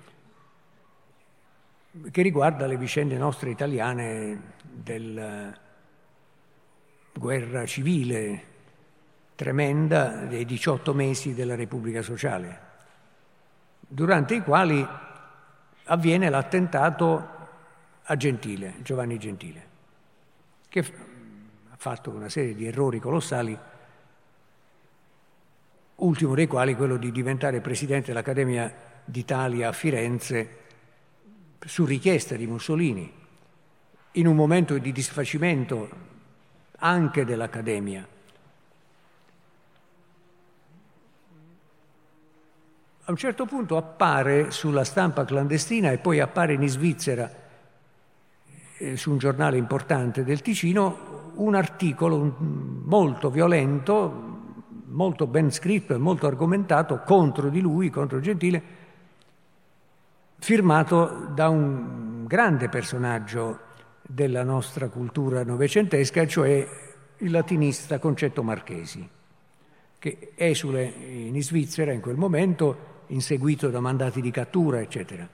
che 2.10 2.22
riguarda 2.22 2.68
le 2.68 2.78
vicende 2.78 3.18
nostre 3.18 3.50
italiane 3.50 4.54
della 4.64 5.54
guerra 7.14 7.66
civile 7.66 8.51
tremenda 9.42 10.26
dei 10.28 10.46
18 10.46 10.94
mesi 10.94 11.34
della 11.34 11.56
Repubblica 11.56 12.04
Sociale, 12.04 12.60
durante 13.80 14.36
i 14.36 14.44
quali 14.44 14.88
avviene 15.86 16.30
l'attentato 16.30 17.28
a 18.04 18.16
Gentile, 18.18 18.76
Giovanni 18.84 19.18
Gentile, 19.18 19.68
che 20.70 20.80
ha 20.82 21.76
fatto 21.76 22.12
una 22.12 22.30
serie 22.30 22.54
di 22.54 22.68
errori 22.68 23.00
colossali, 23.00 23.58
ultimo 25.96 26.36
dei 26.36 26.46
quali 26.46 26.76
quello 26.76 26.98
di 26.98 27.12
diventare 27.12 27.62
presidente 27.62 28.10
dell'Accademia 28.10 28.72
d'Italia 29.04 29.70
a 29.70 29.72
Firenze 29.72 30.58
su 31.66 31.84
richiesta 31.84 32.36
di 32.36 32.46
Mussolini, 32.46 33.12
in 34.12 34.28
un 34.28 34.36
momento 34.36 34.78
di 34.78 34.92
disfacimento 34.92 35.90
anche 36.78 37.26
dell'Accademia. 37.26 38.20
A 43.12 43.14
un 43.14 43.20
certo 43.20 43.46
punto 43.46 43.76
appare 43.76 44.52
sulla 44.52 44.86
stampa 44.86 45.26
clandestina 45.26 45.92
e 45.92 45.98
poi 45.98 46.22
appare 46.22 46.54
in 46.54 46.66
Svizzera, 46.66 47.30
eh, 48.78 48.96
su 48.96 49.12
un 49.12 49.18
giornale 49.18 49.58
importante 49.58 50.24
del 50.24 50.42
Ticino, 50.42 51.32
un 51.34 51.54
articolo 51.54 52.38
molto 52.40 53.30
violento, 53.30 54.14
molto 54.86 55.28
ben 55.28 55.52
scritto 55.52 55.94
e 55.94 55.98
molto 55.98 56.26
argomentato 56.26 57.02
contro 57.02 57.50
di 57.50 57.60
lui, 57.60 57.90
contro 57.90 58.22
Gentile, 58.22 58.64
firmato 60.40 61.32
da 61.36 61.50
un 61.50 62.24
grande 62.26 62.70
personaggio 62.70 63.60
della 64.04 64.44
nostra 64.44 64.88
cultura 64.88 65.44
novecentesca, 65.44 66.26
cioè 66.26 66.66
il 67.18 67.30
latinista 67.30 68.00
Concetto 68.00 68.42
Marchesi, 68.42 69.06
che 70.00 70.32
esule 70.36 70.86
in 70.86 71.44
Svizzera 71.44 71.92
in 71.92 72.00
quel 72.00 72.16
momento, 72.16 72.91
inseguito 73.12 73.70
da 73.70 73.80
mandati 73.80 74.22
di 74.22 74.32
cattura, 74.32 74.80
eccetera. 74.80 75.28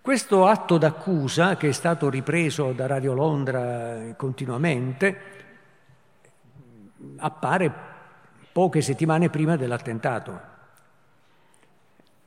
Questo 0.00 0.46
atto 0.46 0.78
d'accusa, 0.78 1.56
che 1.56 1.68
è 1.68 1.72
stato 1.72 2.10
ripreso 2.10 2.72
da 2.72 2.86
Radio 2.86 3.12
Londra 3.12 4.14
continuamente, 4.16 5.20
appare 7.18 7.72
poche 8.50 8.80
settimane 8.80 9.30
prima 9.30 9.56
dell'attentato. 9.56 10.50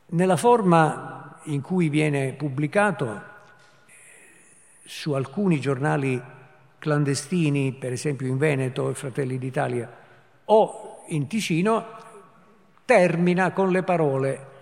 Nella 0.07 0.37
forma 0.37 1.39
in 1.45 1.61
cui 1.61 1.89
viene 1.89 2.33
pubblicato 2.33 3.33
su 4.85 5.13
alcuni 5.13 5.59
giornali 5.59 6.21
clandestini, 6.79 7.73
per 7.73 7.91
esempio 7.91 8.27
in 8.27 8.37
Veneto, 8.37 8.93
Fratelli 8.93 9.37
d'Italia, 9.37 9.89
o 10.45 11.03
in 11.07 11.27
Ticino, 11.27 11.94
termina 12.85 13.51
con 13.51 13.71
le 13.71 13.83
parole 13.83 14.53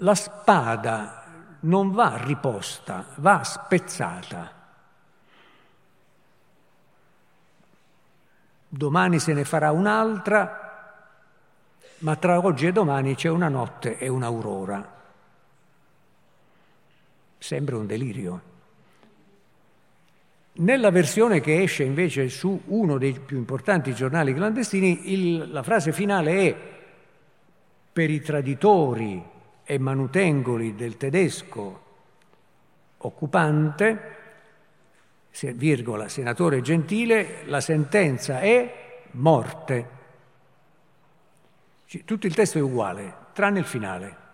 la 0.00 0.14
spada 0.14 1.24
non 1.60 1.90
va 1.92 2.16
riposta, 2.18 3.06
va 3.16 3.42
spezzata. 3.42 4.52
Domani 8.68 9.18
se 9.18 9.32
ne 9.32 9.44
farà 9.44 9.70
un'altra, 9.72 11.04
ma 11.98 12.16
tra 12.16 12.44
oggi 12.44 12.66
e 12.66 12.72
domani 12.72 13.14
c'è 13.14 13.30
una 13.30 13.48
notte 13.48 13.96
e 13.96 14.08
un'aurora. 14.08 14.94
Sembra 17.38 17.76
un 17.76 17.86
delirio. 17.86 18.54
Nella 20.58 20.90
versione 20.90 21.40
che 21.40 21.62
esce 21.62 21.82
invece 21.82 22.30
su 22.30 22.62
uno 22.66 22.96
dei 22.96 23.12
più 23.12 23.36
importanti 23.36 23.92
giornali 23.92 24.32
clandestini, 24.32 25.12
il, 25.12 25.50
la 25.52 25.62
frase 25.62 25.92
finale 25.92 26.48
è 26.48 26.56
per 27.92 28.08
i 28.08 28.22
traditori 28.22 29.22
e 29.64 29.78
manutengoli 29.78 30.74
del 30.74 30.96
tedesco 30.96 31.84
occupante, 32.98 34.14
virgola, 35.54 36.08
senatore 36.08 36.62
Gentile, 36.62 37.42
la 37.44 37.60
sentenza 37.60 38.40
è 38.40 39.02
morte. 39.12 39.88
Tutto 42.04 42.26
il 42.26 42.34
testo 42.34 42.56
è 42.56 42.62
uguale, 42.62 43.14
tranne 43.34 43.58
il 43.58 43.66
finale. 43.66 44.25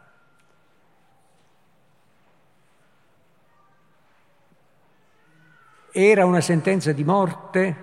Era 5.94 6.24
una 6.24 6.40
sentenza 6.40 6.92
di 6.92 7.04
morte, 7.04 7.76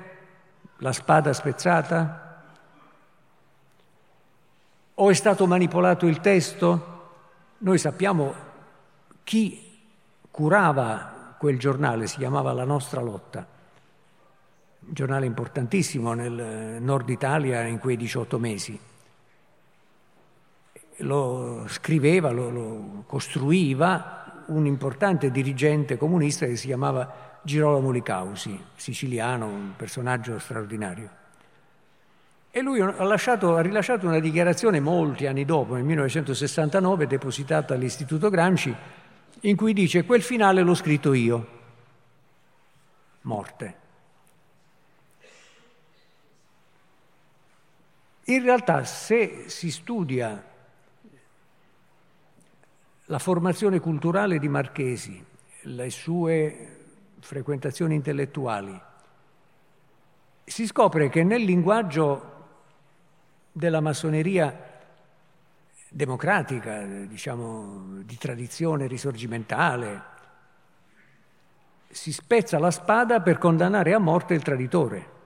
la 0.77 0.91
spada 0.91 1.31
spezzata? 1.31 2.43
O 4.95 5.09
è 5.11 5.13
stato 5.13 5.45
manipolato 5.45 6.07
il 6.07 6.19
testo? 6.19 6.97
Noi 7.59 7.77
sappiamo 7.77 8.33
chi 9.23 9.79
curava 10.31 11.35
quel 11.37 11.59
giornale, 11.59 12.07
si 12.07 12.17
chiamava 12.17 12.51
La 12.51 12.63
nostra 12.63 12.99
lotta, 12.99 13.45
un 14.79 14.93
giornale 14.93 15.27
importantissimo 15.27 16.13
nel 16.13 16.81
nord 16.81 17.09
Italia 17.09 17.61
in 17.61 17.77
quei 17.77 17.95
18 17.95 18.39
mesi. 18.39 18.79
Lo 21.01 21.65
scriveva, 21.67 22.31
lo, 22.31 22.49
lo 22.49 23.03
costruiva 23.05 24.18
un 24.49 24.65
importante 24.65 25.31
dirigente 25.31 25.97
comunista 25.97 26.45
che 26.45 26.55
si 26.55 26.67
chiamava 26.67 27.39
Girolamo 27.41 27.91
Licausi, 27.91 28.59
siciliano, 28.75 29.47
un 29.47 29.73
personaggio 29.75 30.37
straordinario. 30.39 31.17
E 32.51 32.61
lui 32.61 32.81
ha, 32.81 33.03
lasciato, 33.03 33.55
ha, 33.55 33.61
rilasciato 33.61 34.07
una 34.07 34.19
dichiarazione 34.19 34.79
molti 34.79 35.27
anni 35.27 35.45
dopo, 35.45 35.75
nel 35.75 35.83
1969, 35.83 37.07
depositata 37.07 37.75
all'Istituto 37.75 38.29
Gramsci, 38.29 38.75
in 39.41 39.55
cui 39.55 39.73
dice 39.73 40.03
quel 40.03 40.21
finale 40.21 40.61
l'ho 40.61 40.73
scritto 40.73 41.13
io, 41.13 41.47
morte. 43.21 43.75
In 48.25 48.43
realtà 48.43 48.83
se 48.83 49.45
si 49.47 49.71
studia 49.71 50.43
la 53.09 53.17
formazione 53.19 53.79
culturale 53.79 54.37
di 54.37 54.47
Marchesi, 54.47 55.23
le 55.61 55.89
sue 55.89 56.77
frequentazioni 57.19 57.95
intellettuali, 57.95 58.79
si 60.43 60.67
scopre 60.67 61.09
che 61.09 61.23
nel 61.23 61.41
linguaggio 61.41 62.37
della 63.51 63.81
massoneria 63.81 64.55
democratica, 65.89 66.85
diciamo 66.85 68.01
di 68.03 68.15
tradizione 68.15 68.85
risorgimentale, 68.85 70.03
si 71.89 72.13
spezza 72.13 72.59
la 72.59 72.69
spada 72.69 73.21
per 73.21 73.39
condannare 73.39 73.95
a 73.95 73.99
morte 73.99 74.35
il 74.35 74.43
traditore. 74.43 75.17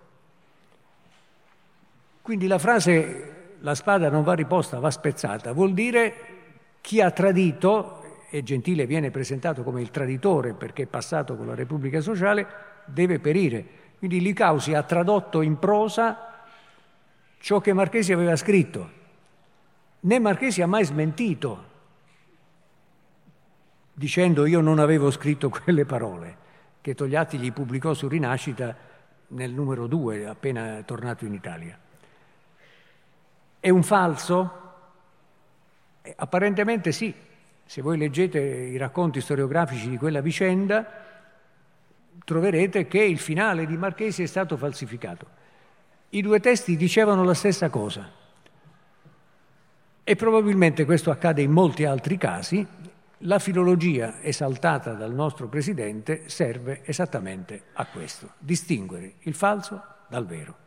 Quindi 2.22 2.48
la 2.48 2.60
frase 2.60 3.56
la 3.60 3.76
spada 3.76 4.10
non 4.10 4.24
va 4.24 4.34
riposta, 4.34 4.80
va 4.80 4.90
spezzata, 4.90 5.52
vuol 5.52 5.74
dire 5.74 6.33
chi 6.84 7.00
ha 7.00 7.12
tradito 7.12 8.04
e 8.30 8.44
Gentile 8.44 8.86
viene 8.86 9.10
presentato 9.10 9.64
come 9.64 9.82
il 9.82 9.90
traditore 9.90 10.54
perché 10.54 10.84
è 10.84 10.86
passato 10.86 11.38
con 11.38 11.48
la 11.48 11.56
Repubblica 11.56 12.02
Sociale, 12.02 12.46
deve 12.84 13.20
perire. 13.20 13.66
Quindi 13.98 14.20
Licausi 14.20 14.74
ha 14.74 14.84
tradotto 14.84 15.42
in 15.42 15.58
prosa 15.60 16.44
ciò 17.38 17.62
che 17.62 17.72
Marchesi 17.72 18.12
aveva 18.12 18.36
scritto. 18.36 18.90
Né 20.02 20.20
Marchesi 20.20 20.62
ha 20.62 20.68
mai 20.68 20.84
smentito 20.84 21.72
dicendo 23.94 24.46
io 24.46 24.60
non 24.60 24.80
avevo 24.80 25.10
scritto 25.10 25.48
quelle 25.64 25.86
parole, 25.86 26.38
che 26.82 26.96
Togliatti 26.96 27.38
gli 27.38 27.54
pubblicò 27.54 27.94
su 27.94 28.10
Rinascita 28.10 28.76
nel 29.28 29.54
numero 29.54 29.88
2, 29.88 30.28
appena 30.28 30.84
tornato 30.84 31.24
in 31.24 31.34
Italia. 31.34 31.80
È 33.58 33.70
un 33.70 33.84
falso? 33.84 34.63
Eh, 36.06 36.14
apparentemente 36.18 36.92
sì, 36.92 37.14
se 37.66 37.82
voi 37.82 37.98
leggete 37.98 38.38
i 38.40 38.76
racconti 38.76 39.22
storiografici 39.22 39.90
di 39.90 39.98
quella 39.98 40.20
vicenda, 40.20 40.86
troverete 42.26 42.88
che 42.88 43.02
il 43.02 43.18
finale 43.18 43.66
di 43.66 43.78
Marchesi 43.78 44.22
è 44.22 44.26
stato 44.26 44.58
falsificato. 44.58 45.42
I 46.10 46.22
due 46.22 46.42
testi 46.42 46.76
dicevano 46.76 47.24
la 47.24 47.34
stessa 47.34 47.70
cosa 47.70 48.22
e 50.04 50.16
probabilmente 50.18 50.84
questo 50.84 51.10
accade 51.10 51.42
in 51.42 51.52
molti 51.52 51.86
altri 51.86 52.18
casi. 52.18 52.68
La 53.26 53.40
filologia 53.40 54.22
esaltata 54.22 54.92
dal 54.94 55.14
nostro 55.14 55.48
Presidente 55.48 56.24
serve 56.28 56.82
esattamente 56.84 57.68
a 57.74 57.86
questo, 57.86 58.34
distinguere 58.38 59.14
il 59.20 59.34
falso 59.34 59.82
dal 60.10 60.26
vero. 60.26 60.58